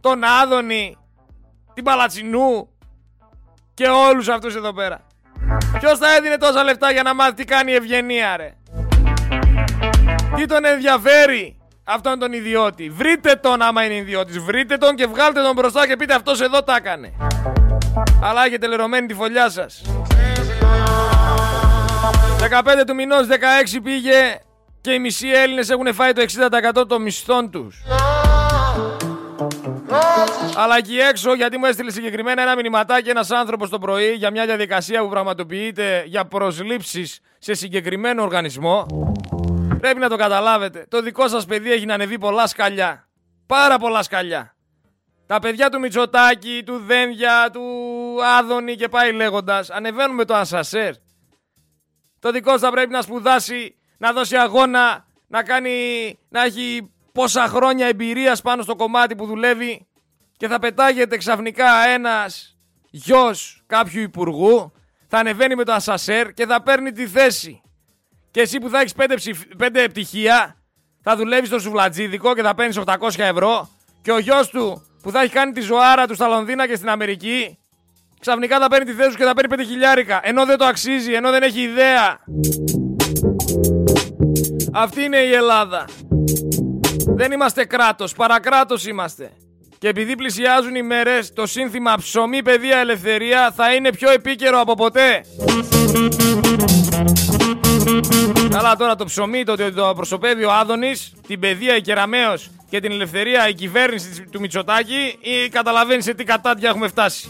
τον 0.00 0.24
Άδωνη, 0.24 0.96
την 1.74 1.84
Παλατσινού 1.84 2.68
και 3.74 3.86
όλους 3.86 4.28
αυτούς 4.28 4.54
εδώ 4.54 4.72
πέρα. 4.72 5.00
Ποιος 5.78 5.98
θα 5.98 6.14
έδινε 6.14 6.36
τόσα 6.36 6.62
λεφτά 6.64 6.92
για 6.92 7.02
να 7.02 7.14
μάθει 7.14 7.34
τι 7.34 7.44
κάνει 7.44 7.72
η 7.72 7.74
Ευγενία 7.74 8.36
ρε. 8.36 8.54
Τι 10.36 10.46
τον 10.46 10.64
ενδιαφέρει 10.64 11.56
αυτόν 11.84 12.18
τον 12.18 12.32
ιδιώτη; 12.32 12.90
Βρείτε 12.90 13.34
τον 13.34 13.62
άμα 13.62 13.84
είναι 13.84 13.94
ιδιώτης. 13.94 14.38
Βρείτε 14.38 14.76
τον 14.76 14.94
και 14.94 15.06
βγάλτε 15.06 15.42
τον 15.42 15.54
μπροστά 15.54 15.86
και 15.86 15.96
πείτε 15.96 16.14
αυτός 16.14 16.40
εδώ 16.40 16.62
τα 16.62 16.76
έκανε. 16.76 17.12
Αλλά 18.22 18.44
έχετε 18.44 18.66
λερωμένη 18.66 19.06
τη 19.06 19.14
φωλιά 19.14 19.50
σας. 19.50 19.82
15 22.40 22.84
του 22.86 22.94
μηνός 22.94 23.26
16 23.26 23.80
πήγε 23.82 24.40
και 24.80 24.92
οι 24.92 24.98
μισοί 24.98 25.28
Έλληνες 25.28 25.70
έχουν 25.70 25.94
φάει 25.94 26.12
το 26.12 26.22
60% 26.80 26.86
των 26.88 27.02
μισθών 27.02 27.50
τους. 27.50 27.82
Αλλά 30.56 30.76
εκεί 30.76 30.98
έξω, 30.98 31.34
γιατί 31.34 31.58
μου 31.58 31.64
έστειλε 31.64 31.90
συγκεκριμένα 31.90 32.42
ένα 32.42 32.54
μηνυματάκι 32.54 33.08
ένας 33.08 33.30
άνθρωπος 33.30 33.70
το 33.70 33.78
πρωί 33.78 34.12
για 34.12 34.30
μια 34.30 34.46
διαδικασία 34.46 35.02
που 35.02 35.08
πραγματοποιείται 35.08 36.04
για 36.06 36.24
προσλήψεις 36.24 37.20
σε 37.38 37.54
συγκεκριμένο 37.54 38.22
οργανισμό. 38.22 38.86
Πρέπει 39.80 39.98
να 39.98 40.08
το 40.08 40.16
καταλάβετε. 40.16 40.86
Το 40.88 41.02
δικό 41.02 41.28
σας 41.28 41.44
παιδί 41.44 41.72
έχει 41.72 41.86
να 41.86 41.94
ανεβεί 41.94 42.18
πολλά 42.18 42.46
σκαλιά. 42.46 43.08
Πάρα 43.46 43.78
πολλά 43.78 44.02
σκαλιά. 44.02 44.54
Τα 45.26 45.38
παιδιά 45.38 45.68
του 45.68 45.78
Μητσοτάκη, 45.78 46.62
του 46.66 46.78
Δένδια, 46.86 47.50
του 47.52 47.62
Άδωνη 48.38 48.76
και 48.76 48.88
πάει 48.88 49.12
λέγοντας. 49.12 49.70
Ανεβαίνουν 49.70 50.14
με 50.14 50.24
το 50.24 50.34
Ανσασέρ. 50.34 50.94
Το 52.18 52.30
δικός 52.30 52.60
θα 52.60 52.70
πρέπει 52.70 52.90
να 52.90 53.02
σπουδάσει, 53.02 53.76
να 53.98 54.12
δώσει 54.12 54.36
αγώνα, 54.36 55.06
να 55.26 55.42
κάνει, 55.42 56.18
να 56.28 56.44
έχει 56.44 56.90
πόσα 57.12 57.48
χρόνια 57.48 57.86
εμπειρίας 57.86 58.42
πάνω 58.42 58.62
στο 58.62 58.76
κομμάτι 58.76 59.14
που 59.16 59.26
δουλεύει 59.26 59.86
και 60.36 60.48
θα 60.48 60.58
πετάγεται 60.58 61.16
ξαφνικά 61.16 61.86
ένας 61.94 62.56
γιος 62.90 63.62
κάποιου 63.66 64.02
υπουργού, 64.02 64.72
θα 65.06 65.18
ανεβαίνει 65.18 65.54
με 65.54 65.64
το 65.64 65.72
ασασέρ 65.72 66.32
και 66.32 66.46
θα 66.46 66.62
παίρνει 66.62 66.92
τη 66.92 67.06
θέση. 67.06 67.60
Και 68.30 68.40
εσύ 68.40 68.58
που 68.58 68.68
θα 68.68 68.80
έχεις 68.80 68.92
πέντε, 68.92 69.14
ψηφ... 69.14 69.40
πέντε 69.56 69.88
πτυχία, 69.88 70.56
θα 71.02 71.16
δουλεύεις 71.16 71.48
στο 71.48 71.58
σουβλατζίδικο 71.58 72.34
και 72.34 72.42
θα 72.42 72.54
παίρνεις 72.54 72.78
800 72.84 72.94
ευρώ 73.16 73.68
και 74.02 74.12
ο 74.12 74.18
γιος 74.18 74.48
του 74.48 74.86
που 75.02 75.10
θα 75.10 75.20
έχει 75.22 75.32
κάνει 75.32 75.52
τη 75.52 75.60
ζωάρα 75.60 76.06
του 76.06 76.14
στα 76.14 76.28
Λονδίνα 76.28 76.66
και 76.66 76.74
στην 76.74 76.88
Αμερική, 76.88 77.58
ξαφνικά 78.20 78.58
θα 78.58 78.68
παίρνει 78.68 78.84
τη 78.84 78.92
θέση 78.92 79.10
του 79.10 79.16
και 79.16 79.24
θα 79.24 79.34
παίρνει 79.34 79.64
5 79.64 79.66
χιλιάρικα, 79.66 80.20
ενώ 80.22 80.46
δεν 80.46 80.58
το 80.58 80.64
αξίζει, 80.64 81.12
ενώ 81.12 81.30
δεν 81.30 81.42
έχει 81.42 81.60
ιδέα. 81.60 82.18
Αυτή 84.72 85.02
είναι 85.02 85.16
η 85.16 85.32
Ελλάδα. 85.32 85.84
Δεν 87.14 87.32
είμαστε 87.32 87.64
κράτος, 87.64 88.14
παρακράτος 88.14 88.86
είμαστε. 88.86 89.32
Και 89.78 89.88
επειδή 89.88 90.16
πλησιάζουν 90.16 90.74
οι 90.74 90.82
μέρες, 90.82 91.32
το 91.32 91.46
σύνθημα 91.46 91.94
ψωμί, 91.96 92.42
παιδεία, 92.42 92.78
ελευθερία 92.78 93.52
θα 93.56 93.74
είναι 93.74 93.90
πιο 93.90 94.10
επίκαιρο 94.10 94.60
από 94.60 94.74
ποτέ. 94.74 95.24
Καλά 98.50 98.76
τώρα 98.76 98.96
το 98.96 99.04
ψωμί, 99.04 99.44
το 99.44 99.52
ότι 99.52 99.72
το 99.72 99.92
προσωπεύει 99.96 100.44
ο 100.44 100.52
Άδωνης, 100.52 101.12
την 101.26 101.40
παιδεία 101.40 101.76
η 101.76 101.80
Κεραμέως 101.80 102.50
και 102.70 102.80
την 102.80 102.90
ελευθερία 102.92 103.48
η 103.48 103.54
κυβέρνηση 103.54 104.26
του 104.30 104.40
Μητσοτάκη 104.40 105.18
ή 105.20 105.48
καταλαβαίνεις 105.48 106.04
σε 106.04 106.14
τι 106.14 106.24
κατάτια 106.24 106.68
έχουμε 106.68 106.88
φτάσει. 106.88 107.28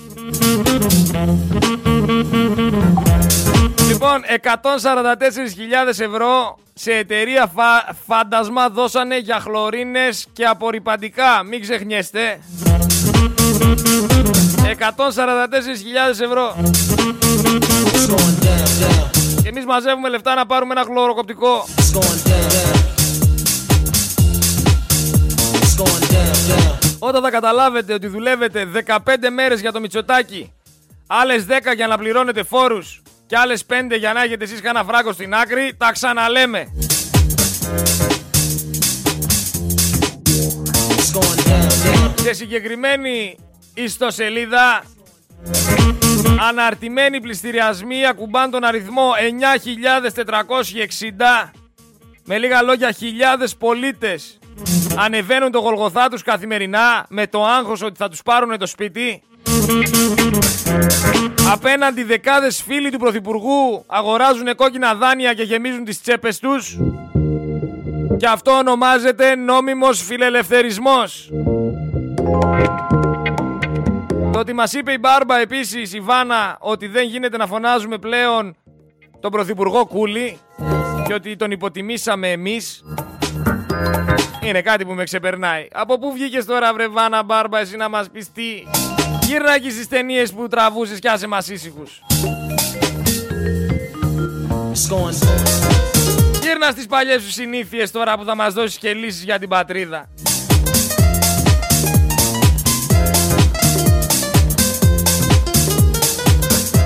Λοιπόν, 4.03 4.23
144.000 4.43 5.89
ευρώ 5.89 6.59
σε 6.75 6.93
εταιρεία 6.93 7.47
φα... 7.55 7.95
φάντασμα 8.07 8.69
δώσανε 8.69 9.19
για 9.19 9.41
χλωρίνες 9.41 10.27
και 10.33 10.45
απορριπαντικά. 10.45 11.43
Μην 11.43 11.61
ξεχνιέστε. 11.61 12.41
144.000 14.79 16.21
ευρώ. 16.23 16.57
Και 19.43 19.49
εμείς 19.49 19.65
μαζεύουμε 19.65 20.09
λεφτά 20.09 20.35
να 20.35 20.47
πάρουμε 20.47 20.73
ένα 20.73 20.85
χλωροκοπτικό. 20.85 21.65
Όταν 26.99 27.23
θα 27.23 27.31
καταλάβετε 27.31 27.93
ότι 27.93 28.07
δουλεύετε 28.07 28.69
15 28.87 28.99
μέρες 29.33 29.61
για 29.61 29.73
το 29.73 29.81
Μητσοτάκι, 29.81 30.53
άλλες 31.07 31.47
10 31.49 31.75
για 31.75 31.87
να 31.87 31.99
πληρώνετε 31.99 32.43
φόρους 32.43 33.03
και 33.31 33.37
άλλες 33.37 33.64
5 33.66 33.99
για 33.99 34.12
να 34.12 34.22
έχετε 34.22 34.45
εσείς 34.45 34.61
κανένα 34.61 34.85
φράγκο 34.85 35.12
στην 35.12 35.35
άκρη, 35.35 35.74
τα 35.76 35.93
ξαναλέμε. 35.93 36.72
Σε 42.22 42.33
συγκεκριμένη 42.33 43.39
ιστοσελίδα 43.74 44.83
αναρτημένοι 46.49 47.20
πληστηριασμοί 47.20 48.07
ακουμπάν 48.07 48.51
τον 48.51 48.64
αριθμό 48.64 49.11
9.460 51.45 51.51
με 52.24 52.39
λίγα 52.39 52.62
λόγια 52.62 52.93
χιλιάδες 52.93 53.57
πολίτες 53.57 54.39
ανεβαίνουν 54.97 55.51
το 55.51 55.59
γολγοθά 55.59 56.09
τους 56.09 56.22
καθημερινά 56.22 57.07
με 57.09 57.26
το 57.26 57.45
άγχος 57.45 57.83
ότι 57.83 57.97
θα 57.97 58.09
τους 58.09 58.22
πάρουν 58.22 58.59
το 58.59 58.66
σπίτι 58.66 59.22
Απέναντι 61.53 62.03
δεκάδες 62.03 62.62
φίλοι 62.62 62.91
του 62.91 62.99
Πρωθυπουργού 62.99 63.84
αγοράζουν 63.86 64.55
κόκκινα 64.55 64.95
δάνεια 64.95 65.34
και 65.34 65.43
γεμίζουν 65.43 65.84
τις 65.84 66.01
τσέπες 66.01 66.38
τους 66.38 66.78
και 68.16 68.26
αυτό 68.26 68.51
ονομάζεται 68.51 69.34
νόμιμος 69.34 70.03
φιλελευθερισμός. 70.03 71.30
Το 74.32 74.38
ότι 74.38 74.53
μας 74.53 74.72
είπε 74.72 74.93
η 74.93 74.99
Μπάρμπα 75.01 75.38
επίσης 75.38 75.93
η 75.93 76.01
Βάνα 76.01 76.57
ότι 76.61 76.86
δεν 76.86 77.07
γίνεται 77.07 77.36
να 77.36 77.47
φωνάζουμε 77.47 77.99
πλέον 77.99 78.57
τον 79.20 79.30
Πρωθυπουργό 79.30 79.86
Κούλη 79.86 80.38
και 81.07 81.14
ότι 81.14 81.36
τον 81.36 81.51
υποτιμήσαμε 81.51 82.30
εμείς 82.30 82.84
είναι 84.43 84.62
κάτι 84.62 84.84
που 84.84 84.93
με 84.93 85.05
ξεπερνάει. 85.05 85.68
Από 85.72 85.99
πού 85.99 86.12
βγήκες 86.12 86.45
τώρα 86.45 86.72
βρε 86.72 86.88
Βάνα 86.88 87.22
Μπάρμπα 87.22 87.59
εσύ 87.59 87.76
να 87.76 87.88
μας 87.88 88.11
πεις 88.11 88.32
τι 88.32 88.62
Γύρνα 89.31 89.55
εκεί 89.55 89.70
στις 89.70 89.89
ταινίες 89.89 90.33
που 90.33 90.49
τραβούσες 90.49 90.99
κι 90.99 91.09
άσε 91.09 91.26
μας 91.26 91.49
ήσυχους. 91.49 92.03
Γύρνα 96.43 96.70
στις 96.70 96.87
παλιές 96.87 97.22
σου 97.22 97.31
συνήθειες 97.31 97.91
τώρα 97.91 98.18
που 98.18 98.24
θα 98.24 98.35
μας 98.35 98.55
δώσεις 98.55 98.78
και 98.78 98.93
λύσεις 98.93 99.24
για 99.24 99.39
την 99.39 99.49
πατρίδα. 99.49 100.09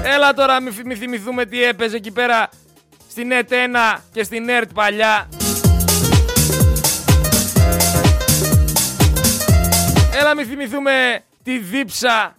Έλα 0.02 0.34
τώρα 0.34 0.60
μη 0.60 0.94
θυμηθούμε 0.94 1.44
τι 1.44 1.62
έπαιζε 1.62 1.96
εκεί 1.96 2.10
πέρα 2.10 2.48
στην 3.10 3.32
ΕΤ 3.32 3.52
1 3.96 4.00
και 4.12 4.22
στην 4.22 4.48
ΕΡΤ 4.48 4.72
παλιά. 4.72 5.28
Έλα 10.20 10.34
μη 10.34 10.44
θυμηθούμε 10.44 10.92
τη 11.44 11.58
δίψα 11.58 12.36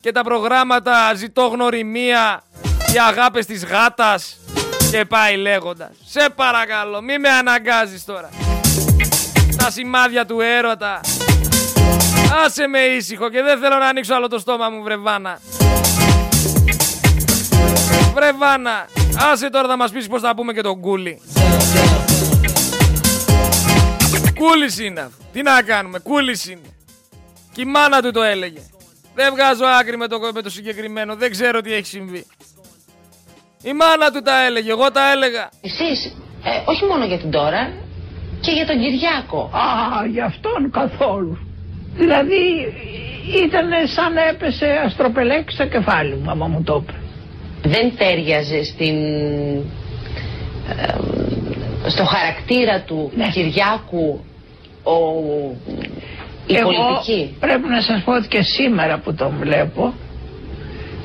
και 0.00 0.12
τα 0.12 0.22
προγράμματα 0.22 1.14
ζητώ 1.14 1.46
γνωριμία 1.46 2.42
οι 2.94 2.98
αγάπες 3.08 3.46
της 3.46 3.64
γάτας 3.64 4.38
και 4.90 5.04
πάει 5.04 5.36
λέγοντας. 5.36 5.90
Σε 6.04 6.28
παρακαλώ 6.34 7.00
μη 7.00 7.18
με 7.18 7.28
αναγκάζεις 7.28 8.04
τώρα. 8.04 8.30
Τα 9.56 9.70
σημάδια 9.70 10.26
του 10.26 10.40
έρωτα. 10.40 11.00
Άσε 12.44 12.66
με 12.66 12.78
ήσυχο 12.78 13.28
και 13.28 13.42
δεν 13.42 13.58
θέλω 13.58 13.76
να 13.76 13.86
ανοίξω 13.86 14.14
άλλο 14.14 14.28
το 14.28 14.38
στόμα 14.38 14.68
μου 14.68 14.82
βρεβάνα. 14.82 15.40
Βρεβάνα, 18.14 18.86
άσε 19.32 19.50
τώρα 19.50 19.68
θα 19.68 19.76
μας 19.76 19.90
πεις 19.90 20.06
πως 20.06 20.20
θα 20.20 20.34
πούμε 20.34 20.52
και 20.52 20.60
τον 20.60 20.80
κούλι. 20.80 21.20
Κούλης 24.34 24.78
είναι 24.78 25.00
αυτό. 25.00 25.24
Τι 25.32 25.42
να 25.42 25.62
κάνουμε, 25.62 25.98
κούλης 25.98 26.46
είναι. 26.46 26.75
Και 27.56 27.62
η 27.62 27.64
μάνα 27.64 28.02
του 28.02 28.10
το 28.10 28.22
έλεγε. 28.22 28.60
Δεν 29.14 29.32
βγάζω 29.34 29.64
άκρη 29.80 29.96
με 29.96 30.06
το, 30.08 30.18
με 30.34 30.42
το 30.42 30.50
συγκεκριμένο. 30.50 31.16
Δεν 31.16 31.30
ξέρω 31.30 31.60
τι 31.60 31.72
έχει 31.72 31.86
συμβεί. 31.86 32.26
Η 33.62 33.72
μάνα 33.72 34.10
του 34.10 34.22
τα 34.22 34.44
έλεγε. 34.44 34.70
Εγώ 34.70 34.90
τα 34.90 35.12
έλεγα. 35.12 35.48
Εσείς, 35.60 36.16
ε, 36.44 36.50
όχι 36.64 36.84
μόνο 36.84 37.04
για 37.04 37.18
την 37.18 37.30
τώρα, 37.30 37.72
και 38.40 38.50
για 38.50 38.66
τον 38.66 38.78
Κυριάκο. 38.78 39.50
Α, 39.52 40.06
για 40.06 40.24
αυτόν 40.24 40.70
καθόλου. 40.70 41.38
Δηλαδή, 41.94 42.42
ήταν 43.44 43.68
σαν 43.94 44.12
να 44.12 44.22
έπεσε 44.22 44.66
αστροπελέκι 44.84 45.52
στο 45.52 45.66
κεφάλι 45.66 46.14
μου, 46.14 46.30
άμα 46.30 46.46
μου 46.46 46.62
το 46.62 46.82
είπε. 46.82 46.94
Δεν 47.62 47.96
τέριαζε 47.96 48.64
στην, 48.64 48.96
ε, 50.68 50.94
στο 51.88 52.04
χαρακτήρα 52.04 52.80
του 52.80 53.12
Κυριάκου 53.32 54.24
ο, 54.82 54.96
η 56.46 56.56
Εγώ 56.56 56.70
πολιτική. 56.70 57.36
πρέπει 57.40 57.68
να 57.68 57.80
σας 57.80 58.02
πω 58.04 58.12
ότι 58.12 58.28
και 58.28 58.42
σήμερα 58.42 58.98
που 58.98 59.14
τον 59.14 59.36
βλέπω, 59.40 59.94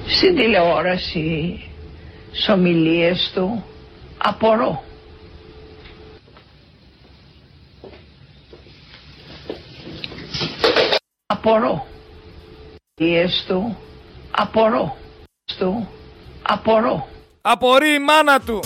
στην 0.08 0.36
τηλεόραση, 0.36 1.60
στις 2.32 2.50
ομιλίες 2.50 3.32
του, 3.36 3.64
απορώ. 4.18 4.84
Απορώ. 11.26 11.86
Ομιλίες 13.00 13.44
του, 13.48 13.78
απορώ. 14.32 14.96
Του, 15.58 15.88
απορώ. 16.42 17.08
Απορεί 17.42 17.94
η 17.94 18.00
μάνα 18.00 18.40
του. 18.40 18.60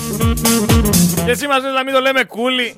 Και 1.25 1.31
εσύ 1.31 1.47
μας 1.47 1.61
λες 1.63 1.73
να 1.73 1.83
μην 1.83 1.93
το 1.93 1.99
λέμε 1.99 2.23
κούλι. 2.23 2.75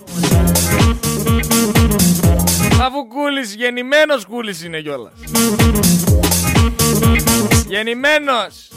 Αφού 2.81 3.07
κούλης, 3.07 3.55
γεννημένος 3.55 4.25
κούλης 4.25 4.63
είναι 4.63 4.81
κιόλας. 4.81 5.13
Γεννημένος. 7.67 8.67